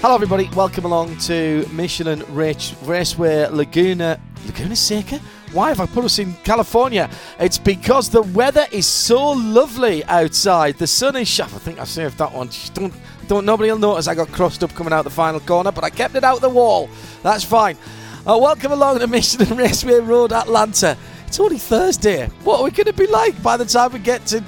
[0.00, 0.48] Hello, everybody.
[0.54, 4.20] Welcome along to Michelin Rich Raceway Laguna.
[4.46, 5.18] Laguna Seca?
[5.52, 7.10] Why have I put us in California?
[7.40, 10.78] It's because the weather is so lovely outside.
[10.78, 11.52] The sun is sharp.
[11.52, 12.48] I think I saved that one.
[12.74, 12.94] Don't,
[13.26, 13.44] don't.
[13.44, 16.14] Nobody will notice I got crossed up coming out the final corner, but I kept
[16.14, 16.88] it out the wall.
[17.24, 17.76] That's fine.
[18.24, 20.96] Uh, welcome along to Michelin Raceway Road, Atlanta.
[21.26, 22.28] It's only Thursday.
[22.44, 24.44] What are we going to be like by the time we get to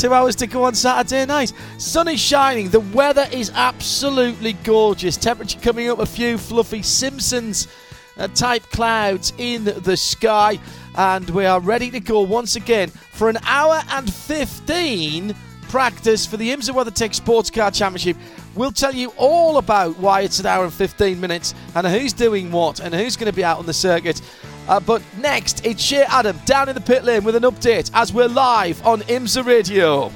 [0.00, 1.52] Two hours to go on Saturday night.
[1.76, 2.70] Sun is shining.
[2.70, 5.18] The weather is absolutely gorgeous.
[5.18, 7.68] Temperature coming up a few fluffy Simpsons
[8.16, 10.58] uh, type clouds in the sky.
[10.94, 15.34] And we are ready to go once again for an hour and 15
[15.68, 18.16] practice for the IMSA WeatherTech Sports Car Championship.
[18.54, 22.50] We'll tell you all about why it's an hour and 15 minutes and who's doing
[22.50, 24.22] what and who's going to be out on the circuit.
[24.70, 28.12] Uh, but next, it's Shea Adam down in the pit lane with an update as
[28.12, 30.12] we're live on IMSA Radio.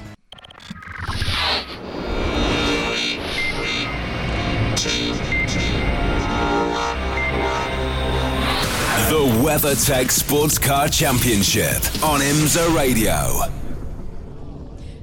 [9.08, 13.50] The WeatherTech Sports Car Championship on IMSA Radio.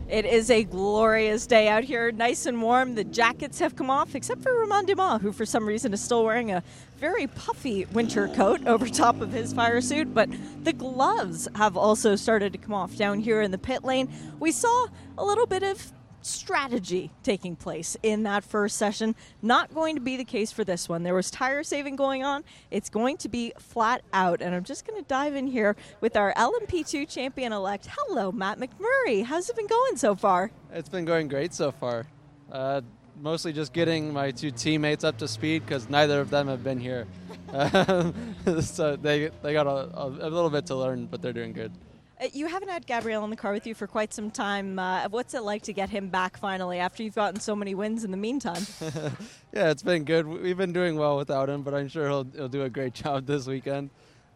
[0.08, 2.96] It is a glorious day out here, nice and warm.
[2.96, 6.24] The jackets have come off, except for Romain Dumas, who for some reason is still
[6.24, 6.64] wearing a
[7.02, 10.14] very puffy winter coat over top of his fire suit.
[10.14, 10.30] But
[10.64, 14.08] the gloves have also started to come off down here in the pit lane.
[14.40, 14.86] We saw
[15.18, 15.92] a little bit of
[16.22, 19.16] strategy taking place in that first session.
[19.42, 21.02] Not going to be the case for this one.
[21.02, 22.44] There was tire saving going on.
[22.70, 24.40] It's going to be flat out.
[24.40, 27.88] And I'm just going to dive in here with our LMP2 champion elect.
[27.98, 29.26] Hello, Matt McMurry.
[29.26, 30.52] How's it been going so far?
[30.72, 32.06] It's been going great so far.
[32.52, 32.82] Uh,
[33.22, 36.80] mostly just getting my two teammates up to speed because neither of them have been
[36.80, 37.08] here.
[38.62, 41.72] so they, they got a, a, a little bit to learn, but they're doing good.
[42.22, 44.78] Uh, you haven't had Gabriel in the car with you for quite some time.
[44.78, 48.04] Uh, what's it like to get him back finally after you've gotten so many wins
[48.04, 48.66] in the meantime?
[49.54, 50.28] yeah, it's been good.
[50.28, 53.26] We've been doing well without him, but I'm sure he'll, he'll do a great job
[53.26, 53.90] this weekend.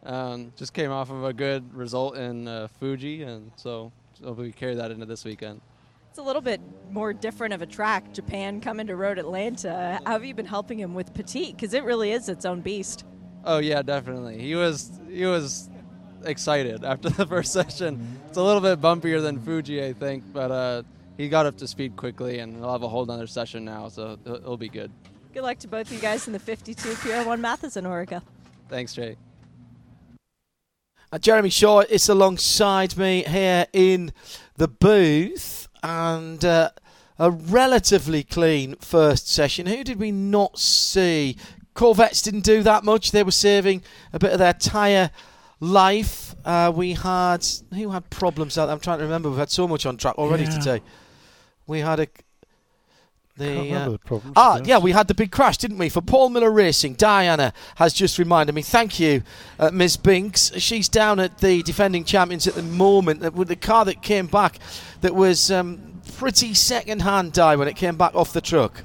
[0.04, 3.90] Um, just came off of a good result in uh, Fuji, and so
[4.22, 5.60] hopefully we carry that into this weekend.
[6.16, 8.14] It's a little bit more different of a track.
[8.14, 10.00] Japan coming to Road Atlanta.
[10.06, 11.52] How have you been helping him with Petit?
[11.52, 13.04] Because it really is its own beast.
[13.44, 14.38] Oh yeah, definitely.
[14.38, 15.68] He was he was
[16.24, 18.18] excited after the first session.
[18.28, 20.84] It's a little bit bumpier than Fuji, I think, but uh,
[21.18, 24.18] he got up to speed quickly, and he'll have a whole other session now, so
[24.24, 24.90] it'll be good.
[25.34, 28.22] Good luck to both of you guys in the 52 PR1 Mathiasen Oreca.
[28.70, 29.18] Thanks, Jay.
[31.12, 34.12] Uh, Jeremy Shaw is alongside me here in
[34.56, 36.70] the booth, and uh,
[37.16, 39.66] a relatively clean first session.
[39.66, 41.36] Who did we not see?
[41.74, 43.12] Corvettes didn't do that much.
[43.12, 43.82] They were saving
[44.12, 45.12] a bit of their tyre
[45.60, 46.34] life.
[46.44, 48.68] Uh, we had who had problems out.
[48.68, 49.28] I'm trying to remember.
[49.28, 50.58] We've had so much on track already yeah.
[50.58, 50.82] today.
[51.68, 52.08] We had a.
[53.36, 55.90] The, uh, the problems, ah, yeah, we had the big crash, didn't we?
[55.90, 58.62] For Paul Miller Racing, Diana has just reminded me.
[58.62, 59.22] Thank you,
[59.58, 59.98] uh, Ms.
[59.98, 60.52] Binks.
[60.56, 64.58] She's down at the defending champions at the moment with the car that came back
[65.02, 68.82] that was um, pretty second hand, Di, when it came back off the truck.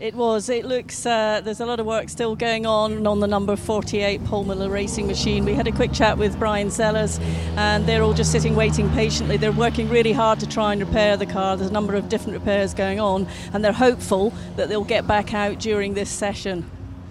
[0.00, 0.48] It was.
[0.48, 4.24] It looks uh, there's a lot of work still going on on the number 48
[4.24, 5.44] Paul Miller racing machine.
[5.44, 7.20] We had a quick chat with Bryan Sellers,
[7.54, 9.36] and they're all just sitting waiting patiently.
[9.36, 11.54] They're working really hard to try and repair the car.
[11.54, 15.34] There's a number of different repairs going on, and they're hopeful that they'll get back
[15.34, 16.64] out during this session.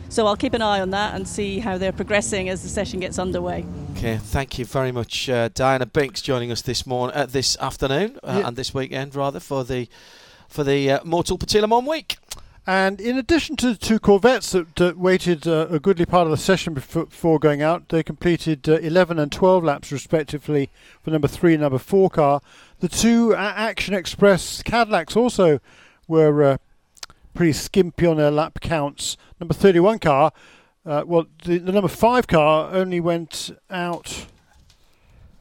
[0.10, 3.02] So I'll keep an eye on that and see how they're progressing as the session
[3.02, 3.66] gets underway.
[3.98, 8.18] Okay, thank you very much, uh, Diana Binks, joining us this morning, uh, this afternoon,
[8.24, 8.48] uh, yeah.
[8.48, 9.88] and this weekend rather for the
[10.48, 12.18] for the uh, Motul Petit week.
[12.70, 16.32] And in addition to the two Corvettes that, that waited uh, a goodly part of
[16.32, 20.70] the session before going out, they completed uh, 11 and 12 laps respectively
[21.02, 22.42] for number three and number four car.
[22.80, 25.60] The two Action Express Cadillacs also
[26.08, 26.58] were uh,
[27.34, 29.18] pretty skimpy on their lap counts.
[29.40, 30.32] Number 31 car,
[30.86, 34.28] uh, well, the, the number five car only went out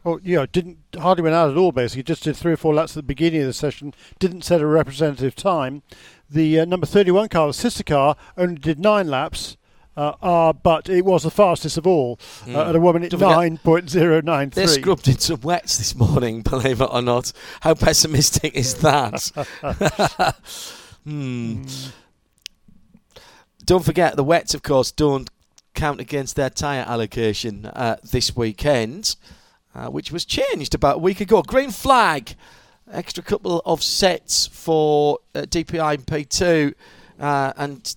[0.08, 1.70] well, yeah, didn't hardly went out at all.
[1.70, 3.92] Basically, just did three or four laps at the beginning of the session.
[4.18, 5.82] Didn't set a representative time.
[6.30, 9.56] The uh, number 31 car, the sister car, only did nine laps.
[9.96, 13.20] uh, are, but it was the fastest of all uh, at a one minute Don't
[13.20, 14.80] nine point zero nine They three.
[14.80, 17.32] scrubbed in some wets this morning, believe it or not.
[17.62, 19.30] How pessimistic is that?
[21.04, 21.64] hmm.
[23.64, 25.28] Don't forget, the wets, of course, don't
[25.74, 29.16] count against their tyre allocation uh, this weekend,
[29.74, 31.42] uh, which was changed about a week ago.
[31.42, 32.34] Green flag,
[32.92, 36.74] extra couple of sets for uh, DPI and P2
[37.20, 37.96] uh, and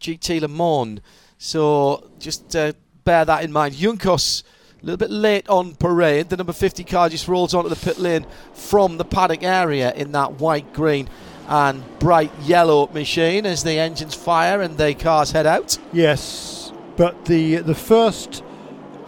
[0.00, 1.00] GT Le Mans.
[1.38, 2.72] So just uh,
[3.04, 3.74] bear that in mind.
[3.74, 4.42] Juncos
[4.82, 6.30] a little bit late on parade.
[6.30, 10.12] The number 50 car just rolls onto the pit lane from the paddock area in
[10.12, 11.08] that white, green,
[11.48, 15.78] and bright yellow machine as the engines fire and the cars head out.
[15.92, 18.42] Yes, but the the first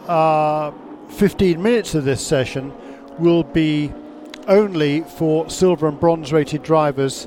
[0.09, 0.73] uh,
[1.11, 2.73] 15 minutes of this session
[3.19, 3.93] will be
[4.49, 7.27] only for silver and bronze rated drivers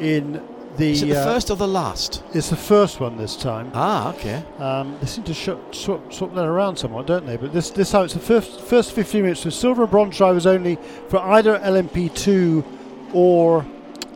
[0.00, 0.42] in
[0.76, 0.92] the.
[0.92, 2.22] Is it the uh, first or the last?
[2.34, 3.70] It's the first one this time.
[3.74, 4.42] Ah, okay.
[4.58, 7.36] Um, they seem to sh- swap, swap that around somewhat, don't they?
[7.36, 10.46] But this this time it's the first first 15 minutes for silver and bronze drivers
[10.46, 12.64] only for either LMP2
[13.12, 13.64] or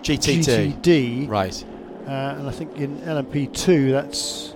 [0.03, 0.81] GT2.
[0.83, 1.29] GTD.
[1.29, 1.65] Right.
[2.07, 4.55] Uh, and I think in LMP2 that's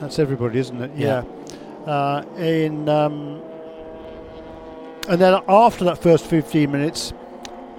[0.00, 0.90] that's everybody, isn't it?
[0.96, 1.24] Yeah.
[1.86, 3.42] Uh, in um,
[5.08, 7.12] and then after that first 15 minutes,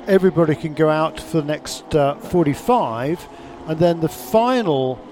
[0.08, 3.28] everybody can go out for the next uh, 45,
[3.68, 5.04] and then the final.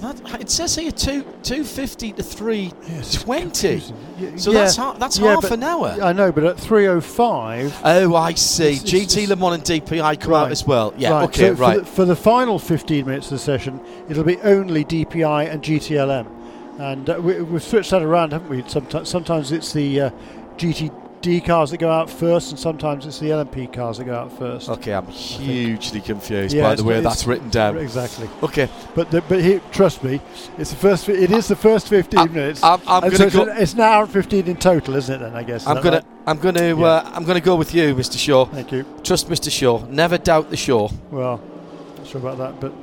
[0.00, 3.80] That, it says here two two fifty to three Yes, twenty.
[4.36, 5.88] So yeah, that's ha- that's yeah, half an hour.
[6.00, 7.72] I know, but at 3:05.
[7.82, 8.74] Oh, I see.
[8.74, 10.94] It's- it's- GT Le Mans and DPI come out as well.
[10.96, 11.10] Yeah.
[11.10, 11.48] right, Okay.
[11.48, 11.78] so for right.
[11.80, 16.28] the, for the final 15 minutes of the session, it'll be only DPI and GTLM,
[16.78, 18.62] and uh, we, we've switched that around, haven't we?
[18.68, 20.10] Sometimes, sometimes it's the uh,
[21.22, 24.36] GTD cars that go out first, and sometimes it's the LMP cars that go out
[24.38, 24.68] first.
[24.68, 27.76] okay, I'm hugely confused Yeah, by the way that's written down.
[27.78, 28.68] Exactly, Okay.
[28.94, 30.20] but the, but here, trust me,
[30.58, 31.08] it's the first.
[31.08, 32.62] It is the first 15 I'm- minutes.
[32.62, 35.18] I'm- I'm so it's, go- it's an hour and 15 in total, isn't it?
[35.18, 35.66] Then I guess.
[35.66, 36.04] I'm gonna right?
[36.26, 36.84] I'm gonna Yeah.
[36.86, 38.18] uh, I'm gonna go with you, Mr.
[38.18, 38.44] Shaw.
[38.46, 38.84] Thank you.
[39.02, 39.50] Trust Mr.
[39.50, 39.84] Shaw.
[39.88, 40.88] Never doubt the Shaw.
[41.10, 41.40] Well,
[41.96, 42.72] not sure about that, but.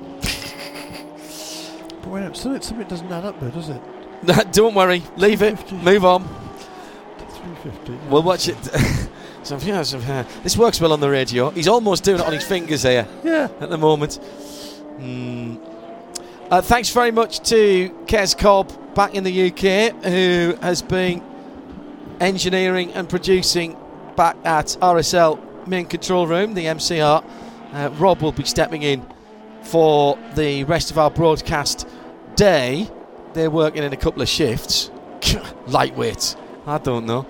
[2.01, 3.81] But wait, something, something doesn't add up, though, does it?
[4.51, 5.01] Don't worry.
[5.17, 5.71] Leave it.
[5.71, 6.23] Move on.
[7.53, 8.09] 350.
[8.09, 8.57] We'll watch it.
[9.45, 9.99] So, yeah, so,
[10.41, 11.51] this works well on the radio.
[11.51, 13.47] He's almost doing it on his fingers here Yeah.
[13.59, 14.15] at the moment.
[14.15, 15.57] Hmm.
[16.49, 21.21] Uh, thanks very much to Kes Cobb back in the UK, who has been
[22.19, 23.77] engineering and producing
[24.15, 27.23] back at RSL main control room, the MCR.
[27.71, 29.05] Uh, Rob will be stepping in
[29.61, 31.87] for the rest of our broadcast
[32.35, 32.89] day.
[33.33, 34.89] They're working in a couple of shifts.
[35.67, 36.35] Lightweight.
[36.67, 37.27] I don't know.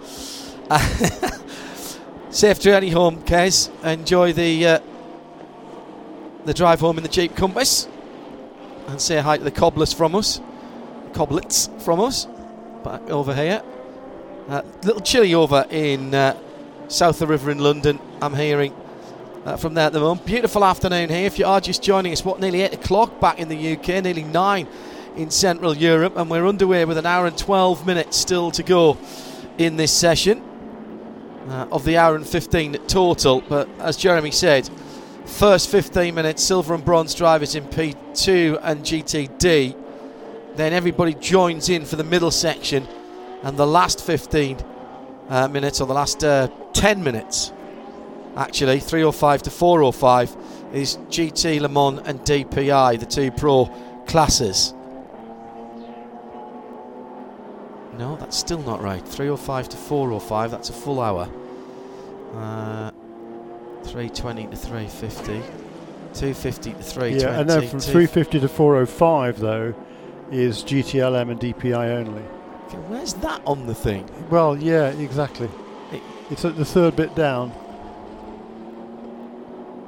[2.30, 3.70] Safe journey home, Kez.
[3.84, 4.80] Enjoy the uh,
[6.46, 7.88] the drive home in the Jeep Compass.
[8.88, 10.40] And say hi to the cobblers from us.
[11.12, 12.28] Coblets from us.
[12.84, 13.62] Back over here.
[14.48, 16.38] A little chilly over in uh,
[16.88, 18.74] south of the river in London, I'm hearing
[19.44, 20.26] uh, from there at the moment.
[20.26, 21.26] Beautiful afternoon here.
[21.26, 24.24] If you are just joining us, what, nearly 8 o'clock back in the UK, nearly
[24.24, 24.68] 9
[25.18, 28.98] in Central Europe, and we're underway with an hour and 12 minutes still to go
[29.58, 30.44] in this session
[31.48, 33.42] uh, of the hour and 15 total.
[33.42, 34.70] But as Jeremy said,
[35.26, 39.76] first 15 minutes, silver and bronze drivers in P2 and GTD.
[40.56, 42.88] Then everybody joins in for the middle section,
[43.44, 44.58] and the last 15
[45.30, 47.52] uh, minutes, or the last uh, 10 minutes,
[48.36, 50.36] actually, 305 to 405,
[50.74, 53.66] is GT Le Mans and DPI, the two pro
[54.08, 54.74] classes.
[57.98, 59.06] No, that's still not right.
[59.08, 61.30] 305 to 405, that's a full hour.
[62.34, 62.92] Uh,
[63.84, 65.26] 320 to 350.
[66.14, 67.16] 250 to 320.
[67.22, 69.74] Yeah, and then from 350 to 405, though,
[70.32, 72.24] is GTLM and DPI only.
[72.68, 74.10] Okay, where's that on the thing?
[74.30, 75.50] Well, yeah, exactly.
[75.92, 77.52] It- It's at the third bit down.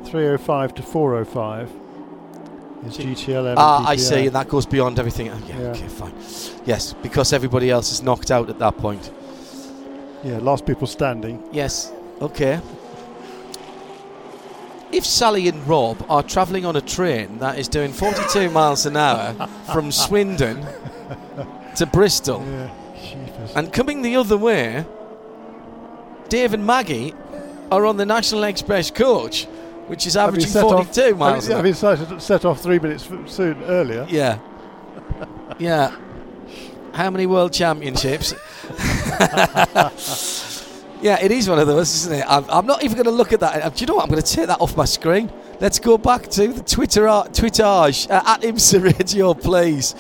[0.06, 1.70] 305 to 405
[2.86, 3.56] is G- GTLM.
[3.58, 5.30] Ah, I see, and that goes beyond everything.
[5.30, 5.68] Oh, yeah, Yeah.
[5.70, 6.14] okay, fine.
[6.66, 9.12] Yes, because everybody else is knocked out at that point.
[10.24, 11.42] Yeah, last people standing.
[11.52, 11.92] Yes,
[12.22, 12.60] okay.
[14.92, 18.96] If Sally and Rob are travelling on a train that is doing 42 miles an
[18.96, 19.34] hour
[19.74, 20.66] from Swindon
[21.76, 22.70] to Bristol Yeah,
[23.56, 24.86] and coming the other way,
[26.30, 27.14] Dave and Maggie
[27.72, 29.46] are on the National Express coach,
[29.88, 31.74] which is averaging set off- 42 miles having-.
[31.74, 34.06] Having set, off three minutes soon earlier.
[34.10, 34.40] Yeah.
[35.60, 35.96] Yeah.
[36.94, 38.34] How many world championships?
[41.02, 42.26] yeah, it is one of those, isn't it?
[42.28, 43.76] I'm, I'm not even going to look at that.
[43.76, 44.04] Do you know what?
[44.04, 45.32] I'm going to take that off my screen.
[45.60, 49.96] Let's go back to the Twitter Twitterage uh, at IMSA Radio, please.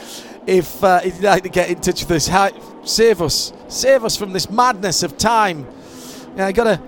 [0.47, 2.51] if uh, you'd like to get in touch with us,
[2.83, 5.67] save us, save us from this madness of time.
[6.35, 6.81] Yeah, I got a,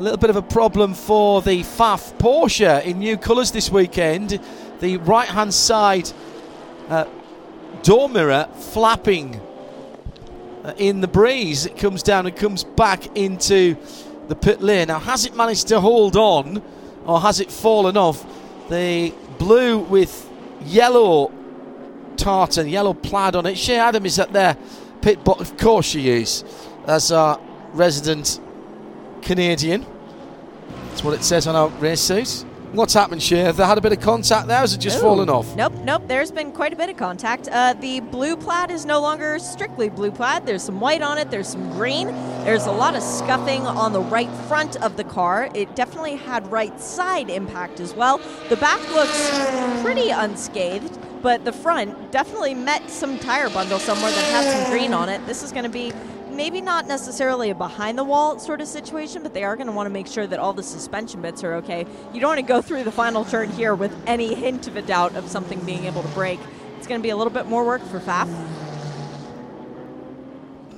[0.00, 4.40] a little bit of a problem for the Pfaff Porsche in new colours this weekend.
[4.80, 6.10] The right hand side
[6.88, 7.04] uh,
[7.82, 9.38] door mirror flapping
[10.64, 11.66] uh, in the breeze.
[11.66, 13.76] It comes down and comes back into
[14.28, 14.88] the pit lane.
[14.88, 16.62] Now, has it managed to hold on
[17.04, 18.24] or has it fallen off?
[18.70, 20.26] The blue with
[20.62, 21.30] yellow
[22.16, 23.58] tartan, yellow plaid on it.
[23.58, 24.56] Shea Adam is at their
[25.02, 26.42] pit, but of course she is,
[26.86, 27.38] as our
[27.74, 28.40] resident
[29.22, 29.86] Canadian.
[30.88, 32.44] That's what it says on our race suit.
[32.72, 33.38] What's happened, Shea?
[33.38, 34.58] Have they had a bit of contact there?
[34.58, 35.02] Has it just Ooh.
[35.02, 35.56] fallen off?
[35.56, 36.02] Nope, nope.
[36.06, 37.48] There's been quite a bit of contact.
[37.50, 40.46] Uh, the blue plaid is no longer strictly blue plaid.
[40.46, 41.32] There's some white on it.
[41.32, 42.06] There's some green.
[42.44, 45.50] There's a lot of scuffing on the right front of the car.
[45.52, 48.18] It definitely had right side impact as well.
[48.48, 54.24] The back looks pretty unscathed, but the front definitely met some tire bundle somewhere that
[54.26, 55.26] had some green on it.
[55.26, 55.92] This is going to be
[56.40, 59.72] maybe not necessarily a behind the wall sort of situation, but they are going to
[59.74, 61.84] want to make sure that all the suspension bits are okay.
[62.14, 64.80] You don't want to go through the final turn here with any hint of a
[64.80, 66.40] doubt of something being able to break.
[66.78, 68.26] It's going to be a little bit more work for Pfaff.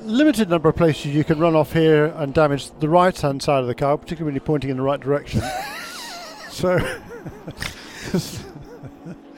[0.00, 3.60] Limited number of places you can run off here and damage the right hand side
[3.60, 5.42] of the car, particularly when you're pointing in the right direction.
[6.50, 6.76] so.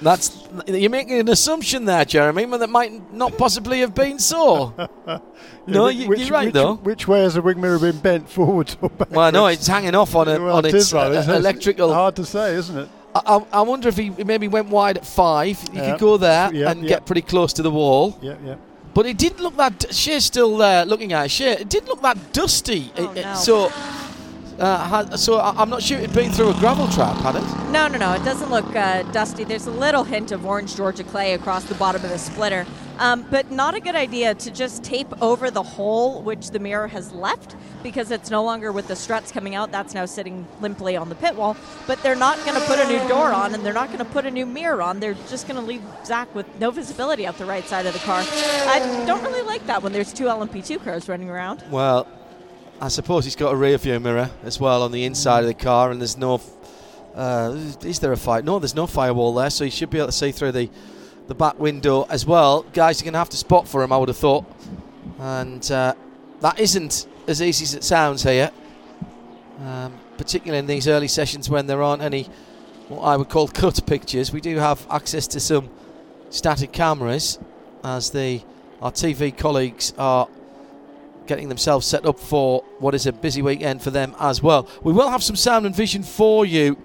[0.04, 4.73] That's you're making an assumption there, Jeremy, that might not possibly have been so.
[5.66, 6.75] no, which, you, which, you're right which, though.
[6.75, 9.12] Which way has the wing mirror been bent forwards or backwards?
[9.12, 11.92] Well, no, it's hanging off on, a, Well, on it its right, uh, isn't electrical.
[11.92, 12.88] Hard to say, isn't it?
[13.14, 15.58] I, I, I wonder if he maybe went wide at five.
[15.73, 15.90] You Yeah.
[15.92, 16.88] could go there Yeah, and yeah.
[16.90, 18.18] get pretty close to the wall.
[18.20, 18.56] Yeah, yeah.
[18.92, 21.30] But it did look that Shea's still there looking at it.
[21.30, 22.92] Shea, it did look that dusty.
[22.96, 23.34] Oh, It- it- no.
[23.34, 23.73] So,
[24.58, 27.70] uh, had, so I, I'm not sure it'd been through a gravel trap, had it?
[27.70, 28.12] No, no, no.
[28.12, 29.44] It doesn't look uh, dusty.
[29.44, 32.66] There's a little hint of orange Georgia clay across the bottom of the splitter.
[32.99, 36.87] Um, but not a good idea to just tape over the hole which the mirror
[36.87, 39.73] has left because it's no longer with the struts coming out.
[39.73, 41.56] That's now sitting limply on the pit wall.
[41.87, 44.04] But they're not going to put a new door on and they're not going to
[44.04, 45.00] put a new mirror on.
[45.00, 47.99] They're just going to leave Zach with no visibility out the right side of the
[48.00, 48.23] car.
[48.25, 51.64] I don't really like that when there's two LMP2 cars running around.
[51.70, 52.06] Well,
[52.80, 55.54] I suppose he's got a rear view mirror as well on the inside of the
[55.54, 56.40] car, and there's no.
[57.14, 58.42] Uh, is there a fire?
[58.42, 60.68] No, there's no firewall there, so he should be able to see through the,
[61.28, 62.62] the back window as well.
[62.72, 64.44] Guys are going to have to spot for him, I would have thought.
[65.20, 65.94] And uh,
[66.40, 68.50] that isn't as easy as it sounds here,
[69.60, 72.28] um, particularly in these early sessions when there aren't any
[72.88, 74.32] what I would call cut pictures.
[74.32, 75.70] We do have access to some
[76.30, 77.38] static cameras
[77.84, 78.42] as the
[78.82, 80.28] our TV colleagues are
[81.26, 84.68] getting themselves set up for what is a busy weekend for them as well.
[84.82, 86.76] We will have some sound and vision for you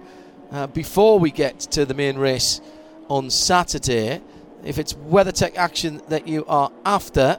[0.50, 2.60] uh, before we get to the main race
[3.08, 4.20] on Saturday.
[4.64, 7.38] If it's WeatherTech action that you are after,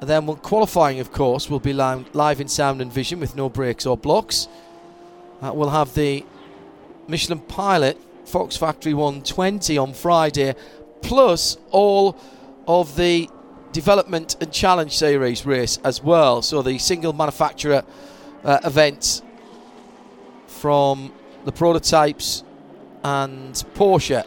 [0.00, 3.86] then qualifying, of course, will be li- live in sound and vision with no breaks
[3.86, 4.48] or blocks.
[5.42, 6.24] Uh, we'll have the
[7.06, 10.54] Michelin Pilot Fox Factory 120 on Friday,
[11.02, 12.18] plus all
[12.66, 13.28] of the
[13.72, 16.42] development and challenge series race as well.
[16.42, 17.84] So the single manufacturer
[18.44, 19.22] uh, events
[20.46, 21.12] from
[21.44, 22.44] the prototypes
[23.04, 24.24] and Porsche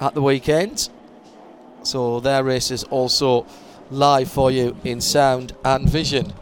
[0.00, 0.88] at the weekend.
[1.82, 3.46] So their races also
[3.90, 6.32] live for you in sound and vision.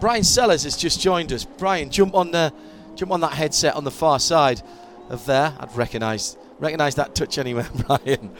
[0.00, 1.44] Bryan Sellers has just joined us.
[1.44, 2.52] Bryan, jump on the
[2.94, 4.62] jump on that headset on the far side
[5.08, 5.54] of there.
[5.58, 8.30] I'd recognise recognise that touch anywhere, Bryan.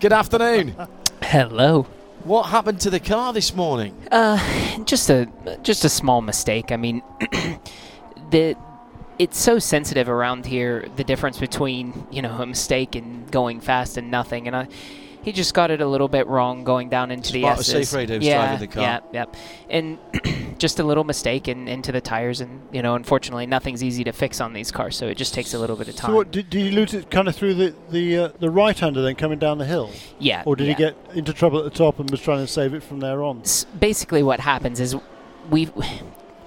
[0.00, 0.74] Good afternoon.
[1.22, 1.86] Hello.
[2.24, 3.96] What happened to the car this morning?
[4.10, 4.38] Uh,
[4.84, 5.28] just a
[5.62, 6.70] just a small mistake.
[6.72, 7.02] I mean,
[8.30, 8.56] the
[9.18, 10.88] it's so sensitive around here.
[10.96, 14.68] The difference between you know a mistake and going fast and nothing, and I.
[15.22, 17.74] He just got it a little bit wrong going down into the Smart S's.
[17.74, 18.82] as Seafried yeah, driving the car.
[18.82, 19.36] Yeah, yep.
[19.68, 19.98] And
[20.58, 24.12] just a little mistake and into the tires, and you know, unfortunately, nothing's easy to
[24.12, 26.10] fix on these cars, so it just takes a little bit of time.
[26.10, 28.78] So what, did, did you lose it kind of through the the, uh, the right
[28.78, 30.42] hander then coming down the hill, yeah.
[30.46, 30.72] or did yeah.
[30.72, 33.22] he get into trouble at the top and was trying to save it from there
[33.22, 33.40] on?
[33.40, 34.96] s- basically what happens is
[35.50, 35.68] we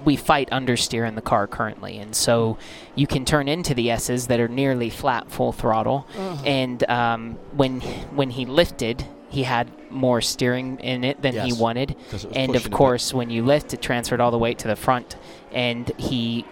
[0.05, 2.57] we fight understeer in the car currently, and so
[2.95, 6.05] you can turn into the S's that are nearly flat, full throttle.
[6.45, 7.81] And um, when
[8.15, 11.91] when he lifted, he had more steering in it than he Yes, wanted.
[11.91, 14.75] it was And of course, when you lift, it transferred all the weight to the
[14.75, 15.15] front,
[15.51, 16.45] and he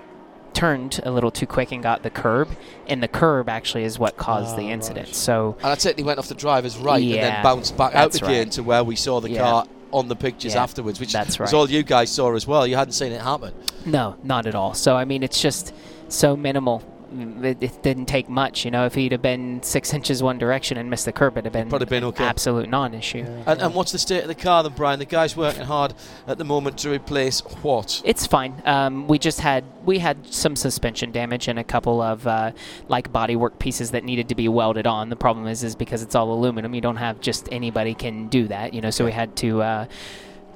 [0.53, 2.49] turned a little too quick and got the curb,
[2.87, 5.07] and the curb actually is what caused the Ah, incident.
[5.07, 5.15] right.
[5.15, 8.27] So And say he went off the driver's right and then bounced back out again
[8.29, 8.51] right.
[8.53, 9.41] to where we saw the Yeah.
[9.41, 11.53] car on the pictures Yeah, afterwards, which that's right.
[11.53, 12.65] all you guys saw as well.
[12.67, 13.53] You hadn't seen it happen.
[13.85, 14.73] No, not at all.
[14.73, 15.73] So I mean, it's just
[16.07, 18.65] so minimal it, it didn't take much.
[18.65, 21.45] You know, if he'd have been six inches one direction and missed the curb, it'd
[21.45, 22.23] have been, probably been okay.
[22.23, 23.25] absolute non-issue.
[23.45, 24.99] And, and what's the state of the car then, Bryan?
[24.99, 25.93] The guy's working hard
[26.27, 28.01] at the moment to replace what?
[28.05, 28.61] It's fine.
[28.65, 32.51] Um, we just had we had some suspension damage and a couple of uh,
[32.87, 35.09] like bodywork pieces that needed to be welded on.
[35.09, 38.47] The problem is, is because it's all aluminum, you don't have just anybody can do
[38.47, 38.73] that.
[38.73, 39.61] You know, so we had to.
[39.61, 39.85] Uh,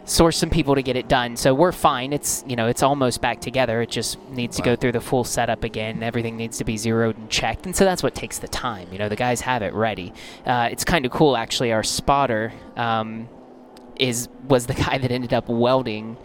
[0.05, 1.35] source some people to get it done.
[1.35, 2.13] So we're fine.
[2.13, 3.81] It's you know it's almost back together.
[3.81, 6.03] It just needs to go through the full setup again.
[6.03, 8.87] Everything needs to be zeroed and checked, and so that's what takes the time.
[8.91, 10.13] You know the guys have it ready.
[10.45, 11.71] Uh, it's kind of cool actually.
[11.71, 13.27] Our spotter um,
[13.97, 16.17] is was the guy that ended up welding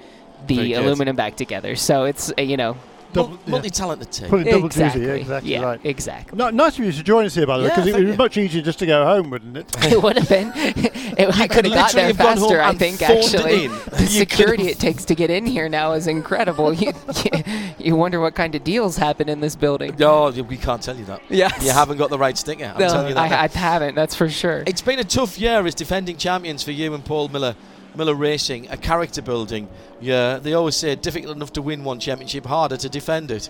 [0.46, 1.76] the aluminum back together.
[1.76, 2.76] So it's uh, you know
[3.12, 3.50] Double- Mul- yeah.
[3.50, 4.28] multi-talented team.
[4.28, 5.80] Put it double exactly duty, yeah, exactly yeah, right.
[5.84, 6.38] exactly.
[6.38, 8.10] No, nice of you to join us here, by the way, Yeah, because it would
[8.12, 9.74] be much easier just to go home, wouldn't it?
[9.92, 10.52] it would have been.
[10.54, 12.60] It, I could have got there have gone home faster.
[12.62, 16.72] I think actually, the security it takes to get in here now is incredible.
[16.72, 16.92] You,
[17.24, 17.44] you,
[17.78, 19.96] you wonder what kind of deals happen in this building.
[19.98, 21.22] No, we can't tell you that.
[21.28, 21.64] Yes.
[21.64, 22.64] You haven't got the right sticker.
[22.64, 23.32] I'm No, telling you that.
[23.32, 23.44] I.
[23.44, 23.94] I haven't.
[23.94, 24.62] That's for sure.
[24.66, 27.56] It's been a tough year as defending champions for you and Paul Miller.
[27.96, 29.68] Miller Racing, a character building
[30.00, 30.38] year.
[30.38, 33.48] They always say difficult enough to win one championship, harder to defend it.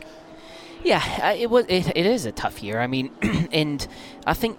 [0.82, 1.66] Yeah, uh, it was.
[1.68, 2.80] It, it is a tough year.
[2.80, 3.10] I mean,
[3.52, 3.86] and
[4.26, 4.58] I think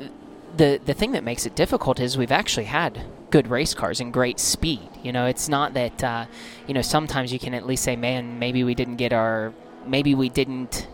[0.55, 4.13] the the thing that makes it difficult is we've actually had good race cars and
[4.13, 4.87] great speed.
[5.03, 6.25] You know, it's not that uh,
[6.67, 9.53] you know sometimes you can at least say, man, maybe we didn't get our,
[9.85, 10.87] maybe we didn't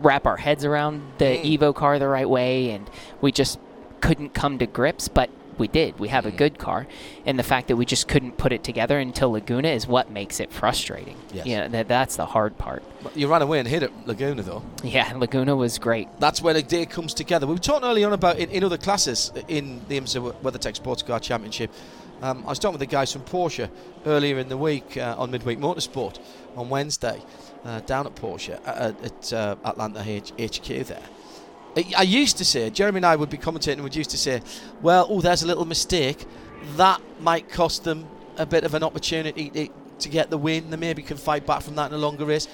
[0.00, 2.88] wrap our heads around the Evo car the right way, and
[3.20, 3.58] we just
[4.00, 5.30] couldn't come to grips, but.
[5.60, 5.98] We did.
[5.98, 6.86] We have a good car,
[7.26, 10.40] and the fact that we just couldn't put it together until Laguna is what makes
[10.40, 11.18] it frustrating.
[11.34, 11.44] Yes.
[11.44, 12.82] Yeah, that, that's the hard part.
[13.02, 14.62] But you ran away and hit at Laguna, though.
[14.82, 16.08] Yeah, Laguna was great.
[16.18, 17.46] That's where the day comes together.
[17.46, 21.02] We were talking earlier on about in, in other classes in the IMSA WeatherTech Sports
[21.02, 21.70] Car Championship.
[22.22, 23.68] Um, I was talking with the guys from Porsche
[24.06, 26.18] earlier in the week uh, on Midweek Motorsport
[26.56, 27.22] on Wednesday
[27.64, 31.02] uh, down at Porsche uh, at uh, Atlanta H- HQ there.
[31.76, 34.42] I- used to say, Jeremy and I would be commentating, and would used to say,
[34.82, 36.24] well, oh, there's a little mistake.
[36.76, 39.68] That might cost them a bit of an opportunity to,
[40.00, 40.70] to get the win.
[40.70, 42.48] They maybe can fight back from that in a longer race.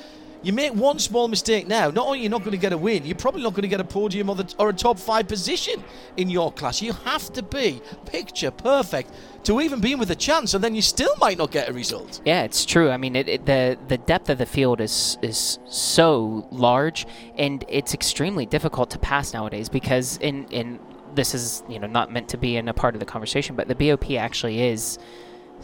[0.46, 3.04] You make one small mistake now, not only you're not going to get a win,
[3.04, 5.82] you're probably not going to get a podium or, the, or a top five position
[6.16, 6.80] in your class.
[6.80, 9.11] You have to be picture perfect
[9.42, 11.72] to even be in with a chance, and then you still might not get a
[11.72, 12.20] result.
[12.24, 12.90] Yeah, it's true.
[12.90, 17.64] I mean, it, it, the the depth of the field is is so large, and
[17.66, 20.78] it's extremely difficult to pass nowadays because in in
[21.16, 23.66] this is you know not meant to be in a part of the conversation, but
[23.66, 24.96] the BOP actually is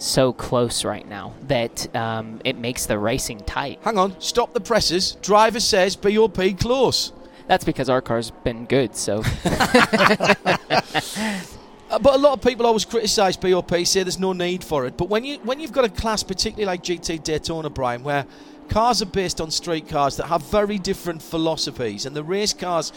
[0.03, 3.79] so close right now that um, it makes the racing tight.
[3.83, 5.17] Hang on, stop the presses.
[5.23, 7.13] Driver says BOP close.
[7.47, 8.97] That's because our car's been good.
[8.97, 9.23] So
[11.93, 14.97] Uh, but a lot of people always criticise BOP, say there's no need for it.
[14.97, 18.25] But when you when you've got a class, particularly like GT Daytona, Bryan, where
[18.71, 22.95] cars are based on street cars that have very different philosophies, and the race cars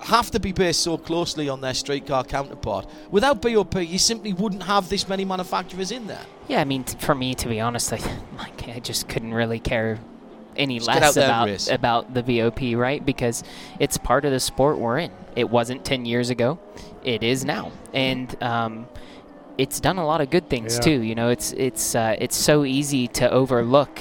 [0.00, 2.86] have to be based so closely on their streetcar counterpart.
[3.10, 6.24] Without BOP, you simply wouldn't have this many manufacturers in there.
[6.46, 7.96] yeah, I mean, t- for me, to be honest, I,
[8.38, 9.98] like, I just couldn't really care
[10.56, 13.04] any Just less about about the BOP, right?
[13.04, 13.44] Because
[13.78, 15.12] it's part of the sport we're in.
[15.36, 16.58] It wasn't ten years ago;
[17.04, 18.88] it is now, and um,
[19.56, 20.80] it's done a lot of good things Yeah.
[20.80, 21.00] too.
[21.02, 24.00] You know, it's it's uh, it's so easy to overlook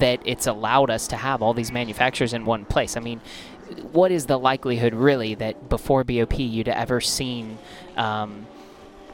[0.00, 2.96] that it's allowed us to have all these manufacturers in one place.
[2.96, 3.20] I mean,
[3.92, 7.58] what is the likelihood really that before BOP you'd ever seen
[7.96, 8.46] um,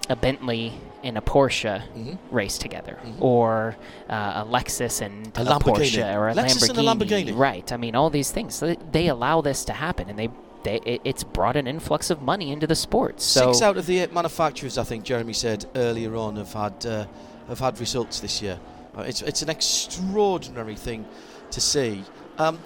[0.09, 0.73] a Bentley
[1.05, 2.19] and a Porsche Mhm.
[2.31, 3.21] race together, Mhm.
[3.21, 3.77] or
[4.09, 7.37] uh, a Lexus and A a, Porsche, or a Lexus and a Lamborghini.
[7.37, 7.71] Right.
[7.73, 8.55] I mean, all these things.
[8.55, 10.31] So they allow this to happen, and they,
[10.65, 13.21] they it, it's brought an influx of money into the sport.
[13.21, 16.87] So Six out of the eight manufacturers, I think Jeremy said earlier on, have had
[16.87, 17.05] uh,
[17.49, 18.59] have had results this year.
[18.97, 21.05] Uh, it's it's an extraordinary thing
[21.51, 22.03] to see.
[22.39, 22.59] Um,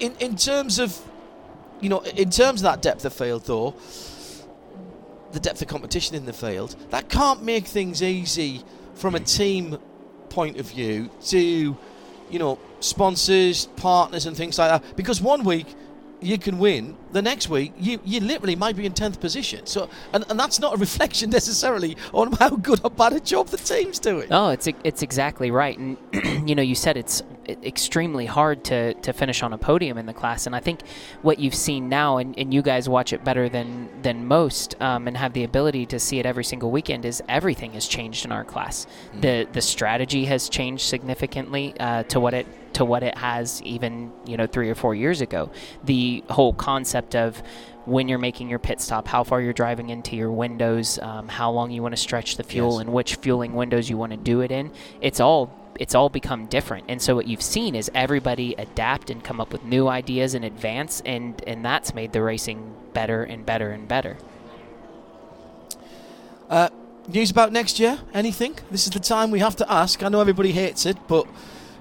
[0.00, 1.00] in in terms of
[1.82, 3.74] you know, in terms of that depth of field, though,
[5.32, 8.62] the depth of competition in the field, that can't make things easy
[8.94, 9.36] from a mm.
[9.36, 9.78] team
[10.28, 11.76] point of view to,
[12.30, 14.96] you know, sponsors, partners, and things like that.
[14.96, 15.66] Because one week
[16.20, 19.66] you can win, the next week you, you literally might be in tenth position.
[19.66, 23.48] So, and, and that's not a reflection necessarily on how good or bad a job
[23.48, 24.28] the team's doing.
[24.30, 25.96] Oh, it's it's exactly right, and
[26.48, 30.12] you know, you said it's extremely hard to, to finish on a podium in the
[30.12, 30.80] class, and I think
[31.22, 35.08] what you've seen now, and, and you guys watch it better than than most, um,
[35.08, 38.32] and have the ability to see it every single weekend, is everything has changed in
[38.32, 38.86] our class.
[39.20, 44.12] the The strategy has changed significantly uh, to what it to what it has even
[44.24, 45.50] you know three or four years ago.
[45.84, 47.42] The whole concept of
[47.84, 51.50] when you're making your pit stop, how far you're driving into your windows, um, how
[51.50, 52.80] long you want to stretch the fuel, Yes.
[52.82, 54.70] and which fueling windows you want to do it in.
[55.00, 56.84] It's all it's all become different.
[56.88, 60.44] And so what you've seen is everybody adapt and come up with new ideas and
[60.44, 64.16] advance, and and that's made the racing better and better and better.
[66.48, 66.68] Uh,
[67.08, 67.98] news about next year?
[68.14, 68.58] Anything?
[68.70, 70.02] This is the time we have to ask.
[70.02, 71.26] I know everybody hates it, but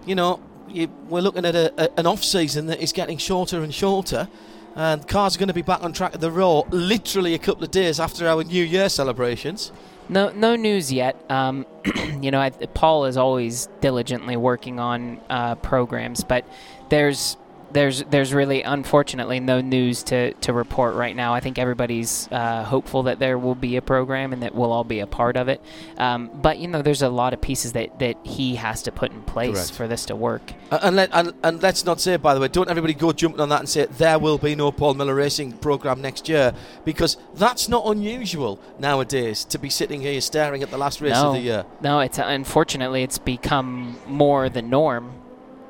[0.06, 3.62] you know you, we're looking at a, a, an off season that is getting shorter
[3.62, 4.30] and shorter.
[4.76, 7.64] And cars are going to be back on track at the Roar literally a couple
[7.64, 9.72] of days after our New Year celebrations.
[10.10, 11.24] No, no news yet.
[11.30, 11.66] Um,
[12.22, 16.46] you know, I, Paul is always diligently working on uh, programs, but
[16.90, 17.38] there's
[17.74, 21.34] there's there's really unfortunately no news to, to report right now.
[21.34, 24.84] I think everybody's uh, hopeful that there will be a program and that we'll all
[24.84, 25.62] be a part of it.
[25.98, 29.12] Um, but you know, there's a lot of pieces that, that he has to put
[29.12, 29.72] in place Correct.
[29.72, 30.54] for this to work.
[30.72, 33.50] And, let, and, and let's not say, by the way, don't everybody go jumping on
[33.50, 36.54] that and say there will be no Paul Miller Racing program next year
[36.86, 41.30] because that's not unusual nowadays to be sitting here staring at the last race no,
[41.30, 41.66] of the year.
[41.82, 45.14] No, it's unfortunately it's become more the norm.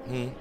[0.08, 0.32] Mm.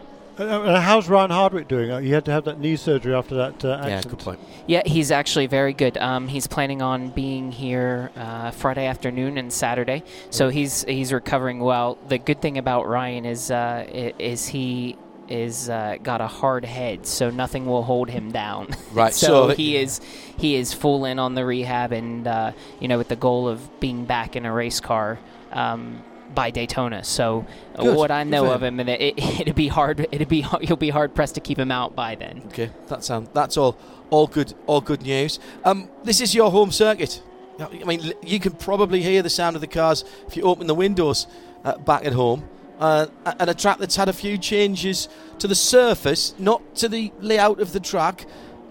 [0.40, 1.90] Uh, how's Ryan Hardwick doing?
[1.90, 4.04] Uh, he had to have that knee surgery after that uh, accident.
[4.04, 4.40] Yeah, good point.
[4.66, 5.98] Yeah, he's actually very good.
[5.98, 11.60] Um, he's planning on being here uh, Friday afternoon and Saturday, so he's he's recovering
[11.60, 11.98] well.
[12.08, 13.84] The good thing about Ryan is uh,
[14.18, 14.96] is he
[15.28, 18.68] is uh, got a hard head, so nothing will hold him down.
[18.92, 19.14] Right.
[19.14, 20.00] so, so he is
[20.36, 23.78] he is full in on the rehab, and uh, you know, with the goal of
[23.78, 25.20] being back in a race car.
[25.52, 26.02] Um,
[26.34, 27.04] by Daytona.
[27.04, 27.96] So Good.
[27.96, 30.06] what I know of him, and it, it, it'd be hard.
[30.12, 32.42] It'd be you'll be hard pressed to keep him out by then.
[32.46, 33.76] Okay, that sound that's all
[34.10, 35.38] all good all good news.
[35.64, 37.22] Um, this is your home circuit.
[37.60, 40.74] I mean, you can probably hear the sound of the cars if you open the
[40.74, 41.26] windows
[41.64, 42.48] uh, back at home.
[42.78, 43.06] Uh,
[43.38, 47.60] and a track that's had a few changes to the surface, not to the layout
[47.60, 48.24] of the track.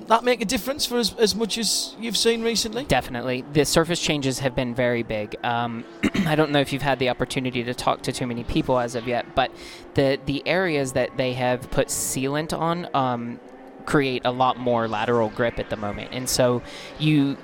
[0.10, 2.84] That make a difference for as, as much as you've seen recently.
[2.84, 3.46] Definitely.
[3.54, 5.36] The surface changes have been very big.
[5.44, 5.86] Um,
[6.26, 8.96] I don't know if you've had the opportunity to talk to too many people as
[8.96, 9.52] of yet, but
[9.94, 13.40] the, the areas that they have put sealant on um,
[13.86, 16.10] create a lot more lateral grip at the moment.
[16.12, 16.64] And so
[16.98, 17.38] you,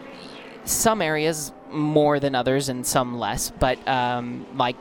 [0.63, 4.75] some areas more than others and some less, but um, like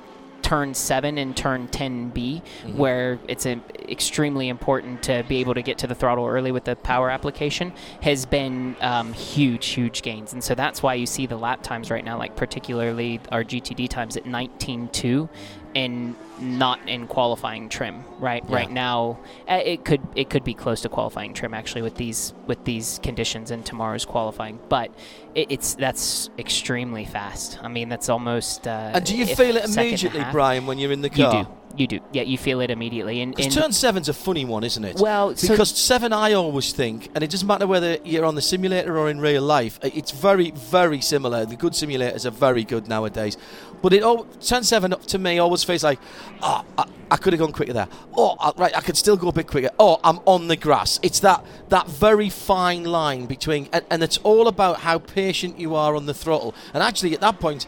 [0.44, 2.42] turn 7 and turn 10B,
[2.76, 6.64] where it's a, extremely important to be able to get to the throttle early with
[6.64, 10.34] the power application, has been um, huge, huge gains.
[10.34, 13.88] And so that's why you see the lap times right now, like particularly our GTD
[13.88, 15.28] times at 19.2
[15.74, 18.54] and not in qualifying trim right Yeah.
[18.56, 22.32] right now uh, it could it could be close to qualifying trim actually with these
[22.46, 24.90] with these conditions in tomorrow's qualifying but
[25.34, 29.64] it, it's that's extremely fast i mean that's almost uh, And do you feel it
[29.64, 30.32] immediately, half.
[30.32, 31.36] Bryan, when you're in the car?
[31.38, 34.44] you do you do yeah you feel it immediately and, and turn seven's a funny
[34.44, 34.96] one, isn't it?
[35.00, 38.42] Well, so- because seven, I always think, and it doesn't matter whether you're on the
[38.42, 41.44] simulator or in real life, it's very, very similar.
[41.46, 43.36] The good simulators are very good nowadays,
[43.84, 45.98] but it all turn seven up to me always feels like,
[46.40, 47.86] oh, I, I could have gone quicker there.
[48.16, 49.68] Oh, I, right, I could still go a bit quicker.
[49.78, 50.98] Oh, I'm on the grass.
[51.02, 55.74] It's that that very fine line between, and, and it's all about how patient you
[55.74, 56.54] are on the throttle.
[56.72, 57.66] And actually, at that point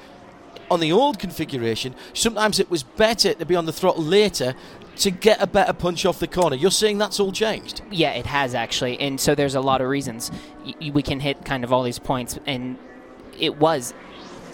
[0.71, 4.55] on the old configuration, sometimes it was better to be on the throttle later
[4.97, 6.57] to get a better punch off the corner.
[6.57, 7.83] You're saying that's all changed?
[7.91, 10.31] Yeah, it has actually, and so there's a lot of reasons
[10.81, 12.79] we can hit kind of all these points, and
[13.39, 13.93] it was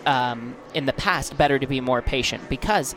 [0.07, 2.95] um, in the past better to be more patient because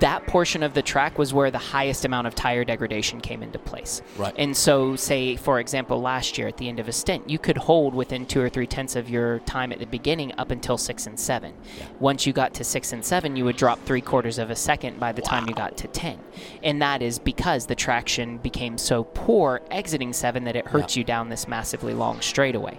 [0.00, 3.58] that portion of the track was where the highest amount of tire degradation came into
[3.58, 4.02] place.
[4.16, 4.34] Right.
[4.36, 7.56] And so, say for example, last year at the end of a stint, you could
[7.56, 11.06] hold within two or three tenths of your time at the beginning up until six
[11.06, 11.54] and seven.
[11.98, 15.00] Once you got to six and seven, you would drop three quarters of a second
[15.00, 16.18] by the time you got to ten,
[16.62, 21.04] and that is because the traction became so poor exiting seven that it hurts you
[21.04, 22.78] down this massively long straightaway.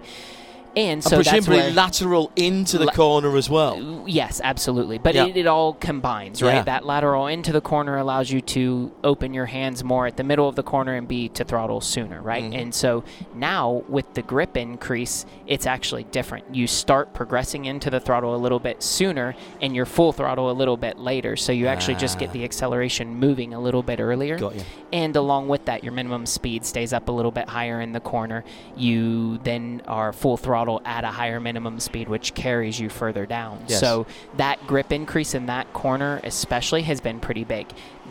[0.78, 4.04] And so and that's presumably lateral into the La- corner as well.
[4.06, 5.00] Yes, absolutely.
[5.00, 5.26] But Yeah.
[5.26, 6.58] it, it all combines, right?
[6.58, 6.62] Yeah.
[6.62, 10.48] That lateral into the corner allows you to open your hands more at the middle
[10.48, 12.44] of the corner and be to throttle sooner, right?
[12.44, 12.54] Mm-hmm.
[12.60, 16.54] And so now with the grip increase, it's actually different.
[16.54, 20.54] You start progressing into the throttle a little bit sooner and your full throttle a
[20.54, 21.36] little bit later.
[21.36, 24.36] So you actually just get the acceleration moving a little bit earlier.
[24.36, 24.42] Ah.
[24.42, 24.62] Got you.
[24.94, 28.00] And along with that, your minimum speed stays up a little bit higher in the
[28.00, 28.44] corner.
[28.76, 33.64] You then are full throttle at a higher minimum speed, which carries you further down.
[33.68, 33.80] Yes.
[33.80, 37.68] So that grip increase in that corner, especially, has been pretty big.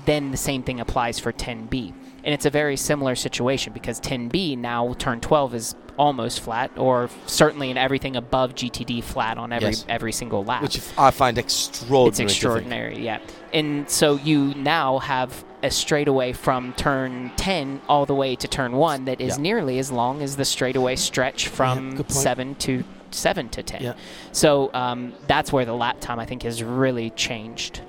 [0.07, 1.93] Then the same thing applies for 10B.
[2.25, 7.09] And it's a very similar situation because 10B now, turn 12 is almost flat, or
[7.27, 9.87] certainly in everything above GTD flat on every Yes.
[9.89, 12.09] every single lap Which I find extraordinary.
[12.09, 13.19] it's extraordinary, yeah.
[13.55, 18.73] And so you now have a straightaway from turn 10 all the way to turn
[18.73, 19.43] 1 that is Yeah.
[19.43, 22.13] nearly as long as the straightaway stretch from point.
[22.13, 23.83] 7 to 7 to 10.
[23.83, 23.93] Yeah.
[24.33, 27.81] So um, that's where the lap time I think has really changed.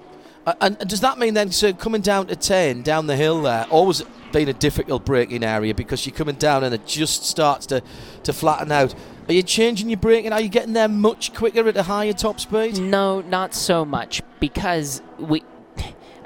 [0.46, 3.66] Uh, and does that mean then, so coming down to 10, down the hill there,
[3.70, 4.02] always
[4.32, 7.82] been a difficult braking area because you're coming down and it just starts to,
[8.24, 8.96] to flatten out.
[9.28, 10.32] Are you changing your braking?
[10.32, 12.80] Are you getting there much quicker at a higher top speed?
[12.80, 15.44] No, not so much because we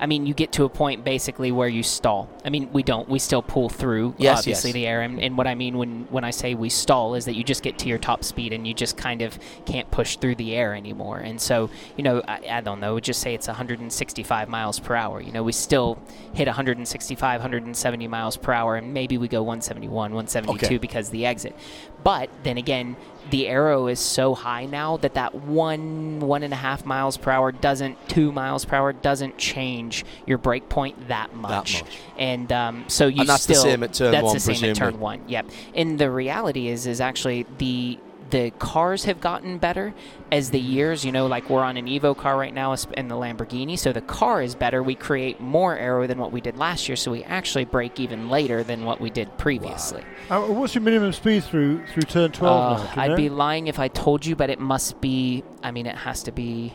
[0.01, 2.27] I mean, you get to a point basically where you stall.
[2.43, 3.07] I mean, we don't.
[3.07, 4.73] We still pull through, yes, obviously, yes.
[4.73, 5.01] the air.
[5.01, 7.61] And, and, what I mean when, when I say we stall is that you just
[7.61, 10.73] get to your top speed and you just kind of can't push through the air
[10.73, 11.19] anymore.
[11.19, 15.21] And so, you know, I, I don't know, just say it's 165 miles per hour.
[15.21, 15.99] You know, we still
[16.33, 20.77] hit 165, 170 miles per hour, and maybe we go 171, 172 okay.
[20.79, 21.55] because the exit.
[22.03, 22.95] But then again,
[23.31, 27.31] the aero is so high now that that one one and a half miles per
[27.31, 31.73] hour doesn't two miles per hour doesn't change your brake point that much.
[31.75, 31.93] That much.
[32.17, 34.53] And um, so you and that's still the same at turn that's one, the same
[34.53, 34.69] presumably.
[34.69, 35.21] at turn one.
[35.27, 35.49] Yep.
[35.73, 37.97] And the reality is is actually the
[38.31, 39.93] the cars have gotten better
[40.31, 43.15] as the years, you know, like we're on an Evo car right now in the
[43.15, 44.81] Lamborghini, so the car is better.
[44.81, 48.29] We create more aero than what we did last year, so we actually brake even
[48.29, 50.03] later than what we did previously.
[50.29, 53.01] Uh, what's your minimum speed through through turn 12 Uh, now?
[53.01, 53.15] I'd know?
[53.17, 55.43] be lying if I told you, but it must be.
[55.61, 56.73] I mean, it has to be.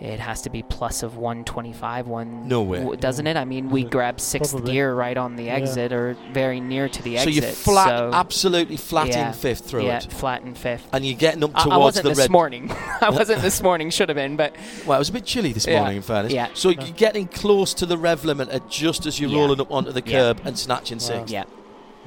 [0.00, 2.46] It has to be plus of 125, one.
[2.46, 2.96] No way.
[2.96, 3.36] Doesn't it?
[3.36, 4.72] I mean, we grab sixth probably.
[4.72, 7.34] gear right on the exit, or very near to the exit.
[7.34, 7.44] So exit.
[7.44, 10.12] you're flat, so- absolutely flat yeah, in fifth through yeah, it.
[10.12, 10.86] flat in fifth.
[10.92, 12.30] And you're getting up I, towards I wasn't the this red.
[12.30, 12.70] morning.
[13.00, 13.90] I wasn't this morning.
[13.90, 14.54] Should have been, but
[14.86, 15.80] Well, it was a bit chilly this Yeah.
[15.80, 16.32] morning, in fairness.
[16.32, 16.48] Yeah.
[16.54, 19.38] So you're getting close to the rev limit at just as you're Yeah.
[19.38, 20.18] rolling up onto the Yeah.
[20.18, 21.30] curb and snatching six.
[21.32, 21.44] yeah,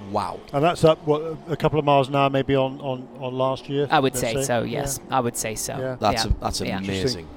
[0.09, 0.39] Wow.
[0.53, 3.69] And that's up, what, a couple of miles an hour maybe on, on, on last
[3.69, 3.87] year?
[3.91, 4.63] I would let's say so.
[4.63, 5.77] Yes, I would say so.
[5.77, 5.95] Yeah.
[5.99, 6.31] That's yeah.
[6.31, 6.77] a, that's yeah.
[6.77, 7.27] amazing.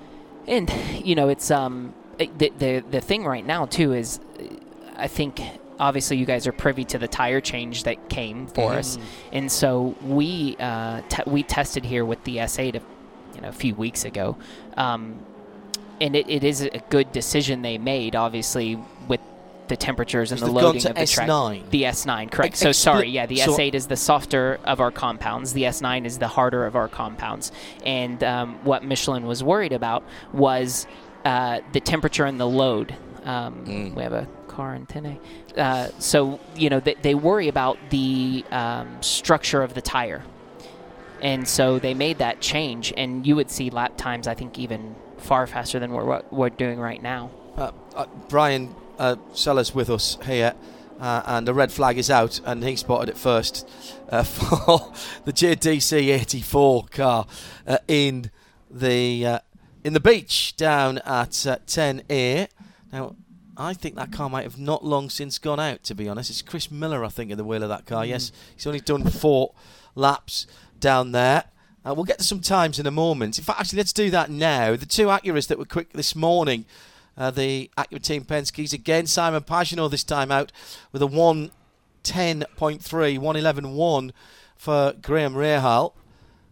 [0.47, 0.71] And
[1.05, 4.21] you know, it's um the the the thing right now too is,
[4.97, 5.41] I think
[5.81, 8.77] obviously you guys are privy to the tire change that came for Mhm.
[8.79, 8.99] us,
[9.33, 12.83] and so we uh we tested here with the S8 a,
[13.35, 14.37] you know a few weeks ago,
[14.77, 15.19] um,
[16.01, 18.15] and it, it is a good decision they made.
[18.15, 18.79] Obviously
[19.69, 21.29] the temperatures and the loading of the track.
[21.29, 21.71] S9.
[21.71, 22.53] The S9, correct.
[22.53, 25.53] Ex- so sorry, yeah, the so- S8 is the softer of our compounds.
[25.53, 27.51] The S9 is the harder of our compounds.
[27.85, 30.87] And um, what Michelin was worried about was
[31.25, 32.95] uh, the temperature and the load.
[33.25, 33.95] Um, Mm.
[33.95, 35.19] We have a car in Tene.
[35.57, 40.23] Uh, so, you know, they, they worry about the um, structure of the tire.
[41.23, 44.95] And so they made that change, and you would see lap times, I think, even
[45.17, 47.31] far faster than we're, what we're doing right now.
[47.57, 50.55] Uh, uh, Brian uh, Sellers with us here,
[51.01, 53.69] uh, and the red flag is out, and he spotted it first
[54.11, 54.93] uh, for
[55.25, 57.27] the JDC 84 car
[57.67, 58.31] uh, in
[58.71, 59.39] the uh,
[59.83, 62.49] in the beach down at uh, 10A.
[62.93, 63.17] Now,
[63.57, 65.83] I think that car might have not long since gone out.
[65.85, 68.05] To be honest, it's Chris Miller, I think, at the wheel of that car.
[68.05, 69.55] Yes, he's only done four
[69.95, 70.47] laps
[70.81, 71.45] down there.
[71.87, 73.39] Uh, we'll get to some times in a moment.
[73.39, 74.75] In fact, actually, let's do that now.
[74.75, 76.65] The two Acuras that were quick this morning,
[77.17, 79.07] uh, the Acura Team Penske's again.
[79.07, 80.53] Simon Pagenaud this time out
[80.93, 81.51] with a 110.3,
[82.83, 84.11] 111.1
[84.57, 85.93] for Graham Rahal.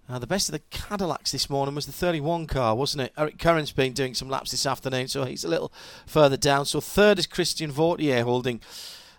[0.09, 3.13] Uh, the best of the Cadillacs this morning was the 31 car, wasn't it?
[3.17, 5.73] Eric Curran's been doing some laps this afternoon, so he's a little
[6.07, 6.67] further down.
[6.67, 8.61] So third is Tristan Vautier holding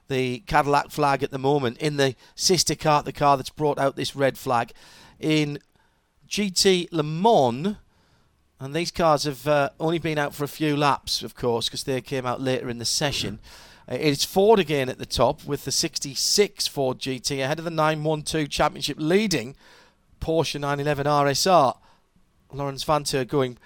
[0.07, 3.95] the Cadillac flag at the moment in the sister car, the car that's brought out
[3.95, 4.71] this red flag
[5.19, 5.57] in
[6.27, 7.77] GT Le Mans.
[8.59, 11.83] And these cars have uh, only been out for a few laps, of course, because
[11.83, 13.39] they came out later in the session.
[13.89, 17.71] Uh, it's Ford again at the top with the 66 Ford GT ahead of the
[17.71, 19.55] 912 Championship leading
[20.21, 21.77] Porsche 911 RSR.
[22.53, 23.57] Laurens Vanthoor going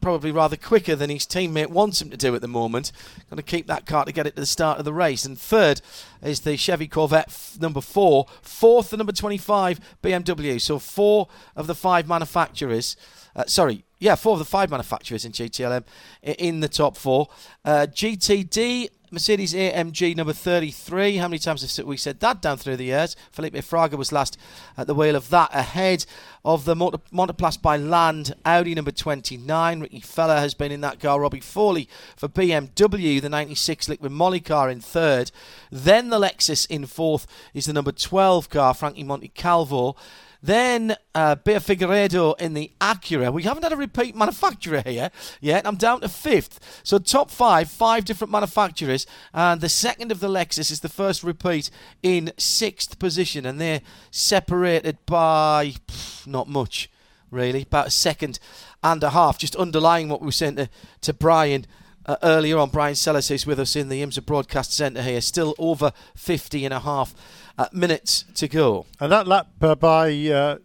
[0.00, 2.92] probably rather quicker than his teammate wants him to do at the moment.
[3.28, 5.24] Going to keep that car to get it to the start of the race.
[5.24, 5.80] And third
[6.22, 8.26] is the Chevy Corvette f- number four.
[8.40, 10.60] Fourth, the number 25 BMW.
[10.60, 12.96] So four of the five manufacturers.
[13.34, 15.84] Uh, sorry, yeah, four of the five manufacturers in GTLM
[16.22, 17.28] in the top four.
[17.64, 18.88] Uh, GTD.
[19.10, 21.16] Mercedes AMG number 33.
[21.16, 23.16] How many times have we said that down through the years?
[23.30, 24.36] Felipe Fraga was last
[24.76, 25.48] at the wheel of that.
[25.54, 26.04] Ahead
[26.44, 29.80] of the Monte- Montaplast by Land Audi number 29.
[29.80, 31.22] Ricky Feller has been in that car.
[31.22, 35.30] Robby Foley for BMW, the 96 Liqui Moly car in third.
[35.72, 39.96] Then the Lexus in fourth is the number 12 car, Frankie Montecalvo.
[40.42, 43.32] Then uh, Bia Figueiredo in the Acura.
[43.32, 45.66] We haven't had a repeat manufacturer here yet.
[45.66, 46.80] I'm down to fifth.
[46.84, 51.24] So top five, five different manufacturers, and the second of the Lexus is the first
[51.24, 51.70] repeat
[52.02, 56.88] in sixth position, and they're separated by pff, not much,
[57.30, 58.38] really, about a second
[58.82, 59.38] and a half.
[59.38, 60.68] Just underlying what we saying to,
[61.02, 61.66] to Bryan.
[62.06, 65.54] Uh, earlier on, Bryan Sellers, is with us in the IMSA Broadcast Centre here, still
[65.58, 67.14] over 50 and a half
[67.58, 68.86] uh, minutes to go.
[69.00, 70.56] And that lap uh, by uh,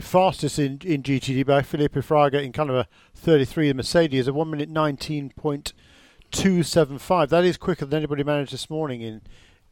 [0.00, 3.68] fastest in, in GTD by Felipe Fraga in kind of a 33.
[3.68, 7.28] The Mercedes a one minute 19.275.
[7.28, 9.20] That is quicker than anybody managed this morning in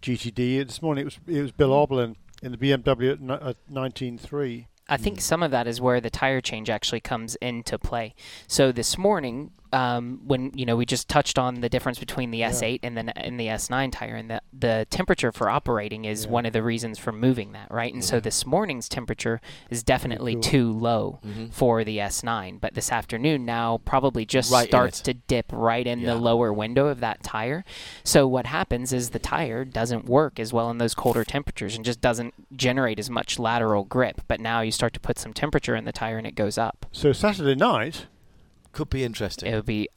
[0.02, 0.64] GTD.
[0.66, 4.66] This morning it was it was Bill Auberlen in the BMW at, at 19.3.
[4.88, 8.14] I think some of that is where the tire change actually comes into play.
[8.46, 12.40] So this morning, um, when you know we just touched on the difference between the
[12.42, 16.30] S8 and the and the S9 tire, and the the temperature for operating is Yeah.
[16.30, 17.92] one of the reasons for moving that, right?
[17.92, 18.22] And so Mhm.
[18.24, 20.42] this morning's temperature is definitely cool.
[20.42, 21.52] too low Mhm.
[21.52, 26.00] for the S9, but this afternoon now probably just Right starts to dip right in
[26.00, 26.14] Yeah.
[26.14, 27.64] the lower window of that tire.
[28.04, 31.84] So what happens is the tire doesn't work as well in those colder temperatures and
[31.84, 34.20] just doesn't generate as much lateral grip.
[34.28, 36.86] But now you start to put some temperature in the tire and it goes up.
[36.92, 38.06] So Saturday night,
[38.72, 39.52] Could be interesting.
[39.52, 39.88] It would be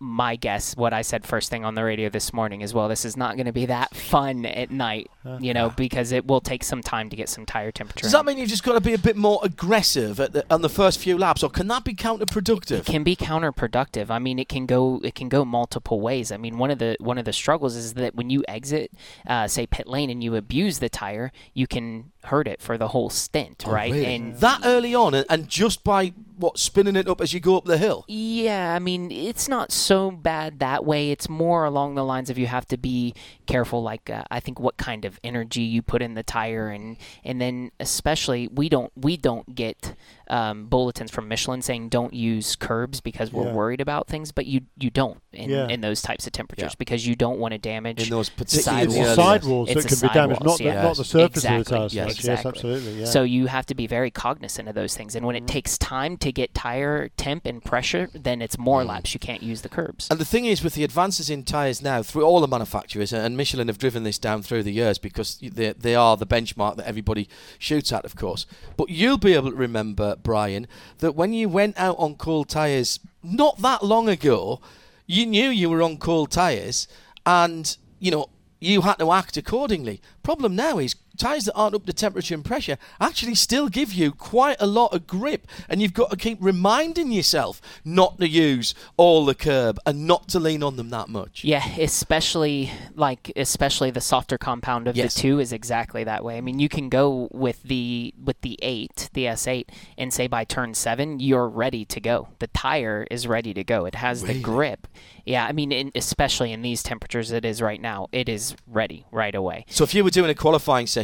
[0.00, 0.76] my guess.
[0.76, 2.88] What I said first thing on the radio this morning as well.
[2.88, 5.08] This is not going to be that fun at night,
[5.40, 8.02] you know, because it will take some time to get some tire temperature.
[8.02, 10.62] Does that mean you've just got to be a bit more aggressive at the, on
[10.62, 12.80] the first few laps, or can that be counterproductive?
[12.80, 14.10] it can be counterproductive.
[14.10, 16.32] I mean, it can go it can go multiple ways.
[16.32, 18.90] I mean, one of the one of the struggles is that when you exit,
[19.26, 22.88] uh, say pit lane, and you abuse the tire, you can hurt it for the
[22.88, 23.92] whole stint, Oh, right?
[23.92, 24.06] really?
[24.14, 27.64] And that early on, and just by what spinning it up as you go up
[27.64, 28.04] the hill.
[28.08, 31.10] Yeah, I mean, it's not so bad that way.
[31.10, 33.14] It's more along the lines of you have to be
[33.46, 36.96] careful, like uh, I think what kind of energy you put in the tire, and
[37.24, 39.94] and then especially we don't we don't get
[40.28, 43.52] um, bulletins from Michelin saying don't use curbs because we're Yeah.
[43.52, 45.68] worried about things, but you you don't in, Yeah.
[45.68, 46.76] in those types of temperatures Yeah.
[46.78, 49.06] because you don't want to damage In those it's particularly sidewalls.
[49.06, 51.64] early sidewalls It's that can be damaged, not sidewalls, the, not the surface Exactly, of
[51.66, 51.88] the tire.
[51.90, 52.06] so yes.
[52.06, 52.24] much.
[52.24, 53.00] Yes, absolutely.
[53.00, 53.04] Yeah.
[53.06, 55.44] So you have to be very cognizant of those things, and when Mm-hmm.
[55.44, 58.88] it takes time to get tire temp and pressure, then it's more Mm.
[58.88, 59.14] laps.
[59.14, 60.08] You can't use the curbs.
[60.10, 63.36] And the thing is, with the advances in tyres now, through all the manufacturers, and
[63.36, 66.86] Michelin have driven this down through the years because they, they are the benchmark that
[66.86, 68.46] everybody shoots at, of course.
[68.76, 70.66] But you'll be able to remember, Bryan,
[70.98, 74.60] that when you went out on cold tyres not that long ago,
[75.06, 76.88] you knew you were on cold tyres
[77.26, 78.26] and, you know,
[78.60, 80.00] you had to act accordingly.
[80.22, 84.12] Problem now is tyres that aren't up to temperature and pressure actually still give you
[84.12, 88.74] quite a lot of grip, and you've got to keep reminding yourself not to use
[88.96, 91.44] all the curb and not to lean on them that much.
[91.44, 95.14] Yeah, especially like especially the softer compound of Yes.
[95.14, 96.36] the two is exactly that way.
[96.36, 100.26] I mean, you can go with the with the eight, the S eight, and say
[100.26, 102.28] by turn seven you're ready to go.
[102.38, 103.84] The tire is ready to go.
[103.86, 104.34] It has Really?
[104.34, 104.86] the grip.
[105.26, 109.06] Yeah, I mean, in, especially in these temperatures it is right now, it is ready
[109.10, 109.64] right away.
[109.70, 111.03] So if you were doing a qualifying session,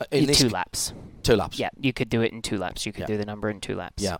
[0.00, 0.92] uh, in two laps.
[1.22, 2.86] two laps, Yeah, you could do it in two laps.
[2.86, 3.06] You could Yeah.
[3.06, 4.02] do the number in two laps.
[4.02, 4.16] yeah,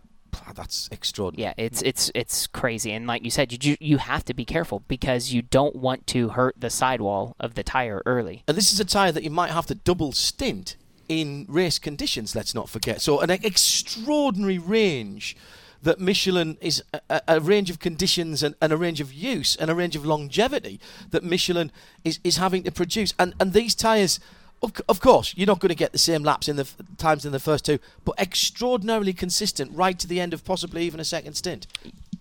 [0.49, 1.55] Ah, that's extraordinary.
[1.59, 4.83] Yeah, it's it's it's crazy, and like you said, you you have to be careful
[4.87, 8.43] because you don't want to hurt the sidewall of the tire early.
[8.47, 10.77] And this is a tyre that you might have to double stint
[11.09, 13.01] in race conditions, let's not forget.
[13.01, 15.37] So, an extraordinary range
[15.83, 19.71] that Michelin is a, a- range of conditions and, and a range of use and
[19.71, 21.71] a range of longevity that Michelin
[22.05, 23.15] is, is having to produce.
[23.19, 24.19] And, and these tyres,
[24.63, 27.25] of, of course, you're not going to get the same laps in the f- times
[27.27, 31.05] in the first two, but extraordinarily consistent right to the end of possibly even a
[31.05, 31.67] second stint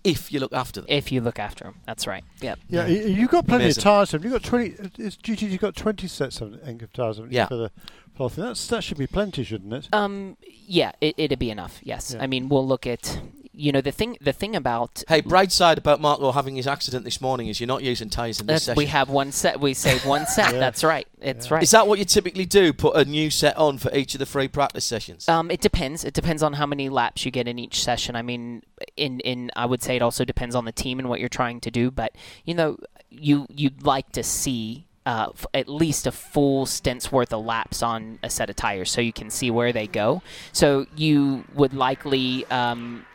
[0.04, 0.86] if you look after them.
[0.88, 2.22] If you look after them, that's right.
[2.40, 2.58] Yep.
[2.68, 3.80] Yeah, y- you've got plenty Amazing.
[3.80, 4.12] of tyres.
[4.12, 4.74] Have you got twenty?
[4.98, 7.16] Is GTD got twenty sets of end of tyres?
[7.16, 7.46] haven't you, Yeah.
[7.48, 7.70] For the
[8.16, 8.44] whole thing.
[8.44, 9.88] That's that should be plenty, shouldn't it?
[9.92, 10.36] Um.
[10.66, 10.92] Yeah.
[11.00, 11.80] It, it'd be enough.
[11.82, 12.14] Yes.
[12.14, 12.22] Yeah.
[12.22, 13.18] I mean, we'll look at.
[13.58, 14.18] You know, the thing.
[14.20, 15.02] The thing about.
[15.08, 18.38] Hey, bright side about Marco having his accident this morning is you're not using tyres
[18.38, 18.76] in this That's, session.
[18.76, 19.58] we have one set.
[19.60, 20.52] We save one set.
[20.52, 20.60] Yeah.
[20.60, 21.08] That's right.
[21.22, 21.62] It's right.
[21.62, 22.74] Is that what you typically do?
[22.74, 25.26] Put a new set on for each of the free practice sessions?
[25.26, 26.04] Um, it depends.
[26.04, 28.14] It depends on how many laps you get in each session.
[28.14, 28.62] I mean,
[28.96, 31.60] in in I would say it also depends on the team and what you're trying
[31.62, 31.90] to do.
[31.90, 32.12] But
[32.44, 32.76] you know,
[33.10, 34.84] you you'd like to see.
[35.06, 38.90] Uh, f- at least a full stint's worth of laps on a set of tires,
[38.90, 40.20] so you can see where they go.
[40.50, 43.06] So you would likely um,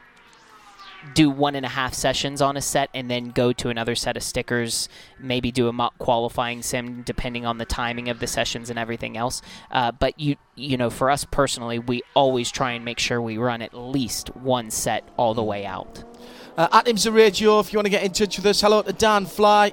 [1.14, 4.16] do one and a half sessions on a set and then go to another set
[4.18, 4.88] of stickers
[5.20, 9.18] maybe do a mock qualifying sim depending on the timing of the sessions and everything
[9.18, 13.22] else uh, but you you know for us personally we always try and make sure
[13.22, 16.04] we run at least one set all the way out
[16.58, 18.92] Uh, at IMSA Radio, if you want to get in touch with us, hello to
[18.92, 19.72] Dan Fly,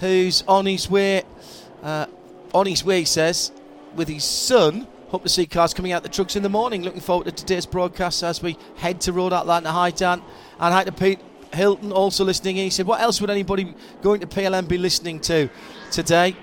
[0.00, 1.22] who's on his way.
[1.82, 2.06] Uh,
[2.52, 3.52] on his way, he says,
[3.94, 4.88] with his son.
[5.10, 6.82] Hope to see cars coming out the trucks in the morning.
[6.82, 9.70] Looking forward to today's broadcast as we head to Road Atlanta.
[9.70, 10.20] Hi, Dan.
[10.60, 11.20] And hi to Pete
[11.52, 12.64] Hilton, also listening in.
[12.64, 15.48] He said, What else would anybody going to PLM be listening to
[15.90, 16.36] today?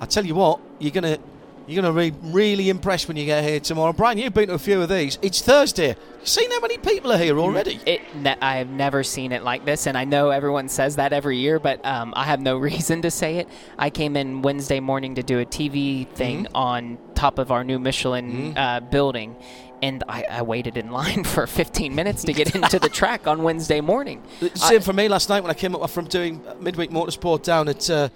[0.00, 1.20] I tell you what, you're going to.
[1.66, 3.92] You're going to be really impressed when you get here tomorrow.
[3.92, 5.18] Bryan, you've been to a few of these.
[5.20, 5.88] It's Thursday.
[5.88, 7.78] You've seen how many people are here already.
[7.84, 8.00] it
[8.40, 11.58] i have never seen it like this and i know everyone says that every year
[11.58, 13.48] but um, i have no reason to say it
[13.78, 16.56] i came in wednesday morning to do a tv thing Mm-hmm.
[16.56, 19.36] on top of our new michelin uh, building
[19.82, 23.42] and I, I waited in line for 15 minutes to get into the track on
[23.42, 24.22] Wednesday morning.
[24.54, 27.88] Same for me last night when I came up from doing midweek motorsport down at
[27.88, 28.08] uh,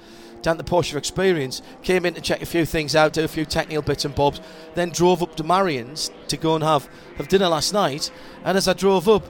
[0.43, 1.63] down at the Porsche Experience.
[1.83, 4.41] Came in to check a few things out, do a few technical bits and bobs.
[4.75, 8.11] Then drove up to Marion's to go and have have dinner last night.
[8.45, 9.25] And as I drove up,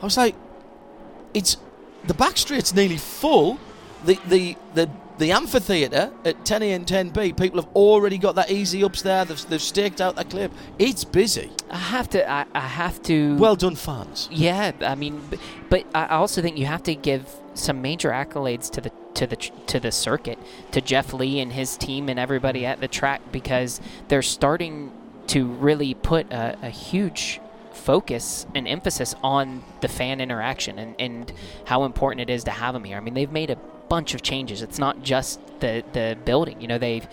[0.00, 0.34] I was like,
[1.34, 1.56] it's
[2.04, 3.58] the back straight's nearly full.
[4.04, 4.90] The the the
[5.20, 9.24] the amphitheatre at 10A and 10B, people have already got that easy ups there.
[9.24, 10.50] They've, they've staked out that clip.
[10.78, 11.52] It's busy.
[11.70, 12.28] I have to.
[12.28, 13.36] I, I have to.
[13.36, 14.28] Well done, fans.
[14.32, 18.70] Yeah, I mean, but, but I also think you have to give some major accolades
[18.70, 20.38] to the to the to the circuit,
[20.72, 24.90] to Geoff Lee and his team and everybody at the track because they're starting
[25.28, 27.40] to really put a, a huge
[27.72, 31.32] focus and emphasis on the fan interaction and, and
[31.66, 32.96] how important it is to have them here.
[32.96, 33.58] I mean, they've made a
[33.90, 34.62] bunch of changes.
[34.62, 36.58] It's not just the the building.
[36.62, 37.06] You know, they've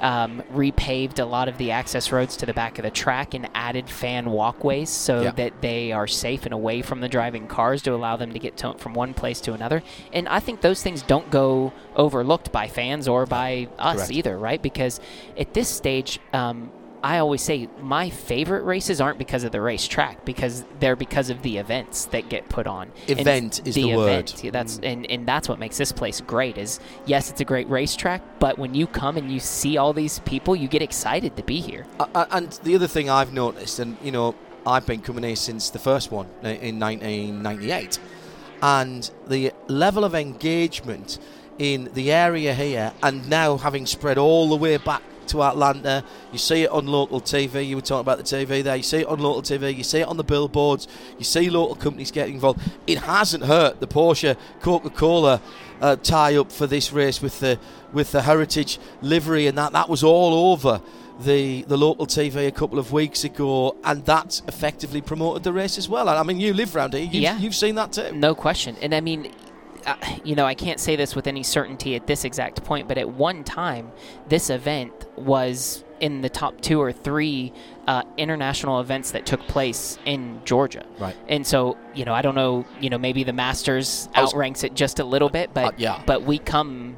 [0.00, 3.50] um, repaved a lot of the access roads to the back of the track and
[3.54, 5.32] added fan walkways so Yeah.
[5.32, 8.56] that they are safe and away from the driving cars to allow them to get
[8.58, 9.82] to, from one place to another.
[10.10, 14.10] And I think those things don't go overlooked by fans or by us Correct.
[14.12, 14.62] either, right?
[14.62, 15.00] Because
[15.36, 16.72] at this stage, um,
[17.02, 21.42] I always say my favorite races aren't because of the racetrack, because they're because of
[21.42, 22.92] the events that get put on.
[23.08, 24.08] Event is the word.
[24.08, 24.44] event.
[24.44, 26.58] Yeah, That's and, and that's what makes this place great.
[26.58, 30.18] Is yes, it's a great racetrack, but when you come and you see all these
[30.20, 31.86] people, you get excited to be here.
[31.98, 34.34] Uh, uh, and the other thing I've noticed, and you know,
[34.66, 37.98] I've been coming here since the first one uh, in 1998,
[38.62, 41.18] and the level of engagement
[41.58, 46.38] in the area here, and now having spread all the way back to Atlanta, you
[46.38, 47.66] see it on local TV.
[47.66, 48.76] You were talking about the TV there.
[48.76, 49.74] You see it on local TV.
[49.76, 50.86] You see it on the billboards.
[51.18, 52.60] You see local companies getting involved.
[52.86, 55.40] It hasn't hurt the Porsche Coca-Cola
[55.80, 57.58] uh, tie up for this race with the
[57.92, 59.72] with the heritage livery and that.
[59.72, 60.80] That was all over
[61.20, 65.78] the the local TV a couple of weeks ago, and that effectively promoted the race
[65.78, 66.08] as well.
[66.08, 67.38] I mean, you live round here, you've, Yeah.
[67.38, 68.12] you've seen that too.
[68.12, 68.76] No question.
[68.82, 69.32] And I mean,
[70.24, 73.08] you know, I can't say this with any certainty at this exact point, but at
[73.08, 73.90] one time,
[74.28, 77.52] this event was in the top two or three
[77.86, 80.84] uh, international events that took place in Georgia.
[80.98, 81.14] Right.
[81.28, 84.74] And so, you know, I don't know, you know, maybe the Masters was- outranks it
[84.74, 86.02] just a little bit, but Uh, yeah.
[86.06, 86.96] but we come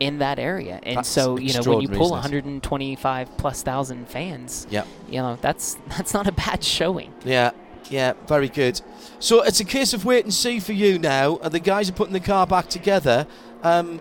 [0.00, 0.78] in that area.
[0.82, 5.38] And That's so, you know, when you pull 125 plus thousand fans, Yeah, you know,
[5.40, 7.12] that's that's not a bad showing.
[7.24, 7.52] yeah,
[7.90, 8.80] yeah, very good.
[9.18, 11.36] So it's a case of wait and see for you now.
[11.38, 13.26] And the guys are putting the car back together.
[13.62, 14.00] Um,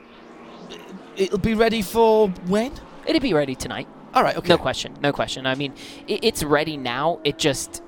[1.15, 2.71] it'll be ready for when?
[3.05, 3.87] It'll be ready tonight.
[4.13, 4.49] All right, okay.
[4.49, 4.95] No question.
[5.01, 5.45] No question.
[5.45, 5.73] I mean,
[6.07, 7.19] it, it's ready now.
[7.23, 7.82] It just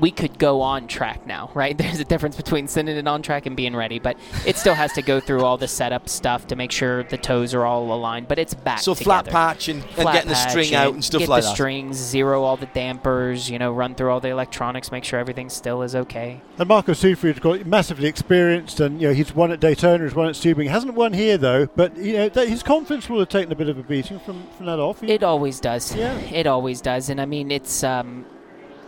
[0.00, 1.76] we could go on track now, right?
[1.82, 4.16] There's a difference between sending it on track and being ready, but
[4.46, 7.54] it still has to go through all the setup stuff to make sure the toes
[7.54, 8.28] are all aligned.
[8.28, 8.80] But it's back.
[8.80, 9.32] So flat together.
[9.32, 11.54] patch and, and Flat getting the string out and stuff get like the that.
[11.54, 15.48] strings, zero all the dampers, you know, run through all the electronics, make sure everything
[15.50, 16.40] still is okay.
[16.58, 20.28] And Marco Seefried's got massively experienced, and you know he's won at Daytona, he's won
[20.28, 20.68] at Sebring.
[20.68, 23.68] Hasn't won here though, but you know that his confidence will have taken a bit
[23.68, 25.00] of a beating from, from that off.
[25.00, 25.94] He- It always does.
[25.94, 26.16] Yeah.
[26.18, 28.24] It always does, and I mean, it's um,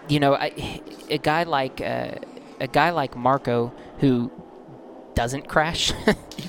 [0.09, 0.81] you know, I,
[1.11, 2.13] a guy like uh,
[2.61, 4.31] a guy like Marco who
[5.15, 5.93] doesn't crash.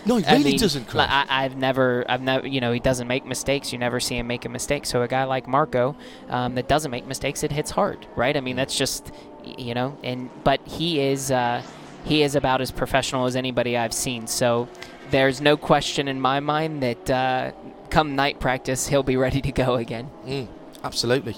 [0.07, 1.09] No, he I really mean, doesn't crash.
[1.09, 3.73] I, I've never, I've never, you know, he doesn't make mistakes.
[3.73, 4.85] You never see him make a mistake.
[4.85, 5.95] So a guy like Marco
[6.29, 8.37] um, that doesn't make mistakes, it hits hard, right?
[8.37, 9.11] I mean, that's just,
[9.43, 11.63] you know, and but he is, uh,
[12.03, 14.27] he is about as professional as anybody I've seen.
[14.27, 14.67] So
[15.09, 17.51] there's no question in my mind that uh,
[17.89, 20.11] come night practice, he'll be ready to go again.
[20.25, 20.47] Mm,
[20.83, 21.37] absolutely.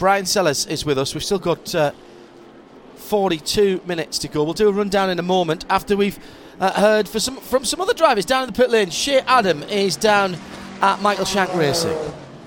[0.00, 1.14] Bri- Bryan Sellers is with us.
[1.14, 1.92] We've still got uh,
[2.96, 4.42] 42 minutes to go.
[4.42, 6.18] We'll do a rundown in a moment after we've
[6.58, 8.88] uh, heard some, from some other drivers down in the pit lane.
[8.90, 10.36] Shea Adam is down
[10.80, 11.96] at Michael Shank Racing.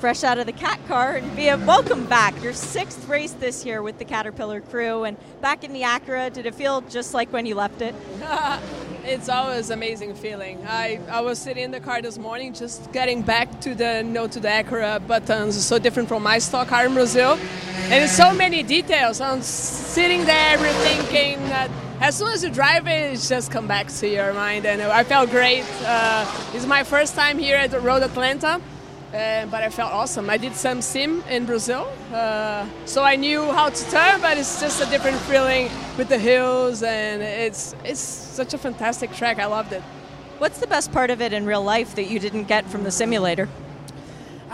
[0.03, 3.81] Fresh out of the cat car and Bia welcome back your sixth race this year
[3.81, 7.45] with the caterpillar crew and back in the acura did it feel just like when
[7.45, 7.95] you left it
[9.05, 10.61] it's always amazing feeling.
[10.67, 14.11] I, I was sitting in the car this morning just getting back to the you
[14.11, 17.39] know, to the Acura buttons, so different from my stock car in Brazil.
[17.83, 19.21] And it's so many details.
[19.21, 23.87] I'm sitting there rethinking that as soon as you drive it, it just come back
[23.87, 24.65] to your mind.
[24.65, 25.63] And I felt great.
[25.85, 28.59] Uh, it's my first time here at the Road Atlanta.
[29.13, 30.27] Uh, but I felt awesome.
[30.29, 34.59] I did some sim in Brazil, uh, so I knew how to turn, but it's
[34.59, 39.37] just a different feeling with the hills, and it's it's such a fantastic track.
[39.37, 39.83] I loved it.
[40.39, 42.91] what's the best part of it in real life that you didn't get from the
[42.91, 43.47] simulator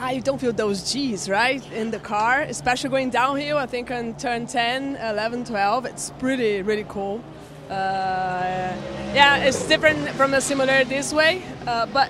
[0.02, 3.58] I don't feel those G's, right, in the car, especially going downhill.
[3.58, 7.22] I think on turn 10, 11, 12, it's pretty, really cool.
[7.70, 8.74] Uh,
[9.14, 12.10] yeah, it's different from a simulator this way, uh, but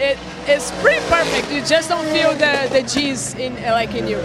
[0.00, 1.52] it, it's pretty perfect.
[1.52, 4.18] You just don't feel the, the G's in like in you.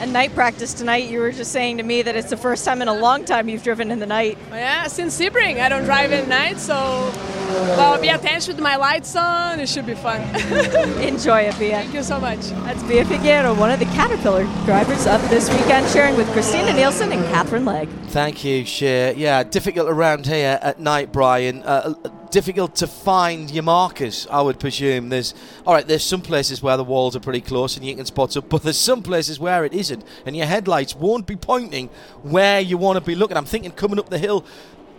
[0.00, 2.82] And night practice tonight, you were just saying to me that it's the first time
[2.82, 4.36] in a long time you've driven in the night.
[4.50, 9.14] Yeah, since Sebring, I don't drive at night, so well, be attention with my lights
[9.14, 9.60] on.
[9.60, 10.20] It should be fun.
[11.00, 11.82] Enjoy it, Bia.
[11.82, 12.40] Thank you so much.
[12.64, 17.12] That's Bia Figueiredo, one of the Caterpillar drivers up this weekend, sharing with Christina Nielsen
[17.12, 17.88] and Katherine Legge.
[18.08, 19.14] Thank you, Shea.
[19.14, 21.62] Yeah, difficult around here at night, Bryan.
[21.62, 21.94] Uh,
[22.34, 25.08] difficult to find your markers, I would presume.
[25.08, 25.86] There's all right.
[25.86, 28.64] There's some places where the walls are pretty close and you can spot up, but
[28.64, 31.88] there's some places where it isn't, and your headlights won't be pointing
[32.22, 33.36] where you want to be looking.
[33.36, 34.44] I'm thinking coming up the hill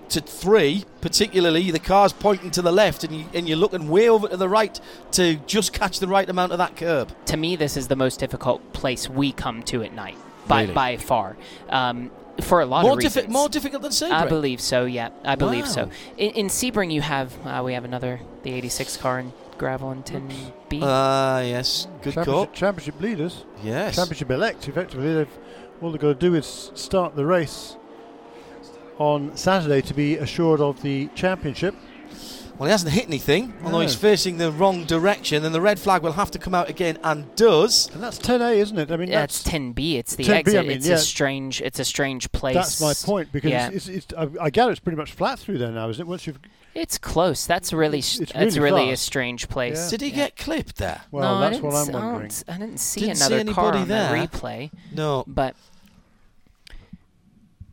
[0.08, 4.08] to three, particularly the car's pointing to the left, and you and you're looking way
[4.08, 4.80] over to the right
[5.12, 7.12] to just catch the right amount of that curb.
[7.26, 10.18] To me, this is the most difficult place we come to at night
[10.48, 10.74] by Really?
[10.74, 11.36] by far.
[11.70, 12.12] Um,
[12.42, 13.30] for a lot More, of diffi- reasons.
[13.34, 14.12] more difficult than Sebring.
[14.12, 14.86] I believe so.
[14.86, 15.70] Yeah, I believe Wow.
[15.72, 15.90] so.
[16.18, 20.04] In, in Sebring, you have uh, we have another the '86 car in gravel and
[20.06, 20.80] 10B.
[20.82, 22.46] Ah, yes, good call.
[22.48, 23.96] championship, championship leaders, Yes.
[23.96, 24.68] championship elect.
[24.68, 25.38] Effectively, they've
[25.82, 27.78] all they've got to do is start the race
[28.98, 31.76] on Saturday to be assured of the championship.
[32.58, 33.82] Well, he hasn't hit anything, although No.
[33.82, 36.98] he's facing the wrong direction, and the red flag will have to come out again,
[37.04, 37.90] and does.
[37.94, 38.92] And that's 10A, isn't it?
[38.92, 39.96] I mean, yeah, that's it's 10B.
[39.98, 40.68] It's the 10B, I exit.
[40.68, 40.96] mean, it's yeah.
[40.96, 41.62] a strange.
[41.62, 42.56] It's a strange place.
[42.56, 43.70] that's my point because yeah.
[43.74, 46.08] it's, it's, it's, I, I gather it's pretty much flat through there now, isn't it?
[46.08, 46.40] Once you've
[46.74, 47.46] It's close.
[47.46, 47.98] That's really.
[48.00, 49.76] It's- s- it's That's really really a strange place.
[49.86, 49.90] Yeah.
[49.90, 50.16] Did he Yeah.
[50.16, 51.02] get clipped there?
[51.12, 52.26] well, no, that's what I'm I don't wondering.
[52.32, 54.12] s- I didn't see Didn't see another car anybody on there.
[54.22, 55.56] the replay, No, but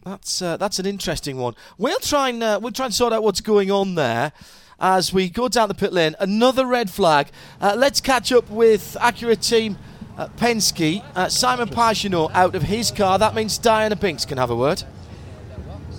[0.05, 1.55] that's uh, that's an interesting one.
[1.79, 4.33] We'll try and uh, we'll try and sort out what's going on there
[4.81, 6.15] as we go down the pit lane.
[6.19, 7.29] Another red flag.
[7.61, 9.79] Uh, let's catch up with Acura team
[10.17, 11.05] uh, Penske.
[11.15, 13.19] Uh, Simon Pagenaud out of his car.
[13.19, 14.83] That means Diana Binks can have a word.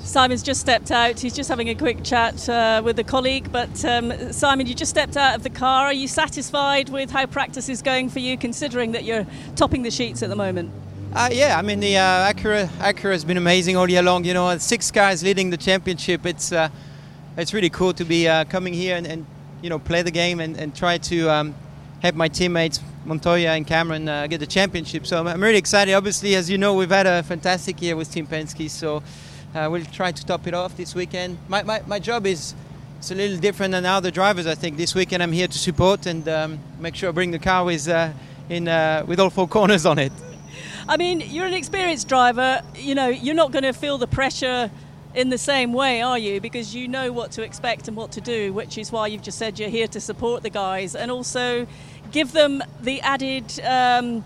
[0.03, 1.19] Simon's just stepped out.
[1.19, 3.51] He's just having a quick chat uh, with a colleague.
[3.51, 5.85] But um, Simon, you just stepped out of the car.
[5.85, 9.91] Are you satisfied with how practice is going for you, considering that you're topping the
[9.91, 10.71] sheets at the moment?
[11.13, 14.25] Uh, yeah, I mean the uh, Acura Acura has been amazing all year long.
[14.25, 16.25] You know, six guys leading the championship.
[16.25, 16.69] It's uh,
[17.37, 19.25] it's really cool to be uh, coming here and, and
[19.61, 21.55] you know play the game and, and try to um,
[22.01, 25.05] help my teammates Montoya and Cameron uh, get the championship.
[25.05, 25.93] So I'm, I'm really excited.
[25.93, 28.69] Obviously, as you know, we've had a fantastic year with Team Penske.
[28.69, 29.03] So
[29.55, 31.37] uh, we'll try to top it off this weekend.
[31.47, 32.55] My, my, my job is
[32.97, 34.47] it's a little different than other drivers.
[34.47, 37.39] I think this weekend I'm here to support and um, make sure I bring the
[37.39, 38.11] car with uh,
[38.49, 40.13] in uh, with all four corners on it.
[40.87, 42.61] I mean, you're an experienced driver.
[42.75, 44.71] You know, you're not going to feel the pressure
[45.15, 46.41] in the same way, are you?
[46.41, 49.37] Because you know what to expect and what to do, which is why you've just
[49.37, 51.67] said you're here to support the guys and also
[52.11, 54.23] give them the added um,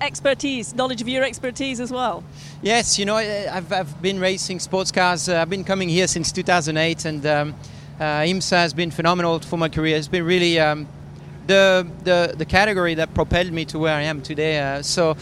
[0.00, 2.24] expertise, knowledge of your expertise as well.
[2.62, 5.28] Yes, you know, I've, I've been racing sports cars.
[5.28, 7.54] Uh, I've been coming here since 2008, and um,
[7.98, 9.96] uh, IMSA has been phenomenal for my career.
[9.96, 10.88] It's been really um,
[11.46, 14.58] the, the the category that propelled me to where I am today.
[14.58, 15.16] Uh, so,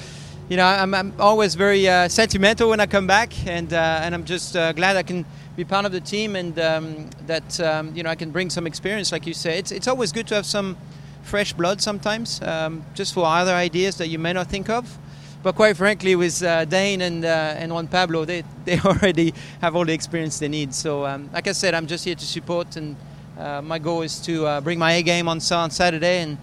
[0.48, 4.14] you know, I'm, I'm always very uh, sentimental when I come back, and uh, and
[4.14, 5.24] I'm just uh, glad I can
[5.56, 8.66] be part of the team and um, that um, you know I can bring some
[8.66, 9.58] experience, like you say.
[9.58, 10.76] It's it's always good to have some
[11.22, 14.98] fresh blood sometimes, um, just for other ideas that you may not think of.
[15.42, 19.76] But quite frankly, with uh, Dane and uh, and Juan Pablo, they, they already have
[19.76, 20.74] all the experience they need.
[20.74, 22.96] So, um, like I said, I'm just here to support, and
[23.38, 26.38] uh, my goal is to uh, bring my A game on, on Saturday and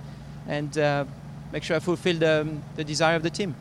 [0.48, 1.08] and
[1.52, 3.56] make sure I fulfill the, the desire of the team.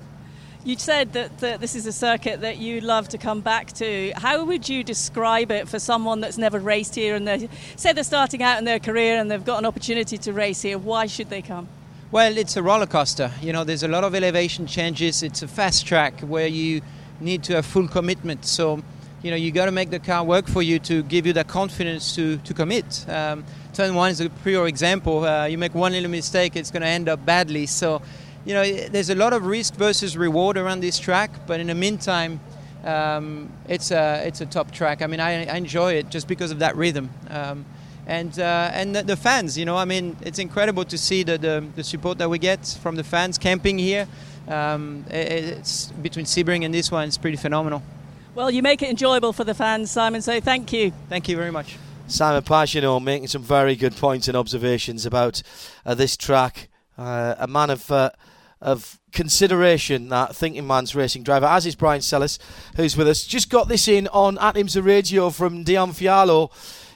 [0.69, 4.13] You said that, that this is a circuit that you love to come back to.
[4.15, 8.05] How would you describe it for someone that's never raced here and they say they're
[8.05, 10.77] starting out in their career and they've got an opportunity to race here?
[10.77, 11.69] Why should they come?
[12.11, 13.31] Well, it's a roller coaster.
[13.41, 15.23] You know, there's a lot of elevation changes.
[15.23, 16.83] It's a fast track where you
[17.19, 18.45] need to have full commitment.
[18.45, 18.83] So,
[19.23, 21.45] you know, you got to make the car work for you to give you the
[21.45, 23.07] confidence to, to commit.
[23.09, 25.25] Um, turn one is a pure example.
[25.25, 27.65] Uh, you make one little mistake, it's going to end up badly.
[27.65, 28.03] So,
[28.49, 31.31] you know, there's a lot of risk versus reward around this track.
[31.47, 32.41] But in the meantime,
[32.85, 35.03] um, it's a it's a top track.
[35.03, 37.11] I mean, I, I enjoy it just because of that rhythm.
[37.31, 37.65] Um,
[38.07, 41.37] and uh, and the, the fans, you know, I mean, it's incredible to see the,
[41.37, 44.07] the, the support that we get from the fans camping here.
[44.49, 47.83] Um, it- it's between Sebring and this one, it's pretty phenomenal.
[48.35, 50.93] Well, you make it enjoyable for the fans, Simon, so thank you.
[51.11, 51.77] Thank you very much.
[52.07, 55.43] Simon Pagenaud making some very good points and observations about
[55.85, 56.69] uh, this track.
[56.97, 58.09] Uh, a man of uh,
[58.61, 62.39] of consideration, that thinking man's racing driver, as is Bryan Sellers,
[62.77, 63.25] who's with us.
[63.25, 66.51] Just got this in on at IMSA Radio from Dion Fialo.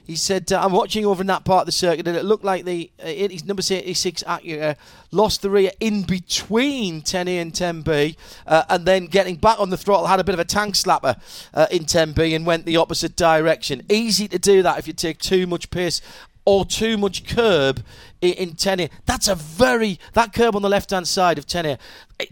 [0.05, 2.45] He said, uh, I'm watching over in that part of the circuit, and it looked
[2.45, 4.77] like the uh, 80, number 86 Acura
[5.13, 9.77] lost the rear in between 10A and 10B, uh, and then getting back on the
[9.77, 11.17] throttle, had a bit of a tank slapper
[11.55, 13.83] uh, in 10B and went the opposite direction.
[13.89, 16.01] Easy to do that if you take too much pace
[16.45, 17.85] or too much curb
[18.23, 18.91] in, 10A.
[19.05, 21.79] That's a very that curb on the left hand side of 10A.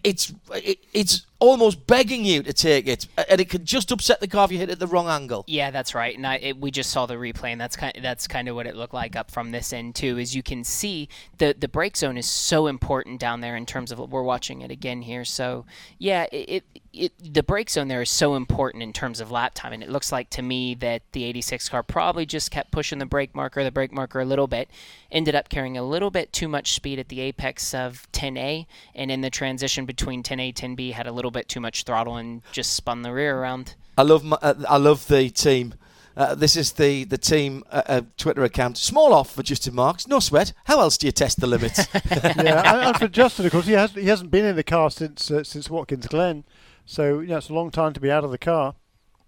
[0.04, 4.28] It's it, it's almost begging you to take it, and it could just upset the
[4.28, 5.42] car if you hit it at the wrong angle.
[5.48, 6.14] Yeah, that's right.
[6.14, 8.54] And I, it, we just saw the replay, and that's kind of, that's kind of
[8.54, 10.18] what it looked like up from this end too.
[10.18, 13.90] Is you can see the the brake zone is so important down there in terms
[13.90, 15.24] of we're watching it again here.
[15.24, 15.64] So
[15.98, 19.54] yeah, it, it, it the brake zone there is so important in terms of lap
[19.54, 22.98] time, and it looks like to me that the 86 car probably just kept pushing
[22.98, 24.70] the brake marker, the brake marker a little bit,
[25.10, 29.10] ended up carrying a little bit too much speed at the apex of 10A, and
[29.10, 32.74] in the transition between 10A 10B had a little bit too much throttle and just
[32.74, 33.74] spun the rear around.
[33.96, 35.74] I love my, uh, I love the team.
[36.16, 38.76] Uh, this is the the team uh, uh, Twitter account.
[38.76, 40.06] Small off for Justin Marks.
[40.06, 40.52] No sweat.
[40.64, 41.86] How else do you test the limits?
[42.10, 45.30] yeah, and, for Justin, of course, he has he hasn't been in the car since
[45.30, 46.44] uh, since Watkins Glen,
[46.84, 48.74] so you know, it's a long time to be out of the car.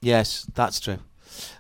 [0.00, 0.98] Yes, that's true.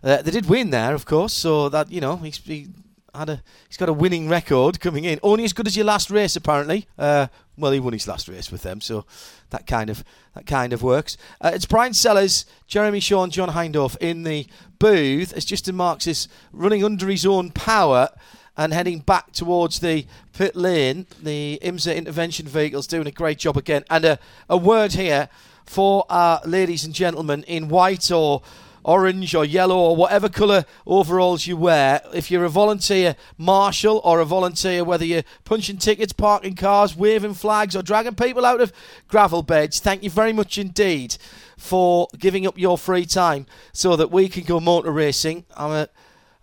[0.02, 2.68] Uh, they did win there, of course, so that you know he, he
[3.14, 5.18] had a he's got a winning record coming in.
[5.22, 6.86] Only as good as your last race, apparently.
[6.98, 9.04] Uh, well, he won his last race with them, so
[9.50, 10.02] that kind of
[10.34, 11.16] that kind of works.
[11.40, 14.46] Uh, it's Bryan Sellers, Jeremy Shaw, and John Hindhaugh in the
[14.78, 18.08] booth as Justin Marks is running under his own power
[18.56, 21.06] and heading back towards the pit lane.
[21.22, 23.84] The IMSA intervention vehicle's doing a great job again.
[23.88, 25.28] And a, a word here
[25.64, 28.42] for our ladies and gentlemen in white or
[28.84, 34.20] orange or yellow or whatever colour overalls you wear, if you're a volunteer marshal or
[34.20, 38.72] a volunteer, whether you're punching tickets, parking cars, waving flags, or dragging people out of
[39.08, 41.16] gravel beds, thank you very much indeed
[41.56, 45.44] for giving up your free time so that we can go motor racing.
[45.56, 45.88] I'm a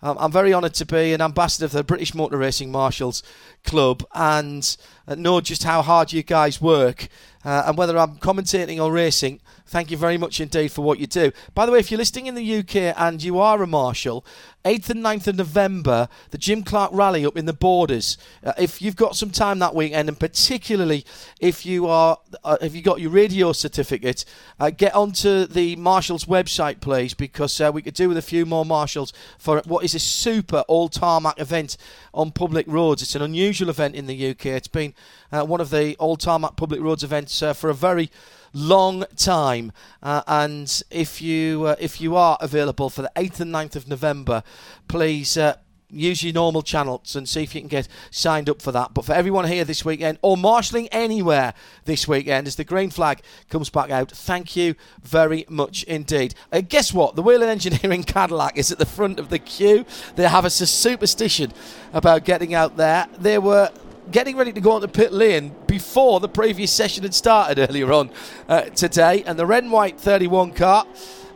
[0.02, 3.22] I'm very honoured to be an ambassador of the British Motor Racing Marshals
[3.64, 4.76] Club and
[5.06, 7.08] uh, know just how hard you guys work.
[7.44, 11.06] Uh, and whether I'm commentating or racing, Thank you very much indeed for what you
[11.06, 11.30] do.
[11.54, 14.26] By the way, if you're listening in the UK and you are a marshal,
[14.64, 18.18] 8th and 9th of November, the Jim Clark Rally up in the Borders.
[18.42, 21.04] Uh, if you've got some time that weekend, and particularly
[21.38, 24.24] if you are, uh, if you got your radio certificate,
[24.58, 28.44] uh, get onto the Marshals website, please, because uh, we could do with a few
[28.44, 31.76] more marshals for what is a super all tarmac event
[32.12, 33.02] on public roads.
[33.02, 34.46] It's an unusual event in the UK.
[34.46, 34.94] It's been
[35.32, 38.10] uh, one of the all tarmac public roads events uh, for a very
[38.52, 39.72] long time.
[40.02, 43.88] Uh, and if you uh, if you are available for the 8th and 9th of
[43.88, 44.42] November,
[44.88, 45.36] please.
[45.36, 45.56] Uh,
[45.92, 48.94] use your normal channels and see if you can get signed up for that.
[48.94, 51.54] But for everyone here this weekend or marshalling anywhere
[51.84, 56.34] this weekend as the green flag comes back out, thank you very much indeed.
[56.52, 57.16] Uh, guess what?
[57.16, 59.84] The Whelen Engineering Cadillac is at the front of the queue.
[60.16, 61.52] They have a superstition
[61.92, 63.08] about getting out there.
[63.18, 63.70] They were
[64.10, 67.92] getting ready to go on the pit lane before the previous session had started earlier
[67.92, 68.10] on
[68.48, 69.22] uh, today.
[69.24, 70.86] And the red and white 31 car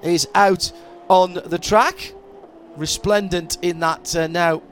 [0.02, 0.72] is out
[1.08, 2.12] on the track,
[2.76, 4.62] resplendent in that uh, now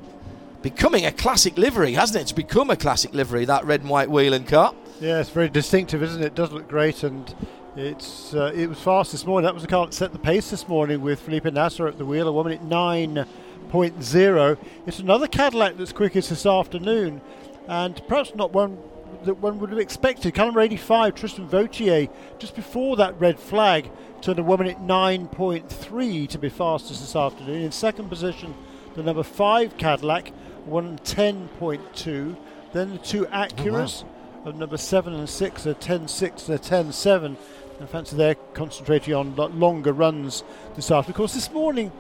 [0.63, 2.23] becoming a classic livery, hasn't it?
[2.23, 4.75] It's become a classic livery, that red and white Whelen car.
[5.01, 6.27] Yeah, it's very distinctive, isn't it?
[6.27, 7.35] It does look great and.
[7.75, 9.47] It's uh, it was fast this morning.
[9.47, 12.05] That was the car that set the pace this morning with Felipe Nasr at the
[12.05, 14.59] wheel, a woman at 9.0.
[14.87, 17.23] It's another Cadillac that's quickest this afternoon
[17.69, 18.79] and perhaps not one
[19.25, 20.37] that one would have expected.
[20.37, 22.09] Number 85, Tristan Vautier,
[22.39, 23.91] just before that red flag,
[24.21, 27.63] turned a woman at 9.3 to be fastest this afternoon.
[27.63, 28.55] In second position,
[28.95, 30.33] the number 5 Cadillac,
[30.69, 32.37] 110.2.
[32.73, 34.51] Then the two Acuras oh, wow.
[34.51, 37.37] of number 7 and 6, a 10.6 and a 10.7.
[37.81, 40.45] I fancy they're concentrating on longer runs
[40.77, 41.15] this afternoon.
[41.15, 41.91] Of course, this morning,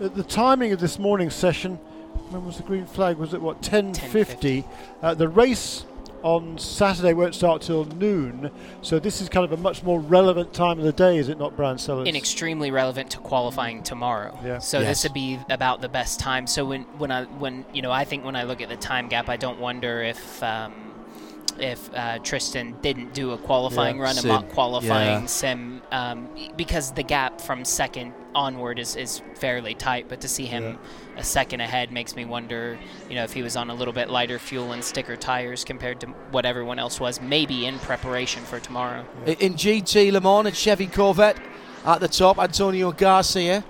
[0.00, 1.80] uh, the timing of this morning's session
[2.30, 3.16] when was the green flag?
[3.16, 4.64] Was it what 10:50?
[5.02, 5.84] Uh, the race
[6.22, 8.50] on Saturday won't start till noon,
[8.80, 11.38] so this is kind of a much more relevant time of the day, is it
[11.38, 12.06] not, Bryan Sellers?
[12.06, 14.38] And extremely relevant to qualifying tomorrow.
[14.44, 14.58] Yeah.
[14.58, 14.88] So yes.
[14.88, 16.46] this would be about the best time.
[16.46, 19.08] So when when I when you know I think when I look at the time
[19.08, 20.42] gap, I don't wonder if.
[20.42, 20.88] Um,
[21.58, 25.26] if uh, Tristan didn't do a qualifying yeah, run, a mock qualifying yeah.
[25.26, 30.06] sim, um, because the gap from second onward is, is fairly tight.
[30.08, 31.20] But to see him yeah.
[31.20, 32.78] a second ahead makes me wonder,
[33.08, 36.00] you know, if he was on a little bit lighter fuel and sticker tires compared
[36.00, 39.04] to what everyone else was, maybe in preparation for tomorrow.
[39.26, 41.38] In GT Le Mans, at Chevy Corvette
[41.84, 43.64] at the top, Antonio Garcia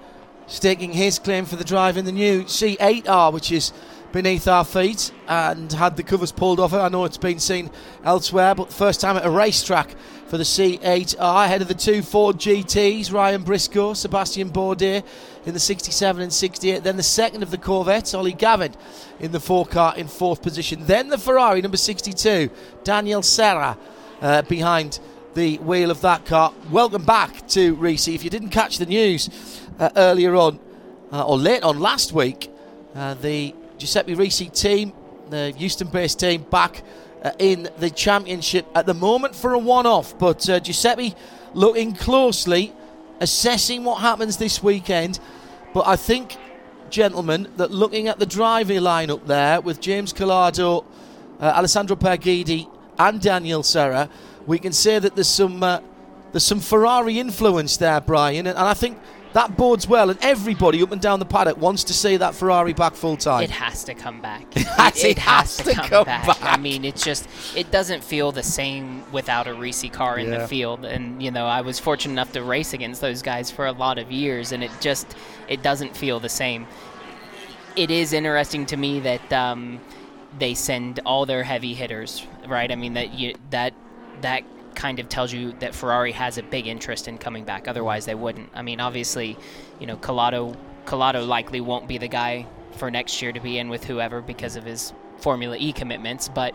[0.47, 3.73] staking his claim for the drive in the new C8R, which is
[4.13, 6.77] beneath our feet and had the covers pulled off it.
[6.77, 7.71] I know it's been seen
[8.05, 9.95] elsewhere, but first time at a racetrack
[10.33, 15.05] for the C8R ahead of the two Ford GTs, Ryan Briscoe, Sebastian Bourdais
[15.45, 16.83] in the 67 and 68.
[16.83, 18.74] Then the second of the Corvettes, Ollie Gavin
[19.20, 20.87] in the four car in fourth position.
[20.87, 22.49] Then the Ferrari number 62,
[22.83, 23.76] Daniel Serra
[24.22, 25.01] uh, behind
[25.35, 26.55] the wheel of that car.
[26.70, 28.14] Welcome back to Risi.
[28.14, 29.28] If you didn't catch the news
[29.78, 30.59] uh, earlier on
[31.12, 32.51] uh, or late on last week,
[32.95, 34.95] uh, the Giuseppe Risi team
[35.33, 36.85] the Houston-based team, back
[37.25, 40.18] uh, in the championship at the moment for a one-off.
[40.18, 41.14] But uh, Giuseppe
[41.55, 42.73] looking closely,
[43.20, 45.20] assessing what happens this weekend.
[45.75, 46.37] But I think,
[46.91, 50.85] gentlemen, that looking at the driving lineup there with James Calado,
[51.41, 52.68] uh, Alessandro Pier Guidi,
[52.99, 54.09] and Daniel Serra,
[54.47, 55.81] we can say that there's some uh,
[56.33, 58.99] there's some Ferrari influence there, Bryan, and I think
[59.35, 60.11] that bodes well.
[60.11, 63.43] And everybody up and down the paddock wants to see that Ferrari back full time.
[63.45, 64.45] It has to come back.
[64.57, 66.43] It has- it has to come back.
[66.43, 67.26] I mean, it's just
[67.57, 70.39] it doesn't feel the same without a Risi car in Yeah.
[70.39, 70.85] the field.
[70.85, 73.99] And you know, I was fortunate enough to race against those guys for a lot
[73.99, 75.14] of years, and it just
[75.49, 76.66] it doesn't feel the same.
[77.76, 79.80] It is interesting to me that um,
[80.39, 82.70] they send all their heavy hitters, right?
[82.70, 83.72] I mean that you that
[84.20, 84.43] that
[84.75, 87.68] kind of tells you that Ferrari has a big interest in coming back.
[87.68, 88.51] Otherwise, they wouldn't.
[88.55, 89.37] I mean, obviously,
[89.81, 90.57] you know, Calado
[90.87, 92.47] Calado likely won't be the guy
[92.77, 96.55] for next year to be in with whoever because of his Formula E commitments, but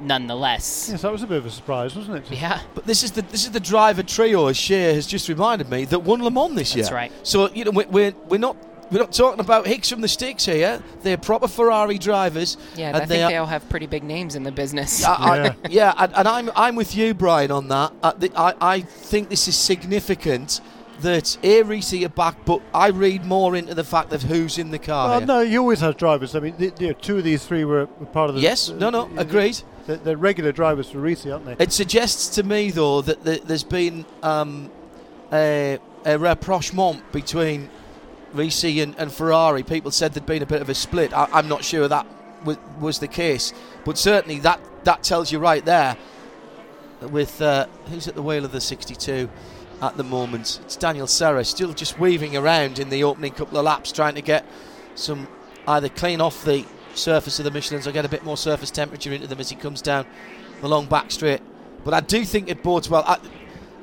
[0.00, 2.30] nonetheless, Yes, that was a bit of a surprise, wasn't it?
[2.38, 2.60] yeah.
[2.74, 5.84] But this is the this is the driver trio, as Shea has just reminded me,
[5.86, 6.84] that won Le Mans this year.
[6.84, 7.12] That's right.
[7.22, 8.56] So you know we- we're we're not
[8.90, 10.82] we're not talking about Hicks from the sticks here.
[11.02, 12.56] They're proper Ferrari drivers.
[12.76, 15.04] Yeah, and I think they are- they all have pretty big names in the business.
[15.04, 15.52] I, I- Yeah.
[15.68, 17.92] yeah, and, and I'm I'm with you, Bryan, on that.
[18.02, 20.60] Uh, the, I I think this is significant
[21.02, 24.70] that A Risi are back, but I read more into the fact of who's in
[24.70, 25.08] the car.
[25.10, 25.26] Well, here.
[25.26, 26.34] no, you always have drivers.
[26.34, 28.40] I mean, the, the, two of these three were, were part of the.
[28.40, 29.60] Yes, no, no, the- agreed.
[29.86, 31.62] They're, they're regular drivers for Risi, aren't they?
[31.62, 34.70] It suggests to me, though, that th- there's been um,
[35.32, 37.68] a, a rapprochement between
[38.36, 39.62] Risi and, and Ferrari.
[39.62, 41.12] People said there'd been a bit of a split.
[41.12, 42.06] I, I'm not sure that
[42.40, 43.52] w- was the case,
[43.84, 45.96] but certainly that, that tells you right there.
[47.00, 49.28] With uh, who's at the wheel of the 62
[49.82, 50.60] at the moment?
[50.64, 54.22] It's Daniel Serra, still just weaving around in the opening couple of laps, trying to
[54.22, 54.46] get
[54.94, 55.28] some
[55.68, 56.64] either clean off the
[56.94, 59.56] surface of the Michelins or get a bit more surface temperature into them as he
[59.56, 60.06] comes down
[60.60, 61.42] the long back straight.
[61.84, 63.04] But I do think it bodes well.
[63.06, 63.18] I,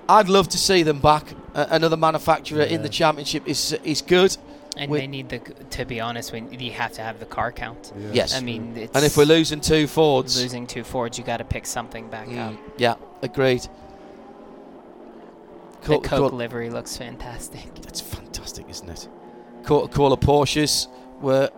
[0.09, 1.25] I'd love to see them back.
[1.55, 4.35] Uh, another manufacturer in the championship is is good.
[4.75, 5.39] and we- they need the.
[5.77, 7.93] To be honest, we, you have to have the car count.
[8.11, 8.33] Yes.
[8.35, 11.43] I mean, it's and if we're losing two Fords, losing two Fords, you got to
[11.45, 12.53] pick something back up.
[12.53, 13.61] Mm, yeah, agreed.
[15.81, 17.73] The Co- Coke co- livery looks fantastic.
[17.81, 19.07] That's fantastic, isn't it?
[19.63, 20.87] Coca-Cola Porsches
[21.21, 21.49] were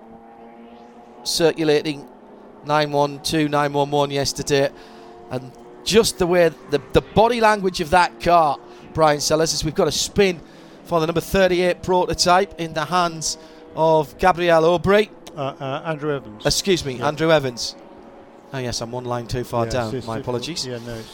[1.23, 2.07] circulating
[2.65, 4.69] 912, 911 yesterday,
[5.31, 5.51] and
[5.85, 8.57] just the way the, the body language of that car,
[8.93, 10.41] Bryan Sellers, is we've got a spin
[10.85, 13.37] for the number 38 prototype in the hands
[13.75, 15.09] of Gabriel Aubry.
[15.35, 16.45] Uh, uh, Andrew Evans.
[16.45, 17.07] Excuse me, Yeah.
[17.07, 17.75] Andrew Evans.
[18.53, 19.87] Oh yes, I'm one line too far Yeah, down.
[19.87, 20.35] it's- it's My difficult.
[20.41, 20.65] apologies.
[20.65, 21.09] Yeah, no, it's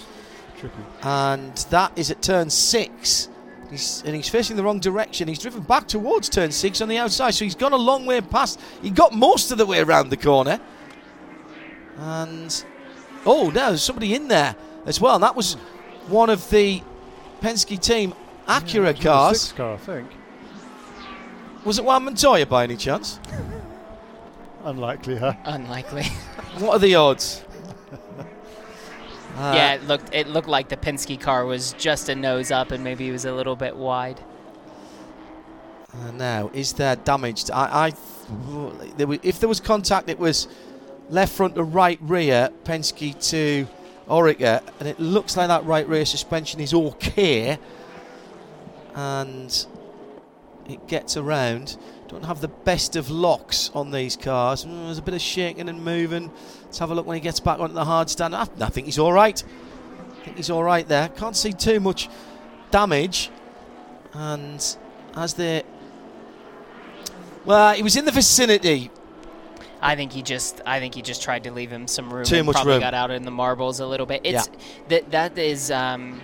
[0.60, 0.76] tricky.
[1.04, 3.30] and that is at turn six.
[3.72, 5.28] He's, and he's facing the wrong direction.
[5.30, 8.20] He's driven back towards turn six on the outside, so he's gone a long way
[8.20, 8.60] past.
[8.82, 10.60] He got most of the way around the corner.
[11.98, 12.64] And
[13.26, 14.56] oh, no, there's somebody in there
[14.86, 15.16] as well.
[15.16, 15.54] And that was
[16.08, 16.82] one of the
[17.42, 18.14] Penske team
[18.48, 19.42] Acura It was number cars.
[19.42, 20.12] Six car, I think.
[21.64, 23.20] Was it Juan Montoya by any chance?
[24.64, 25.34] Unlikely, huh?
[25.46, 26.04] Unlikely.
[26.60, 27.44] what are the odds?
[29.38, 32.72] Uh, yeah, it looked it looked like the Penske car was just a nose up,
[32.72, 34.20] and maybe it was a little bit wide.
[35.94, 37.46] Uh, now, is there damage?
[37.46, 37.94] to- I, I
[39.24, 40.50] if there was contact, it was
[41.12, 43.68] left front to right rear, Penske to
[44.08, 47.60] Oreca, and it looks like that right rear suspension is all okay,
[48.96, 49.68] and
[50.68, 51.78] it gets around.
[52.08, 54.66] Don't have the best of locks on these cars.
[54.66, 56.32] Mm, there's a bit of shaking and moving.
[56.64, 58.36] Let's have a look when he gets back onto the hard stand.
[58.36, 59.42] I, I think he's all right.
[59.42, 61.10] I think he's all right there.
[61.10, 62.10] Can't see too much
[62.70, 63.30] damage,
[64.14, 64.78] and
[65.16, 65.64] as they
[67.46, 68.92] well, he was in the vicinity.
[69.82, 72.24] I think he just I think he just tried to leave him some room.
[72.26, 72.82] Too and much probably room.
[72.82, 74.22] got out in the marbles a little bit.
[74.24, 74.50] It's
[74.90, 76.22] that that is um,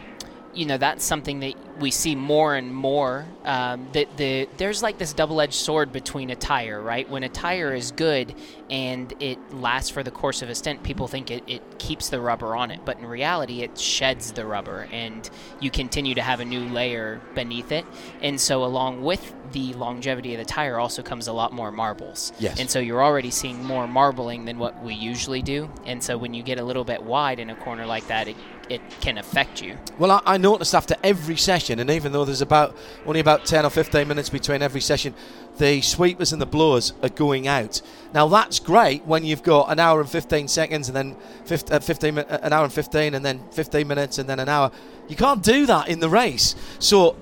[0.58, 3.26] you know that's something that we see more and more.
[3.45, 7.08] Um, that the there's like this double-edged sword between a tire, right?
[7.08, 8.34] When a tire is good
[8.70, 12.20] and it lasts for the course of a stint, people think it, it keeps the
[12.20, 15.30] rubber on it, but in reality, it sheds the rubber, and
[15.60, 17.86] you continue to have a new layer beneath it.
[18.22, 22.34] And so, along with the longevity of the tire, also comes a lot more marbles.
[22.39, 22.60] Yes.
[22.60, 25.70] And so you're already seeing more marbling than what we usually do.
[25.86, 28.36] And so when you get a little bit wide in a corner like that, it,
[28.70, 29.78] it can affect you.
[29.97, 33.65] Well, I, I noticed after every session, and even though there's about only about 10
[33.65, 35.13] or 15 minutes between every session,
[35.57, 37.82] the sweepers and the blowers are going out.
[38.13, 41.15] Now that's great when you've got an hour and 15 seconds, and then
[41.45, 44.49] 15, uh, 15 uh, an hour and 15, and then 15 minutes, and then an
[44.49, 44.72] hour.
[45.07, 46.55] You can't do that in the race.
[46.80, 47.15] So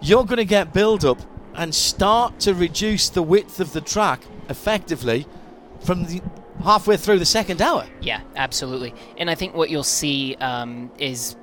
[0.00, 1.18] you're going to get build up
[1.54, 5.26] and start to reduce the width of the track effectively
[5.80, 6.22] from the
[6.62, 7.86] halfway through the second hour.
[8.00, 8.94] Yeah, absolutely.
[9.16, 11.36] And I think what you'll see um, is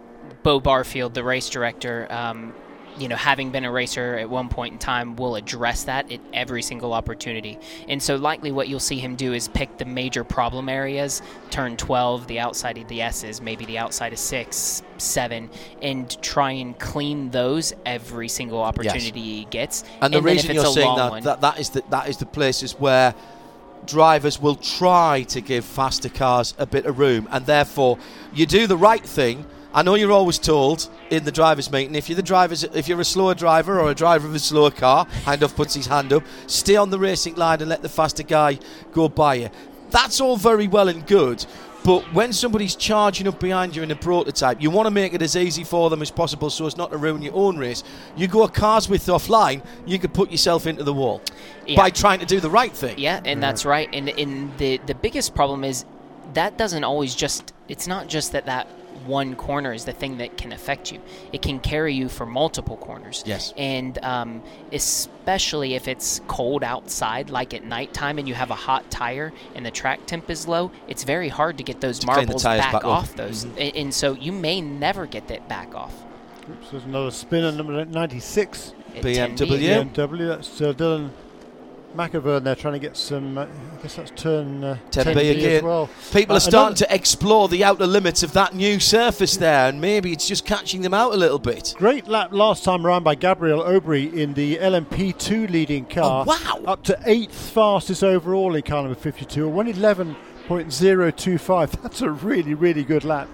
[0.44, 2.54] Beaux Barfield, the race director, um,
[2.98, 6.20] you know, having been a racer at one point in time, will address that at
[6.34, 7.58] every single opportunity.
[7.88, 11.78] And so, likely, what you'll see him do is pick the major problem areas, turn
[11.78, 15.50] 12, the outside of the S's, maybe the outside of 6, 7,
[15.82, 19.84] and try and clean those every single opportunity he gets.
[20.02, 22.74] And the reason you're saying that, one- that that is the, that is the places
[22.74, 23.16] where
[23.86, 27.98] drivers will try to give faster cars a bit of room, and therefore
[28.34, 29.46] you do the right thing.
[29.74, 33.00] I know you're always told in the drivers' meeting if you're the drivers, if you're
[33.02, 36.24] a slower driver or a driver of a slower car, Hindhaugh puts his hand up,
[36.48, 38.58] stay on the racing line and let the faster guy
[38.92, 39.50] go by you.
[39.92, 41.46] That's all very well and good.
[41.84, 45.22] But when somebody's charging up behind you in a prototype, you want to make it
[45.22, 47.84] as easy for them as possible so as not to ruin your own race.
[48.18, 51.22] You go a car's width offline, you could put yourself into the wall
[51.66, 51.78] Yeah.
[51.78, 53.00] by trying to do the right thing.
[53.00, 53.90] Yeah, and that's right.
[53.94, 55.86] And and the the biggest problem is
[56.34, 57.54] that doesn't always just.
[57.70, 58.68] It's not just that that
[59.10, 61.00] one corner is the thing that can affect you.
[61.34, 63.24] It can carry you for multiple corners.
[63.26, 63.54] Yes.
[63.58, 64.42] And um,
[64.72, 69.66] especially if it's cold outside, like at nighttime, and you have a hot tire and
[69.66, 72.86] the track temp is low, it's very hard to get those To marbles back, back
[72.86, 73.16] off up.
[73.18, 73.46] those.
[73.46, 73.58] Mhm.
[73.58, 75.94] A- And so you may never get that back off.
[76.50, 78.74] Oops, there's another spin on number 96.
[78.96, 79.94] At BMW.
[79.94, 80.28] BMW.
[80.30, 81.12] That's uh, Dillon
[81.96, 83.36] Machavern there trying to get some.
[83.38, 85.66] Uh, I guess that's turn uh, 10B 10B again.
[85.66, 85.90] well.
[86.14, 89.82] People Uh, are starting to explore the outer limits of that new surface there, and
[89.82, 91.74] maybe it's just catching them out a little bit.
[91.78, 96.26] Great lap last time around by Gabriel Aubry in the LMP2 leading car.
[96.28, 96.62] Oh, wow.
[96.72, 101.72] Up to eighth fastest overall in car number 52, a 111.025.
[101.82, 103.28] That's a really, really good lap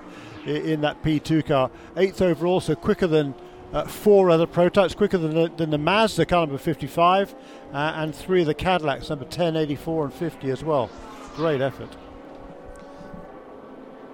[0.45, 1.70] in that P2 car.
[1.97, 3.34] Eighth overall, so quicker than
[3.76, 7.36] uh, four other prototypes, quicker than the, than the Mazda car number 55,
[7.73, 10.89] uh, and three of the Cadillacs, number 10, 84, and 50 as well.
[11.36, 11.89] Great effort.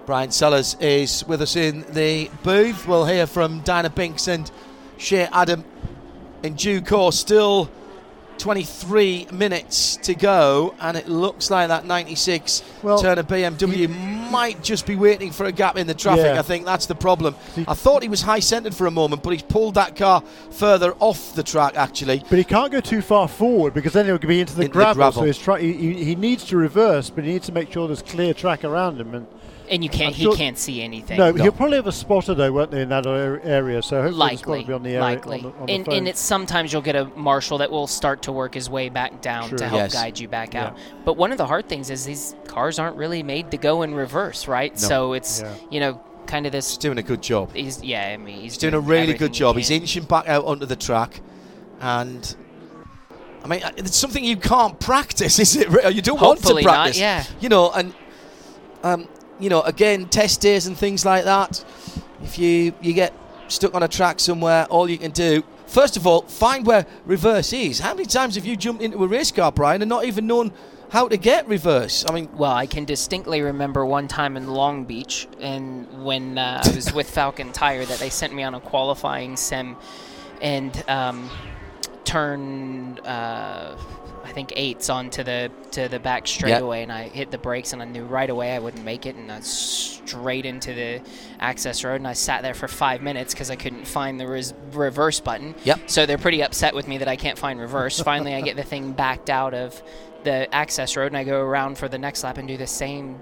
[0.04, 2.88] Bryan Sellers is with us in the booth.
[2.88, 4.50] We'll hear from Dinah Binks and
[4.98, 5.64] Shea Adam
[6.42, 7.16] in due course.
[7.16, 7.70] Still
[8.42, 13.88] 23 minutes to go, and it looks like that 96 Well, Turner BMW
[14.32, 16.24] might just be waiting for a gap in the traffic.
[16.24, 16.40] Yeah.
[16.40, 17.36] I think that's the problem.
[17.68, 20.92] I thought he was high centered for a moment, but he's pulled that car further
[20.98, 22.24] off the track actually.
[22.28, 24.78] But he can't go too far forward because then he'll be into the Into the
[24.78, 25.12] gravel.
[25.12, 25.32] gravel.
[25.32, 28.34] So he, he, he needs to reverse, but he needs to make sure there's clear
[28.34, 29.14] track around him.
[29.14, 29.26] And
[29.70, 30.14] And you can't.
[30.14, 31.16] I'm he can't see anything.
[31.18, 33.82] no, he'll probably have a spotter though, won't they, in that area?
[33.82, 35.00] So hopefully the spotter likely, will be on the area.
[35.00, 35.36] likely.
[35.38, 35.94] On the, on the and, phone.
[35.94, 39.20] and it's sometimes you'll get a marshal that will start to work his way back
[39.22, 39.58] down Sure.
[39.58, 39.92] to help Yes.
[39.94, 40.66] guide you back Yeah.
[40.66, 40.78] out.
[41.04, 43.94] But one of the hard things is these cars aren't really made to go in
[43.94, 44.78] reverse, right?
[44.78, 45.54] So it's Yeah.
[45.70, 46.68] you know kind of this.
[46.70, 47.54] He's doing a good job.
[47.54, 49.56] He's yeah, I mean he's, He's doing a really everything good he job.
[49.56, 51.20] He's inching back out onto the track,
[51.80, 52.36] and
[53.44, 55.68] I mean, it's something you can't practice, is it?
[55.94, 56.98] You don't Hopefully want to practice.
[57.00, 57.24] yeah.
[57.40, 57.92] You know, and
[58.84, 59.08] um,
[59.42, 61.64] you know, again, test days and things like that.
[62.22, 63.12] If you you get
[63.48, 65.42] stuck on a track somewhere, all you can do.
[65.66, 67.78] First of all, find where reverse is.
[67.80, 70.52] How many times have you jumped into a race car, Bryan, and not even known
[70.90, 72.04] how to get reverse?
[72.06, 76.62] I mean, Well, I can distinctly remember one time in Long Beach, and when uh,
[76.62, 79.76] I was with Falken Tire, that they sent me on a qualifying sim,
[80.42, 81.30] and um,
[82.04, 83.76] turn uh,
[84.24, 87.82] I think eights onto the to the back straightaway, and I hit the brakes, and
[87.82, 91.00] I knew right away I wouldn't make it, and I straight into the
[91.40, 94.54] access road, and I sat there for five minutes because I couldn't find the res-
[94.72, 95.54] reverse button.
[95.64, 95.90] Yep.
[95.90, 98.00] So they're pretty upset with me that I can't find reverse.
[98.00, 99.82] Finally, I get the thing backed out of
[100.24, 103.20] the access road, and I go around for the next lap and do the same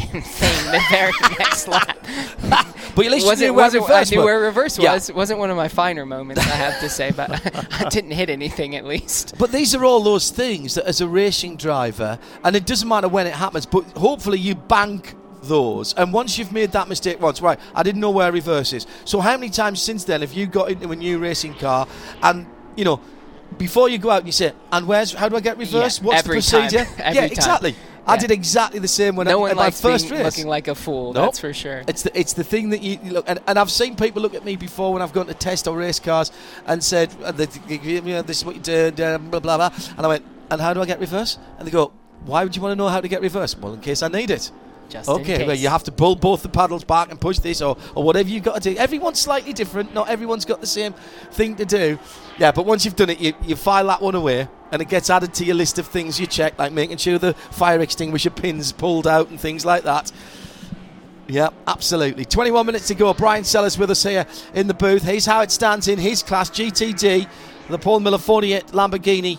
[0.00, 1.96] thing the very next lap.
[2.94, 4.24] but at least wasn't, knew where reverse I knew was.
[4.24, 4.94] where reverse Yeah.
[4.94, 5.12] was.
[5.12, 7.30] Wasn't one of my finer moments, I have to say, but
[7.80, 9.34] I didn't hit anything at least.
[9.38, 13.08] But these are all those things that, as a racing driver, and it doesn't matter
[13.08, 15.94] when it happens, but hopefully you bank those.
[15.94, 18.86] And once you've made that mistake once, right, I didn't know where reverse is.
[19.04, 21.86] So how many times since then have you got into a new racing car
[22.22, 22.46] and,
[22.76, 23.00] you know,
[23.58, 25.12] before you go out, you say, "And where's?
[25.12, 26.00] How do I get reverse?
[26.00, 27.74] Yeah, What's the procedure?" yeah, exactly.
[28.06, 30.24] I did exactly the same when no I one my first race.
[30.24, 31.12] looking like a fool.
[31.12, 31.26] Nope.
[31.26, 31.82] That's for sure.
[31.86, 34.34] It's the it's the thing that you you look and, and I've seen people look
[34.34, 36.32] at me before when I've gone to test or race cars
[36.66, 39.40] and said uh, they, they give me, uh, this is what you did uh, blah
[39.40, 41.92] blah blah and I went and how do I get reverse and they go
[42.24, 44.30] why would you want to know how to get reverse well in case I need
[44.30, 44.50] it
[44.90, 47.76] Just okay well you have to pull both the paddles back and push this or,
[47.94, 50.94] or whatever you've got to do everyone's slightly different not everyone's got the same
[51.30, 51.98] thing to do
[52.38, 55.08] yeah but once you've done it you, you file that one away and it gets
[55.08, 58.72] added to your list of things you check like making sure the fire extinguisher pins
[58.72, 60.10] pulled out and things like that
[61.30, 62.24] yeah, absolutely.
[62.24, 63.14] 21 minutes to go.
[63.14, 65.04] Bryan Sellers with us here in the booth.
[65.04, 67.28] Here's how it stands in his class GTD.
[67.68, 69.38] The Paul Miller 48 Lamborghini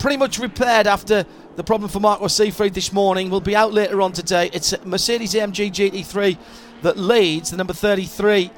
[0.00, 1.24] pretty much repaired after
[1.58, 4.48] the problem for Marco Seefried this morning will be out later on today.
[4.52, 6.38] It's Mercedes AMG GT3
[6.82, 8.52] that leads, the number 33,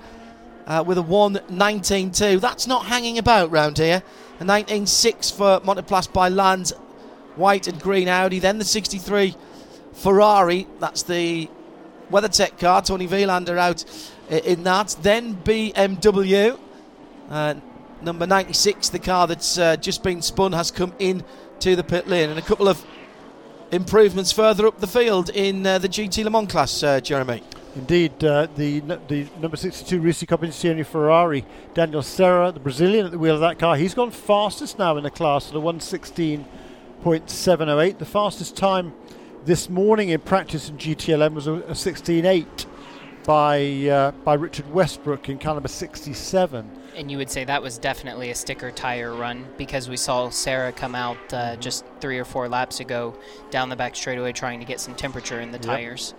[0.67, 2.39] uh, with a 1.19.2.
[2.43, 4.03] That's not hanging about round here.
[4.39, 6.73] A 19.6 for Montaplast by Lands,
[7.37, 8.39] white and green Audi.
[8.39, 9.35] Then the 63
[9.95, 11.49] Ferrari, that's the
[12.11, 12.83] WeatherTech car.
[12.83, 13.83] Toni Vilander out
[14.29, 14.95] in that.
[15.01, 16.59] Then BMW,
[17.31, 17.55] uh,
[18.03, 21.25] number 96, the car that's uh, just been spun, has come in
[21.61, 22.31] to the pit lane.
[22.31, 22.83] And a couple of
[23.71, 27.43] improvements further up the field in uh, the GT Le Mans class, uh, Jeremy.
[27.77, 33.19] Indeed, uh, the the number 62 Risi Competizione Ferrari, Daniel Serra, the Brazilian at the
[33.19, 37.99] wheel of that car, he's gone fastest now in the class at a 116.708.
[37.99, 38.93] The fastest time
[39.45, 42.67] this morning in practice in GTLM was a, a 16.8
[43.25, 46.80] by uh, by Richard Westbrook in car number 67.
[47.01, 50.71] And you would say that was definitely a sticker tire run because we saw Sarah
[50.71, 53.17] come out uh, just three or four laps ago
[53.51, 55.67] down the back straightaway trying to get some temperature in the Yep.
[55.67, 56.13] tires.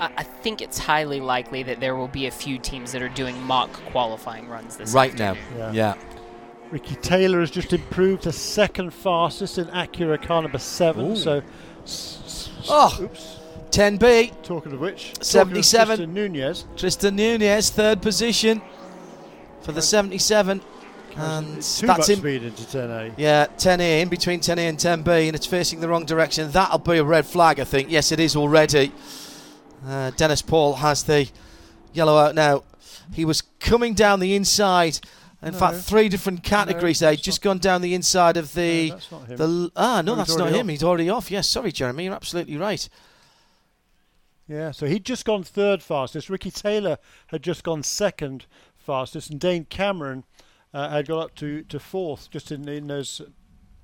[0.00, 3.08] I I think it's highly likely that there will be a few teams that are
[3.08, 5.74] doing mock qualifying runs this Right now, afternoon.
[5.74, 5.94] yeah.
[6.70, 11.12] Ricky Taylor has just improved to second fastest in Acura car number seven.
[11.12, 11.16] Ooh.
[11.16, 11.42] So,
[11.84, 13.36] s- s- Oh, oops.
[13.72, 14.42] 10B.
[14.42, 15.96] Talking of which, talking of 77.
[15.96, 16.64] Tristan Nunez.
[16.76, 18.60] Tristan Nunez, third position
[19.62, 20.60] for the 77.
[21.14, 23.14] And Too that's in, speed into 10A.
[23.18, 26.50] Yeah, 10A in between 10A and 10B, and it's facing the wrong direction.
[26.50, 27.90] That'll be a red flag, I think.
[27.90, 28.92] Yes, it is already.
[29.86, 31.28] Uh, Dennis Paul has the
[31.92, 32.62] yellow out now.
[33.12, 35.00] He was coming down the inside.
[35.42, 35.58] In No.
[35.58, 37.00] fact, three different categories.
[37.02, 37.14] No, there.
[37.16, 38.88] He'd just gone down the inside of the.
[38.90, 39.36] No, that's not him.
[39.36, 40.66] the ah, no, he's that's not him.
[40.66, 40.70] off.
[40.70, 41.30] He's already off.
[41.30, 42.04] Yes, sorry, Jeremy.
[42.04, 42.88] You're absolutely right.
[44.52, 46.28] Yeah, so he'd just gone third fastest.
[46.28, 46.98] Ricky Taylor
[47.28, 48.44] had just gone second
[48.76, 50.24] fastest, and Dane Cameron
[50.74, 53.22] uh, had got up to, to fourth just in in those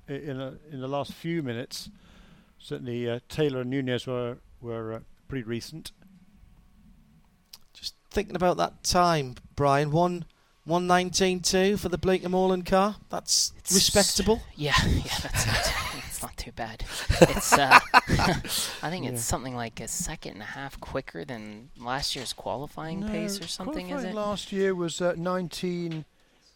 [0.07, 1.89] in a, in the last few minutes.
[2.59, 5.91] Certainly, uh, Taylor and Nunez were were uh, pretty recent.
[7.73, 9.91] Just thinking about that time, Bryan.
[9.91, 10.25] One.
[10.67, 12.97] 119.2 for the Blake and Moreland car.
[13.09, 14.43] That's It's- respectable.
[14.55, 15.73] Yeah, yeah, that's not,
[16.21, 16.83] not too bad.
[17.21, 22.15] It's uh, I think it's something like a second and a half quicker than last
[22.15, 24.13] year's qualifying pace or something, is it?
[24.13, 26.05] last year was uh, 19,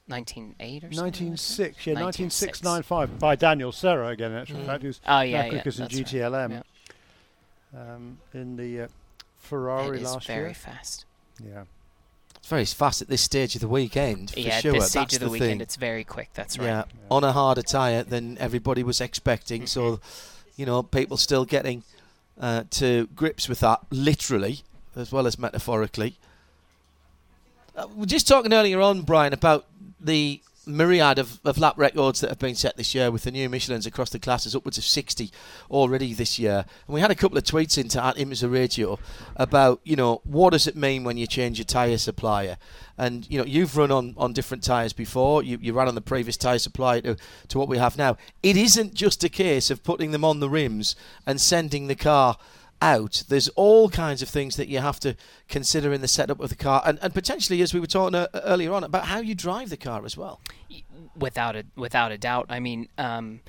[0.09, 1.31] 19.8 or something?
[1.33, 5.79] 19.6, yeah, 19.695 by Daniel Serra again, in actual fact, who's Oh, yeah, yeah, quickest
[5.79, 5.91] in right.
[5.91, 6.51] GTLM.
[6.51, 6.61] Yeah.
[7.79, 8.87] Um, in the uh,
[9.37, 10.53] Ferrari last very year.
[10.53, 11.05] fast.
[11.43, 11.63] Yeah.
[12.43, 14.75] It's very fast at this stage of the weekend, for yeah, sure.
[14.75, 15.61] at this stage That's of the, the weekend, thing.
[15.61, 16.29] it's very quick.
[16.33, 16.65] That's right.
[16.65, 19.65] Yeah, on a harder tyre than everybody was expecting.
[19.65, 20.01] So,
[20.57, 21.83] you know, people still getting
[22.37, 24.63] uh, to grips with that, literally
[24.93, 26.17] as well as metaphorically.
[27.77, 29.65] Uh, we we're just talking earlier on, Bryan, about
[30.01, 33.49] the myriad of, of lap records that have been set this year with the new
[33.49, 35.31] Michelins across the classes, upwards of 60
[35.69, 36.65] already this year.
[36.87, 38.99] And we had a couple of tweets into at Imsa Radio
[39.35, 42.57] about, you know, what does it mean when you change your tyre supplier?
[42.97, 45.43] And, you know, you've run on, on different tyres before.
[45.43, 48.17] You, you ran on the previous tyre supplier to, to what we have now.
[48.41, 50.95] It isn't just a case of putting them on the rims
[51.25, 52.37] and sending the car
[52.83, 53.23] out.
[53.29, 55.15] There's all kinds of things that you have to
[55.47, 58.27] consider in the setup of the car, and, and potentially, as we were talking uh,
[58.33, 60.41] earlier on, about how you drive the car as well.
[61.17, 62.45] without a without a doubt.
[62.49, 63.39] I mean, um,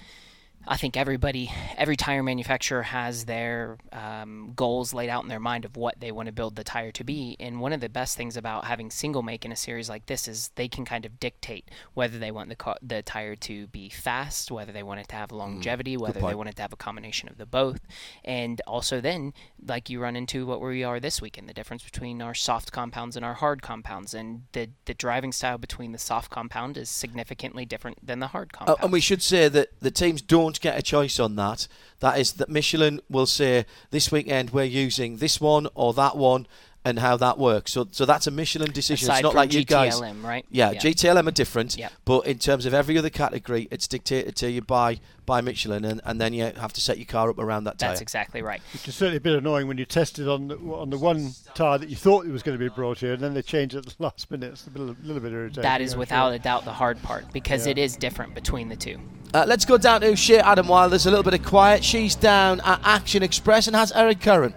[0.66, 5.64] I think everybody, every tire manufacturer has their um, goals laid out in their mind
[5.66, 7.36] of what they want to build the tire to be.
[7.38, 10.26] And one of the best things about having single make in a series like this
[10.26, 13.90] is they can kind of dictate whether they want the car, the tire to be
[13.90, 16.76] fast, whether they want it to have longevity, whether they want it to have a
[16.76, 17.80] combination of the both,
[18.24, 19.34] and also then
[19.66, 23.16] like you run into what we are this weekend, the difference between our soft compounds
[23.16, 27.64] and our hard compounds, and the the driving style between the soft compound is significantly
[27.66, 28.78] different than the hard Uh, compound.
[28.82, 31.68] and we should say that the teams don't get a choice on that.
[32.00, 36.46] That is that Michelin will say this weekend we're using this one or that one,
[36.85, 37.72] and how that works.
[37.72, 39.07] So, so that's a Michelin decision.
[39.07, 40.01] Aside it's not from like you guys.
[40.22, 40.45] Right?
[40.51, 40.80] Yeah, Yeah.
[40.80, 41.93] GTLM are different, Yep.
[42.05, 46.03] but in terms of every other category, it's dictated to you by by Michelin, and,
[46.05, 47.89] and then you have to set your car up around that tire.
[47.89, 48.61] That's exactly right.
[48.74, 51.78] Which is certainly a bit annoying when you tested on the, on the one tyre
[51.78, 53.78] that you thought it was going to be brought here, and then they change it
[53.78, 54.53] at the last minute.
[54.53, 55.62] It's a little, little bit irritating.
[55.62, 56.35] That is I'm without sure.
[56.35, 57.70] a doubt the hard part because Yeah.
[57.70, 58.99] it is different between the two.
[59.32, 61.82] Uh, let's go down to Shea Adam while there's a little bit of quiet.
[61.82, 64.53] She's down at Action Express and has Eric Curran.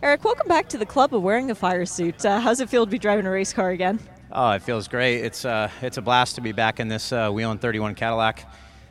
[0.00, 2.24] Eric, welcome back to the club of wearing a fire suit.
[2.24, 3.98] Uh, how's it feel to be driving a race car again?
[4.30, 5.24] Oh, it feels great.
[5.24, 8.46] It's uh, it's a blast to be back in this uh, Whelen 31 Cadillac.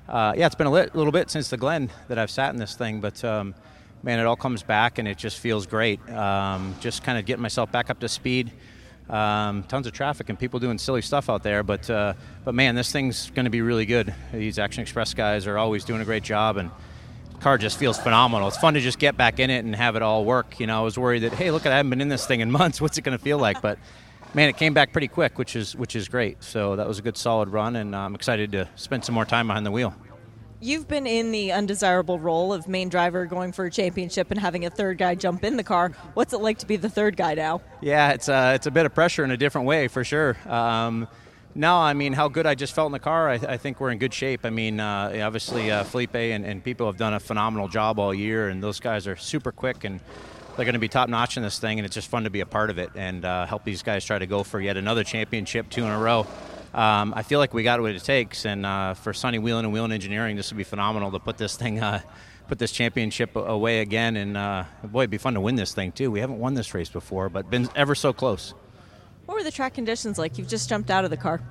[0.09, 2.59] Uh, yeah, it's been a lit, little bit since the Glen that I've sat in
[2.59, 3.55] this thing, but um,
[4.03, 6.01] man, it all comes back and it just feels great.
[6.09, 8.51] Um, just kind of getting myself back up to speed.
[9.09, 12.75] Um, tons of traffic and people doing silly stuff out there, but uh, but man,
[12.75, 14.13] this thing's going to be really good.
[14.33, 16.69] These Action Express guys are always doing a great job, and
[17.39, 18.47] car just feels phenomenal.
[18.47, 20.59] It's fun to just get back in it and have it all work.
[20.59, 22.51] You know, I was worried that hey, look, I haven't been in this thing in
[22.59, 22.81] months.
[22.81, 23.61] What's it going to feel like?
[23.61, 23.79] But
[24.33, 26.43] man, it came back pretty quick, which is which is great.
[26.43, 29.47] So that was a good solid run, and I'm excited to spend some more time
[29.47, 29.95] behind the wheel.
[30.59, 34.65] You've been in the undesirable role of main driver going for a championship and having
[34.65, 35.91] a third guy jump in the car.
[36.15, 37.61] What's it like to be the third guy now?
[37.79, 40.35] Yeah, it's uh, it's a bit of pressure in a different way for sure.
[40.47, 41.07] Um,
[41.57, 43.29] no, I mean how good I just felt in the car.
[43.29, 44.45] I, I think we're in good shape.
[44.45, 48.13] I mean, uh, obviously uh, Felipe and, and people have done a phenomenal job all
[48.13, 49.99] year, and those guys are super quick and
[50.55, 52.39] they're going to be top notch in this thing, and it's just fun to be
[52.39, 55.03] a part of it and uh, help these guys try to go for yet another
[55.03, 56.25] championship, two in a row
[56.77, 58.45] um, I feel like we got what it takes.
[58.45, 61.57] And uh, for Sonny Whelen and Whelen Engineering, this would be phenomenal to put this
[61.57, 62.01] thing, uh,
[62.47, 64.15] put this championship away again.
[64.15, 66.11] And uh, boy, it'd be fun to win this thing too.
[66.11, 68.53] We haven't won this race before, but been ever so close.
[69.27, 70.37] What were the track conditions like?
[70.37, 71.41] You've just jumped out of the car.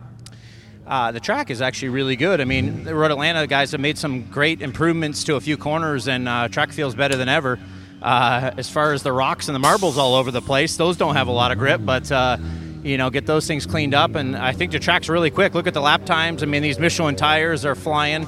[0.86, 2.40] Uh, the track is actually really good.
[2.40, 6.08] I mean, the Road Atlanta guys have made some great improvements to a few corners,
[6.08, 7.58] and uh, track feels better than ever.
[8.00, 11.16] Uh, as far as the rocks and the marbles all over the place, those don't
[11.16, 12.38] have a lot of grip, but uh,
[12.82, 14.14] you know, get those things cleaned up.
[14.14, 15.52] And I think the track's really quick.
[15.52, 16.42] Look at the lap times.
[16.42, 18.26] I mean, these Michelin tires are flying.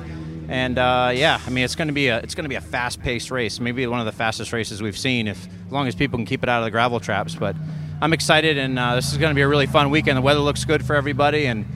[0.50, 2.60] And uh, yeah, I mean, it's going to be a it's going to be a
[2.60, 3.60] fast-paced race.
[3.60, 6.42] Maybe one of the fastest races we've seen, if as long as people can keep
[6.42, 7.34] it out of the gravel traps.
[7.34, 7.56] But
[8.00, 10.16] I'm excited, and uh, this is going to be a really fun weekend.
[10.16, 11.66] The weather looks good for everybody, and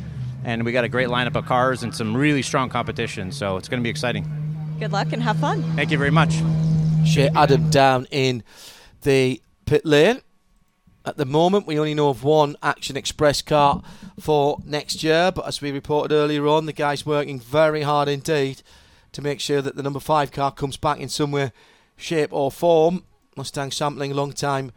[0.44, 3.32] and we got a great lineup of cars and some really strong competition.
[3.32, 4.24] So it's going to be exciting.
[4.78, 5.62] Good luck and have fun.
[5.74, 6.34] Thank you very much.
[7.04, 8.44] Shea Adam down in
[9.02, 10.20] the pit lane.
[11.04, 13.82] At the moment, we only know of one Action Express car
[14.20, 18.62] for next year, but as we reported earlier on, the guy's working very hard indeed
[19.10, 21.50] to make sure that the number five car comes back in some way,
[21.96, 23.02] shape, or form.
[23.36, 24.70] Mustang Sampling, long time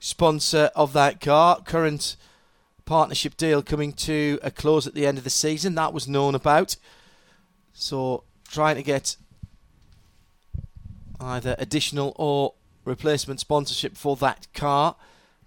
[0.00, 1.60] sponsor of that car.
[1.62, 2.16] Current
[2.84, 5.76] partnership deal coming to a close at the end of the season.
[5.76, 6.76] That was known about.
[7.72, 9.16] So, trying to get
[11.20, 14.96] either additional or replacement sponsorship for that car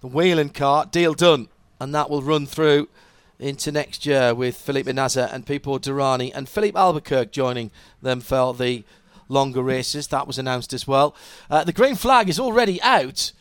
[0.04, 1.48] the Whelen car, deal done.
[1.80, 2.90] And that will run through
[3.40, 8.54] into next year with Felipe Nasr and Pipo Derani and Filipe Albuquerque joining them for
[8.54, 8.84] the
[9.30, 10.08] longer races.
[10.08, 11.16] That was announced as well.
[11.50, 13.32] Uh, the green flag is already out.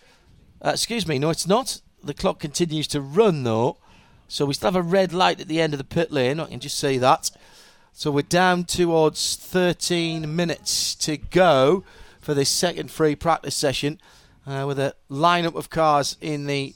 [0.65, 1.81] Uh, excuse me, no, it's not.
[2.05, 3.79] The clock continues to run though.
[4.29, 6.41] So we still have a red light at the end of the pit lane.
[6.41, 7.31] I can just see that.
[7.93, 11.85] So we're down towards 13 minutes to go
[12.21, 14.01] for this second free practice session
[14.47, 16.75] uh, with a lineup of cars in the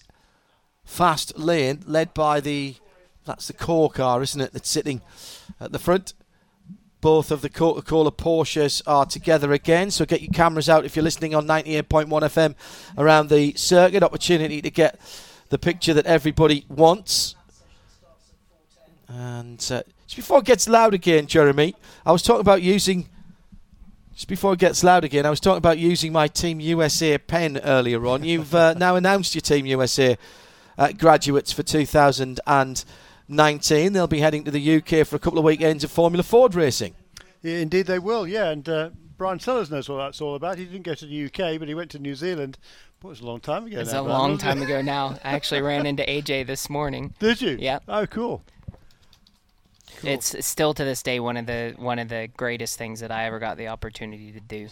[0.84, 2.74] fast lane, led by the
[3.24, 4.52] that's the core car, isn't it?
[4.52, 5.00] That's sitting
[5.60, 6.14] at the front.
[7.06, 10.96] Both of the Coca Cola Porsches are together again, so get your cameras out if
[10.96, 12.56] you're listening on 98.1 FM
[12.98, 14.02] around the circuit.
[14.02, 14.98] Opportunity to get
[15.48, 17.36] the picture that everybody wants.
[19.06, 23.08] And uh, just before it gets loud again, Jeremy, I was talking about using
[24.16, 27.60] just before it gets loud again, I was talking about using my Team USA pen
[27.62, 28.24] earlier on.
[28.24, 30.18] You've uh, now announced your Team USA
[30.76, 31.62] uh, graduates for
[33.28, 33.92] 2019.
[33.92, 36.94] They'll be heading to the UK for a couple of weekends of Formula Ford racing.
[37.42, 38.26] Yeah, indeed, they will.
[38.26, 40.58] Yeah, and uh, Bryan Sellers knows what that's all about.
[40.58, 42.58] He didn't go to the UK, but he went to New Zealand.
[43.00, 43.80] Boy, it was a long time ago.
[43.80, 45.18] It's now, a long time ago now.
[45.24, 47.14] I actually ran into AJ this morning.
[47.18, 47.56] Did you?
[47.60, 47.80] Yeah.
[47.88, 48.42] Oh, cool.
[49.98, 50.10] Cool.
[50.10, 53.24] It's still to this day one of the one of the greatest things that I
[53.24, 54.68] ever got the opportunity to do.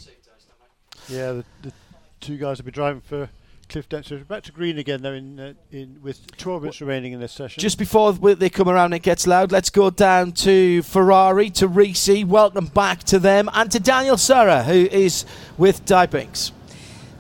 [1.09, 1.73] Yeah, the, the
[2.21, 3.29] two guys will be driving for
[3.65, 4.19] Cliff Dexter.
[4.19, 7.61] Back to green again, though, in, uh, in with 12 minutes remaining in this session.
[7.61, 11.69] Just before they come around and it gets loud, let's go down to Ferrari, to
[11.69, 12.25] Risi.
[12.25, 15.25] Welcome back to them, and to Daniel Serra, who is
[15.59, 16.53] with Di Binks.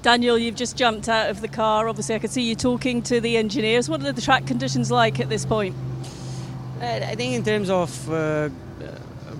[0.02, 1.88] Daniel, you've just jumped out of the car.
[1.88, 3.88] Obviously, I can see you talking to the engineers.
[3.88, 5.74] What are the track conditions like at this point?
[6.80, 8.50] I think in terms of uh,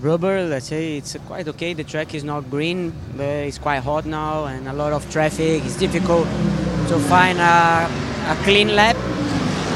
[0.01, 1.75] rubber, let's say it's quite okay.
[1.75, 5.65] The track is not green, but it's quite hot now and a lot of traffic.
[5.65, 6.27] It's difficult
[6.89, 7.89] to find a,
[8.33, 8.97] a clean lap.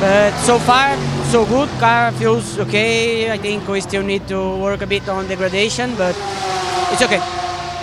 [0.01, 1.69] But so far, so good.
[1.81, 3.31] Car feels okay.
[3.33, 6.15] I think we still need to work a bit on degradation, but
[6.93, 7.21] it's okay.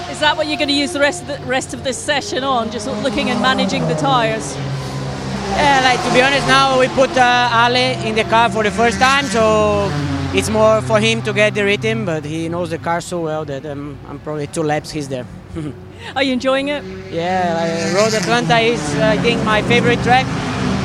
[0.10, 2.44] Is that what you're going to use the rest of the rest of this session
[2.44, 2.72] on?
[2.72, 4.56] Just looking and managing the tyres?
[4.56, 8.72] Yeah, like to be honest, now we put uh, Ale in the car for the
[8.72, 9.92] first time, so
[10.34, 12.06] it's more for him to get the rhythm.
[12.06, 15.26] But he knows the car so well that um, I'm probably two laps he's there.
[16.16, 16.84] Are you enjoying it?
[17.12, 20.26] Yeah, like, Road Atlanta is I think my favorite track.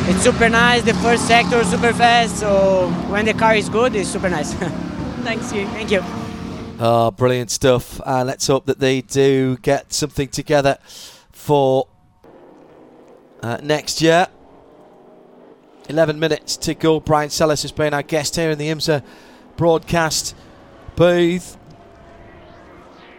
[0.09, 0.83] It's super nice.
[0.83, 2.39] The first sector super fast.
[2.39, 4.55] So when the car is good, it's super nice.
[5.23, 5.67] Thanks you.
[5.69, 6.03] Thank you.
[6.79, 8.01] Oh, brilliant stuff.
[8.07, 10.79] And let's hope that they do get something together
[11.31, 11.87] for
[13.43, 14.29] uh, next year
[15.89, 17.01] 11 minutes to go.
[17.01, 19.03] Bryan Sellers has been our guest here in the IMSA
[19.57, 20.35] broadcast
[20.97, 21.57] booth.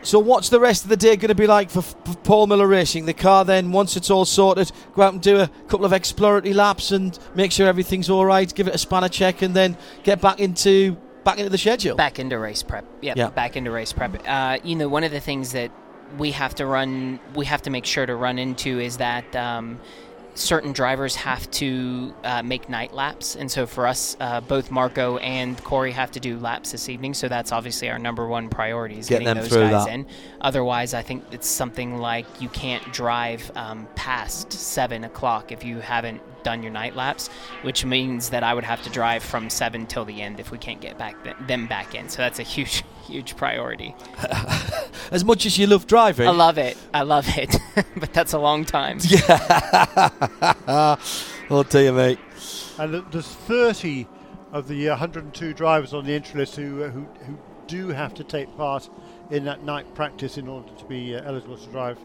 [0.03, 2.67] So, what's the rest of the day going to be like for, for, Paul Miller
[2.67, 3.05] Racing?
[3.05, 6.53] The car then, once it's all sorted, go out and do a couple of exploratory
[6.53, 10.19] laps and make sure everything's all right, give it a spanner check, and then get
[10.19, 11.95] back into back into the schedule.
[11.95, 12.85] Back into race prep.
[13.01, 14.23] Yep, yeah, back into race prep.
[14.27, 15.71] Uh, you know, one of the things that
[16.17, 19.35] we have to run, we have to make sure to run into is that.
[19.35, 19.79] Um,
[20.35, 25.17] certain drivers have to uh, make night laps, and so for us, uh, both Marco
[25.17, 27.13] and Corey have to do laps this evening.
[27.13, 29.93] So that's obviously our number one priority is getting, getting those guys that.
[29.93, 30.05] in.
[30.41, 35.79] Otherwise, I think it's something like you can't drive um, past seven o'clock if you
[35.79, 37.30] haven't done your night laps,
[37.61, 40.57] which means that I would have to drive from seven till the end if we
[40.57, 42.09] can't get back th- them back in.
[42.09, 43.95] So that's a huge, huge priority.
[45.11, 46.77] as much as you love driving, I love it.
[46.93, 47.55] I love it,
[47.95, 48.99] but that's a long time.
[49.01, 50.97] Yeah.
[51.49, 52.19] I'll tell you, mate.
[52.77, 54.07] And there's 30
[54.51, 57.38] of the 102 drivers on the entry list who uh, who, who
[57.68, 58.89] do have to take part
[59.30, 61.97] in that night practice in order to be uh, eligible to drive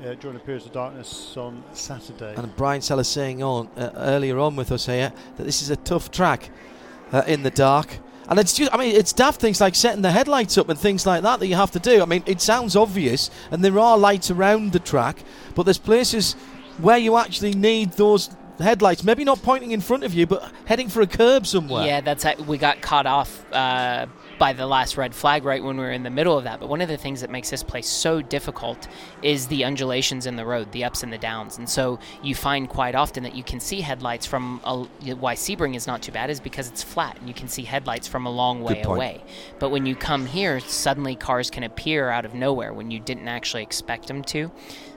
[0.00, 2.34] uh, during the periods of darkness on Saturday.
[2.36, 5.76] And Bryan Sellers saying on uh, earlier on with us here that this is a
[5.76, 6.50] tough track
[7.12, 7.98] uh, in the dark.
[8.28, 11.06] And it's just, I mean, it's daft things like setting the headlights up and things
[11.06, 12.02] like that that you have to do.
[12.02, 15.18] I mean, it sounds obvious, and there are lights around the track,
[15.54, 16.34] but there's places
[16.78, 20.88] where you actually need those headlights, maybe not pointing in front of you, but heading
[20.88, 21.86] for a curb somewhere.
[21.86, 24.06] Yeah, that's we got caught off uh,
[24.38, 26.60] by the last red flag right when we were in the middle of that.
[26.60, 28.88] But one of the things that makes this place so difficult
[29.22, 31.58] is the undulations in the road, the ups and the downs.
[31.58, 34.84] And so you find quite often that you can see headlights from a,
[35.14, 38.06] why Sebring is not too bad is because it's flat and you can see headlights
[38.08, 39.22] from a long way away.
[39.58, 43.28] But when you come here, suddenly cars can appear out of nowhere when you didn't
[43.28, 44.50] actually expect them to.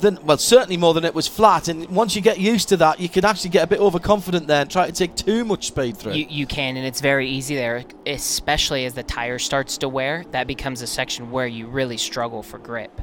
[0.00, 1.68] than well certainly more than it was flat.
[1.68, 4.62] And once you get used to that you can actually get a bit overconfident there
[4.62, 6.12] and try to take too much speed through.
[6.12, 10.24] You, you can and it's very easy there especially as the tire starts to wear.
[10.30, 13.00] That becomes a section where you really struggle for grip.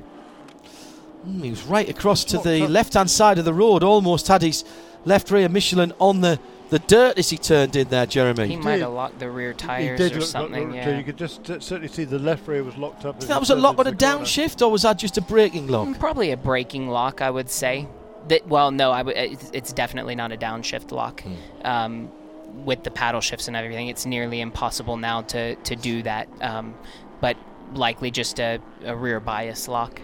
[1.27, 4.41] Mm, he was right across to the left hand side of the road almost had
[4.41, 4.63] his
[5.05, 6.39] left rear Michelin on the
[6.69, 8.47] the dirt as he turned in there, Jeremy.
[8.47, 10.69] He might have locked the rear tires or something.
[10.69, 10.97] Look, yeah.
[10.97, 13.19] You could just uh, certainly see the left rear was locked up.
[13.21, 15.87] That was a lock on a downshift, or was that just a braking lock?
[15.87, 17.87] Mm, probably a braking lock, I would say.
[18.27, 21.21] That well, no, I w- it's definitely not a downshift lock.
[21.21, 21.33] Hmm.
[21.63, 22.11] Um,
[22.63, 26.27] with the paddle shifts and everything, it's nearly impossible now to to do that.
[26.41, 26.75] Um,
[27.21, 27.37] but
[27.73, 29.99] likely just a, a rear bias lock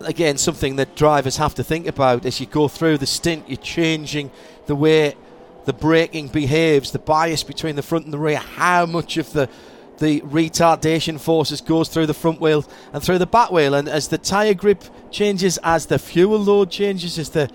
[0.00, 3.48] again something that drivers have to think about as you go through the stint.
[3.48, 4.30] You're changing
[4.66, 5.14] the way
[5.64, 9.48] the braking behaves, the bias between the front and the rear, how much of the
[9.98, 13.74] the retardation forces goes through the front wheel and through the back wheel.
[13.74, 17.50] And as the tyre grip changes, as the fuel load changes, as the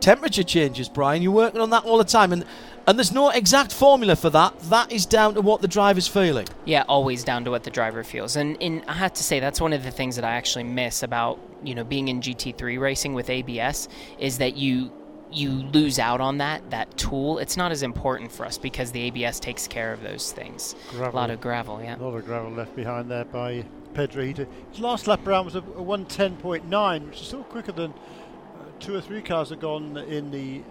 [0.00, 2.32] temperature changes, Bryan, you're working on that all the time.
[2.32, 2.44] And
[2.88, 4.58] and there's no exact formula for that.
[4.70, 6.48] That is down to what the driver's feeling.
[6.64, 8.34] Yeah, always down to what the driver feels.
[8.34, 11.02] And, and I have to say that's one of the things that I actually miss
[11.02, 13.88] about you know being in GT3 racing with ABS
[14.18, 14.90] is that you
[15.30, 17.38] you lose out on that that tool.
[17.38, 20.74] It's not as important for us because the ABS takes care of those things.
[20.88, 21.14] Gravel.
[21.14, 21.96] A lot of gravel, yeah.
[21.96, 25.62] A lot of gravel left behind there by Piedrahita's last lap around was a, a
[25.62, 30.62] 110.9, which is still quicker than uh, two or three cars have gone in the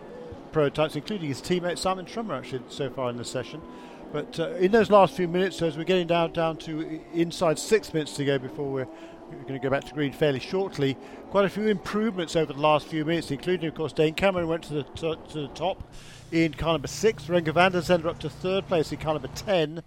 [0.51, 3.61] prototypes, including his teammate Simon Trummer, actually, so far in the session.
[4.11, 7.93] But uh, in those last few minutes, as we're getting down down to inside six
[7.93, 8.87] minutes to go before we're
[9.31, 10.97] going to go back to green fairly shortly,
[11.29, 14.63] quite a few improvements over the last few minutes, including, of course, Dane Cameron went
[14.63, 15.83] to the, to, to the top
[16.31, 17.23] in car number six.
[17.23, 19.83] Renger van der Zande up to third place in car number 10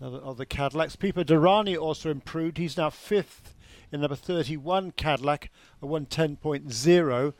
[0.00, 0.96] of of the Cadillacs.
[0.96, 2.58] Pipo Derani also improved.
[2.58, 3.54] He's now fifth
[3.92, 5.50] in number 31 Cadillac,
[5.82, 7.34] a 110.0.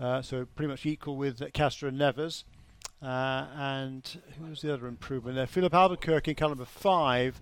[0.00, 2.44] Uh, so pretty much equal with uh, Castroneves.
[3.02, 5.46] Uh, and who was the other improvement there?
[5.46, 7.40] Filipe Albuquerque in car number five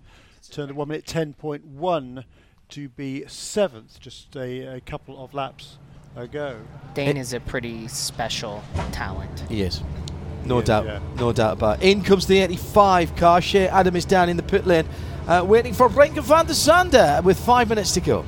[0.51, 2.23] turned at 1 minute 10.1
[2.69, 5.77] to be seventh, just a, a couple of laps
[6.15, 6.57] ago.
[6.93, 9.43] Dane is a pretty special talent.
[9.49, 9.81] He is.
[10.45, 10.85] No Yeah, doubt.
[10.85, 10.99] yeah.
[11.17, 11.91] No doubt about it.
[11.91, 13.41] In comes the 85 car.
[13.41, 14.87] Shea Adam is down in the pit lane,
[15.27, 18.23] uh, waiting for Renger van der Zande with five minutes to go.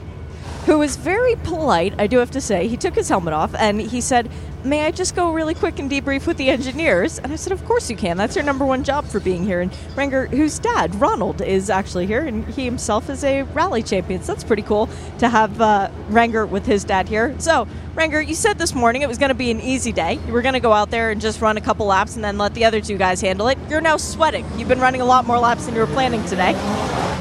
[0.66, 2.68] Who was very polite, I do have to say.
[2.68, 4.30] He took his helmet off and he said,
[4.64, 7.18] May I just go really quick and debrief with the engineers?
[7.18, 8.16] And I said, Of course you can.
[8.16, 9.62] That's your number one job for being here.
[9.62, 14.22] And Renger, whose dad, Ronald, is actually here, and he himself is a rally champion.
[14.22, 17.36] So that's pretty cool to have uh, Renger with his dad here.
[17.40, 20.20] So, Renger, you said this morning it was going to be an easy day.
[20.28, 22.38] You were going to go out there and just run a couple laps and then
[22.38, 23.58] let the other two guys handle it.
[23.68, 24.46] You're now sweating.
[24.58, 26.54] You've been running a lot more laps than you were planning today.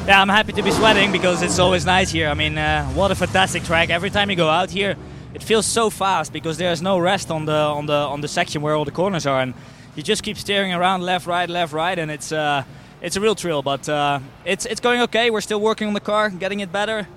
[0.07, 2.27] Yeah, I'm happy to be sweating because it's always nice here.
[2.27, 3.91] I mean, uh, what a fantastic track!
[3.91, 4.97] Every time you go out here,
[5.35, 8.63] it feels so fast because there's no rest on the on the on the section
[8.63, 9.53] where all the corners are, and
[9.95, 12.63] you just keep steering around left, right, left, right, and it's uh,
[12.99, 13.61] it's a real thrill.
[13.61, 15.29] But uh, it's it's going okay.
[15.29, 17.07] We're still working on the car, getting it better,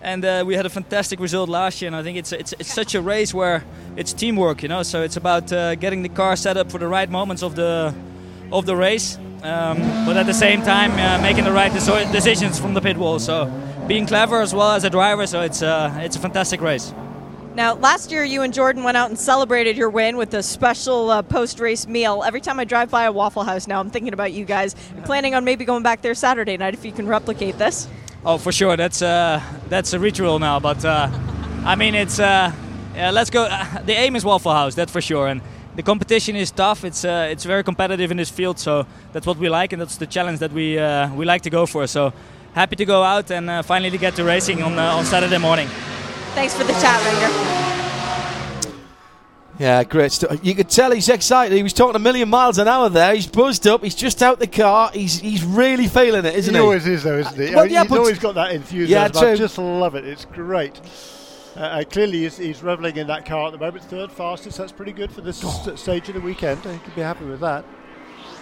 [0.00, 1.88] and uh, we had a fantastic result last year.
[1.88, 3.62] And I think it's it's it's such a race where
[3.96, 4.82] it's teamwork, you know.
[4.82, 7.94] So it's about uh, getting the car set up for the right moments of the
[8.50, 12.74] of the race, um, but at the same time uh, making the right decisions from
[12.74, 13.18] the pit wall.
[13.18, 13.50] So
[13.86, 15.26] being clever as well as a driver.
[15.26, 16.92] So it's uh, it's a fantastic race.
[17.54, 21.10] Now, last year you and Jordan went out and celebrated your win with a special
[21.10, 22.22] uh, post-race meal.
[22.24, 24.76] Every time I drive by a Waffle House now, I'm thinking about you guys.
[24.96, 27.88] I'm planning on maybe going back there Saturday night if you can replicate this.
[28.24, 28.76] Oh, for sure.
[28.76, 30.60] That's uh, that's a ritual now.
[30.60, 31.10] But uh,
[31.64, 32.52] I mean, it's uh,
[32.94, 33.44] yeah, let's go.
[33.44, 35.26] Uh, the aim is Waffle House, that's for sure.
[35.26, 35.40] And
[35.76, 36.84] the competition is tough.
[36.84, 38.58] It's uh, it's very competitive in this field.
[38.58, 41.50] So that's what we like, and that's the challenge that we uh, we like to
[41.50, 41.86] go for.
[41.86, 42.12] So
[42.54, 45.68] happy to go out and uh, finally get to racing on uh, on Saturday morning.
[46.34, 47.60] Thanks for the chat, Renger.
[49.58, 50.38] Yeah, great stuff.
[50.42, 51.54] You could tell he's excited.
[51.54, 53.14] He was talking a million miles an hour there.
[53.14, 53.82] He's buzzed up.
[53.84, 54.90] He's just out the car.
[54.94, 56.64] He's he's really feeling it, isn't he he?
[56.64, 57.50] always is, though, isn't he?
[57.50, 59.22] Well, I mean, yeah, he's but- always got that enthusiasm.
[59.22, 60.06] Yeah, I just love it.
[60.06, 60.80] It's great.
[61.56, 63.84] Uh, uh, clearly, he's, he's reveling in that car at the moment.
[63.84, 64.58] Third fastest.
[64.58, 65.74] That's pretty good for this Oh.
[65.74, 66.64] stage of the weekend.
[66.64, 67.64] He could be happy with that.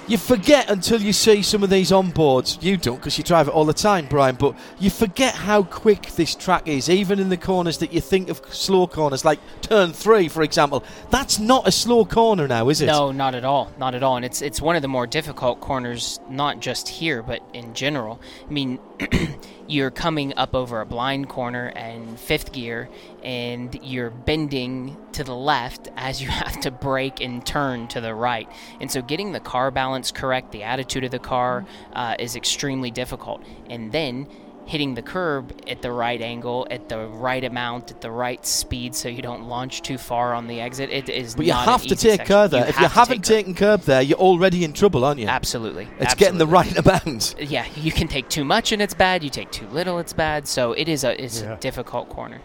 [0.06, 2.62] You forget until you see some of these onboards.
[2.62, 6.06] You don't because you drive it all the time, Bryan, but you forget how quick
[6.16, 9.93] this track is, even in the corners that you think of slow corners, like turn
[9.93, 10.82] three, for example.
[11.10, 12.86] That's not a slow corner now, is it?
[12.86, 13.70] No, not at all.
[13.78, 14.16] Not at all.
[14.16, 18.18] And it's it's one of the more difficult corners, not just here, but in general.
[18.48, 18.78] I mean,
[19.69, 22.89] you're coming up over a blind corner and fifth gear,
[23.23, 28.15] and you're bending to the left as you have to brake and turn to the
[28.15, 28.51] right.
[28.81, 32.90] And so, getting the car balance correct, the attitude of the car, uh, is extremely
[32.90, 33.45] difficult.
[33.69, 34.27] And then
[34.69, 38.95] hitting the curb at the right angle, at the right amount, at the right speed,
[38.95, 40.90] so you don't launch too far on the exit.
[40.90, 42.27] It is But you not have an to easy take section.
[42.36, 42.61] curb there.
[42.65, 45.27] You if have you haven't take taken curb there, you're already in trouble, aren't you?
[45.27, 45.89] Absolutely.
[45.99, 47.35] It's getting the right amount.
[47.40, 49.24] Yeah, you can take too much and it's bad.
[49.24, 50.47] You take too little, it's bad.
[50.47, 51.55] So it is a it's Yeah.
[51.55, 52.43] a difficult corner.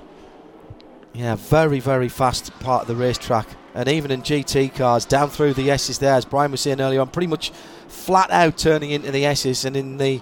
[1.14, 3.48] Yeah, very, very fast part of the racetrack.
[3.76, 7.02] And even in GT cars, down through the S's there, as Bryan was saying earlier
[7.02, 7.52] on, pretty much
[7.88, 9.66] flat out turning into the S's.
[9.66, 10.22] And in the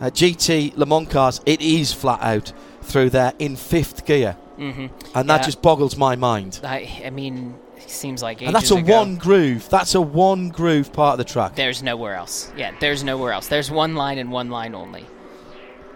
[0.00, 2.52] uh, GT Le Mans cars, it is flat out
[2.82, 4.36] through there in fifth gear.
[4.58, 4.90] Mhm.
[5.14, 5.46] And that Yeah.
[5.46, 6.60] just boggles my mind.
[6.64, 8.98] I I mean, it seems like And that's a ago.
[8.98, 9.68] one groove.
[9.68, 11.56] That's a one groove part of the track.
[11.56, 12.52] There's nowhere else.
[12.56, 13.48] Yeah, there's nowhere else.
[13.48, 15.06] There's one line and one line only.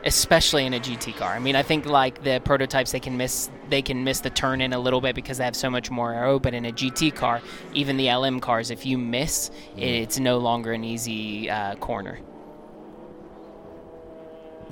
[0.05, 1.33] Especially in a GT car.
[1.35, 4.61] I mean, I think like the prototypes, they can miss they can miss the turn
[4.61, 6.39] in a little bit because they have so much more aero.
[6.39, 7.43] But in a GT car,
[7.75, 12.21] even the LM cars, if you miss, it's no longer an easy uh, corner.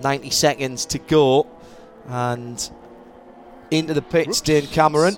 [0.02, 1.46] 90 seconds to go.
[2.08, 2.70] And
[3.70, 5.16] into the pits, Dane Cameron.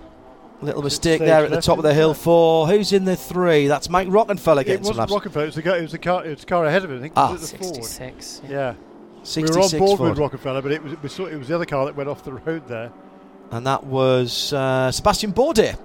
[0.60, 3.68] Little mistake there at the top of the hill for who's in the three?
[3.68, 5.26] That's Mike Rockenfeller It getting some wasn't laps.
[5.26, 5.42] Rockenfeller.
[5.42, 5.76] It was the guy.
[5.76, 6.24] It was the car.
[6.26, 6.98] It was the car ahead of him.
[6.98, 7.12] I think.
[7.16, 7.30] Ah.
[7.32, 7.84] was it the Ford?
[7.84, 8.74] 66, Yeah.
[9.36, 10.18] we were on board Ford.
[10.18, 12.24] with Rockenfeller, but it was we saw, it was the other car that went off
[12.24, 12.90] the road there.
[13.52, 15.78] And that was uh, Sebastian Bourdais.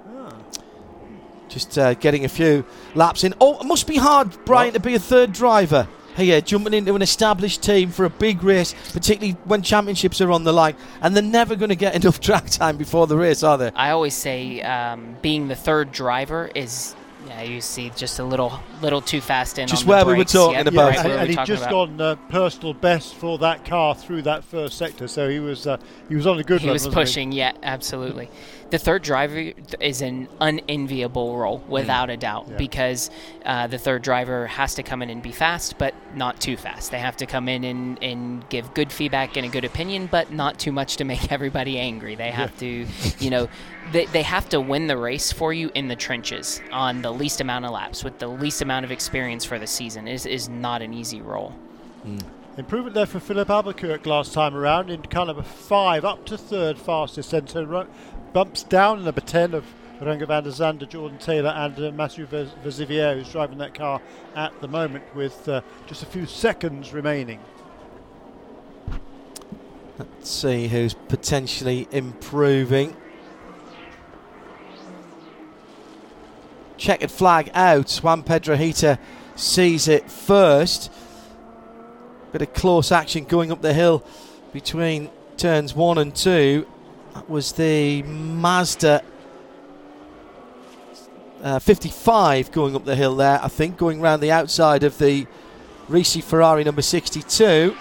[1.49, 2.65] Just uh, getting a few
[2.95, 3.35] laps in.
[3.39, 7.01] Oh, it must be hard, Bryan, to be a third driver here, jumping into an
[7.01, 11.23] established team for a big race, particularly when championships are on the line, and they're
[11.23, 13.71] never going to get enough track time before the race, are they?
[13.75, 16.95] I always say um, being the third driver is.
[17.25, 19.65] Yeah, you see, just a little, little too fast in.
[19.69, 20.89] Just on where the we were talking Yep, about.
[20.89, 21.71] right and, where and we he'd just about.
[21.71, 25.77] gone uh, personal best for that car through that first sector, so he was uh,
[26.09, 26.73] he was on a good he run.
[26.73, 28.29] was wasn't pushing, yeah, absolutely.
[28.73, 32.57] The third driver is an unenviable role, without a doubt, Yeah.
[32.57, 33.11] because
[33.45, 36.89] uh, the third driver has to come in and be fast, but not too fast.
[36.89, 40.31] They have to come in and, and give good feedback and a good opinion, but
[40.31, 42.15] not too much to make everybody angry.
[42.15, 42.87] They have to,
[43.19, 43.47] you know,
[43.91, 47.41] they, they have to win the race for you in the trenches on the least
[47.41, 50.07] amount of laps with the least amount of experience for the season.
[50.07, 51.53] Is is not an easy role.
[52.55, 56.77] Improvement there for Filipe Albuquerque last time around in car number five, up to third
[56.77, 57.65] fastest centre.
[57.65, 57.87] Ru-
[58.33, 59.63] bumps down number 10 of
[60.01, 64.01] Renger van der Zande, Jordan Taylor, and uh, Mathieu Vez- Vaxivière, who's driving that car
[64.35, 67.39] at the moment with uh, just a few seconds remaining.
[69.97, 72.97] Let's see who's potentially improving.
[76.77, 77.99] Checkered flag out.
[78.03, 78.99] Juan Piedrahita
[79.35, 80.91] sees it first.
[82.31, 84.03] Bit of close action going up the hill
[84.51, 86.65] between turns one and two.
[87.13, 89.03] That was the Mazda
[91.43, 95.27] uh, 55 going up the hill there, I think, going round the outside of the
[95.89, 97.75] Risi Ferrari number 62.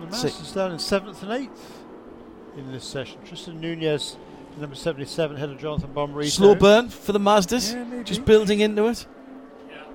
[0.00, 1.82] The Mazdas down in seventh and eighth
[2.56, 3.18] in this session.
[3.24, 4.16] Tristan Nunez,
[4.58, 6.30] number 77, head of Jonathan Bomarito.
[6.30, 7.74] Slow burn for the Mazdas.
[7.74, 8.02] Yeah.
[8.02, 9.06] Just building into it.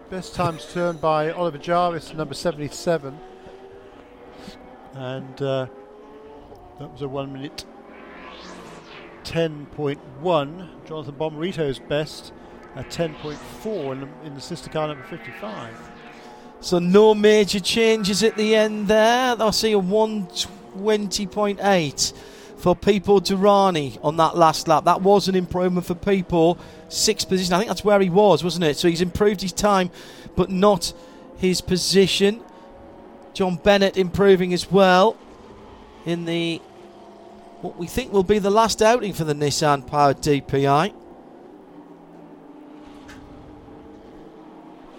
[0.10, 3.18] Best times turned by Oliver Jarvis, number 77.
[4.94, 5.68] And uh,
[6.80, 7.66] that was a 1 minute
[9.23, 10.88] 10.1.
[10.88, 12.34] Jonathan Bomarito's best
[12.76, 15.73] at 10.4 in the, in the sister car number 55.
[16.61, 19.35] So no major changes at the end there.
[19.39, 22.14] I see a 120.8
[22.57, 24.84] for Pipo Derani on that last lap.
[24.85, 26.60] That was an improvement for Pipo.
[26.89, 27.53] Sixth position.
[27.53, 28.77] I think that's where he was, wasn't it?
[28.77, 29.89] So he's improved his time,
[30.35, 30.93] but not
[31.38, 32.43] his position.
[33.34, 35.18] Jon Bennett improving as well
[36.06, 36.61] in the
[37.61, 40.93] what we think will be the last outing for the Nissan powered DPI.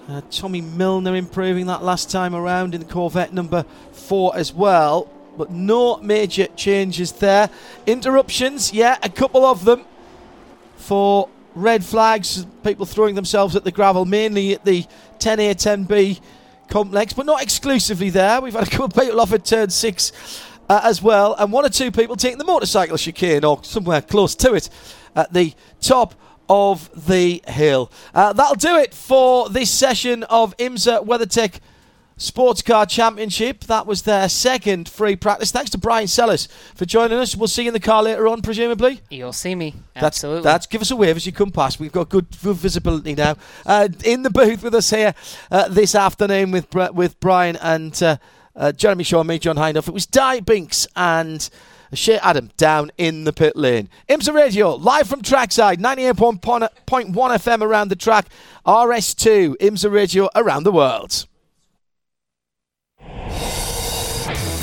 [0.09, 5.10] Uh, Tommy Milner improving that last time around in Corvette number four as well.
[5.36, 7.51] But no major changes there.
[7.86, 9.84] Interruptions, yeah, a couple of them
[10.76, 14.84] for red flags, people throwing themselves at the gravel, mainly at the
[15.18, 16.20] 10A, 10B
[16.68, 18.40] complex, but not exclusively there.
[18.40, 20.12] We've had a couple of people off at turn six
[20.73, 24.35] uh, as well, and one or two people taking the motorcycle chicane or somewhere close
[24.35, 24.70] to it
[25.15, 26.15] at the top
[26.49, 27.93] of the hill.
[28.15, 31.61] Uh, that'll do it for this session of IMSA WeatherTech
[32.16, 33.65] Sports Car Championship.
[33.65, 35.53] That was their second free practice.
[35.53, 37.36] Thanks to Bryan Sellers for joining us.
[37.36, 39.03] We'll see you in the car later on, presumably.
[39.11, 39.74] You'll see me.
[39.93, 40.44] That's, Absolutely.
[40.44, 41.81] That's give us a wave as you come past.
[41.81, 43.36] We've got good, good visibility now.
[43.66, 45.15] Uh, in the booth with us here
[45.51, 48.19] uh, this afternoon with with Bryan and
[48.57, 49.89] uh, Jeremy Shaw, me, John Hindhaugh.
[49.89, 51.49] It was Di Binks and
[51.95, 53.89] Shea Adam down in the pit lane.
[54.09, 58.27] IMSA Radio live from trackside, 98.1 FM around the track.
[58.66, 61.27] RS2 IMSA Radio around the world.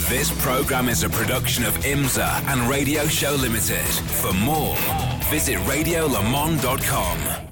[0.10, 3.86] This program is a production of IMSA and Radio Show Limited.
[3.86, 4.76] For more,
[5.30, 7.49] visit radiolemans.com.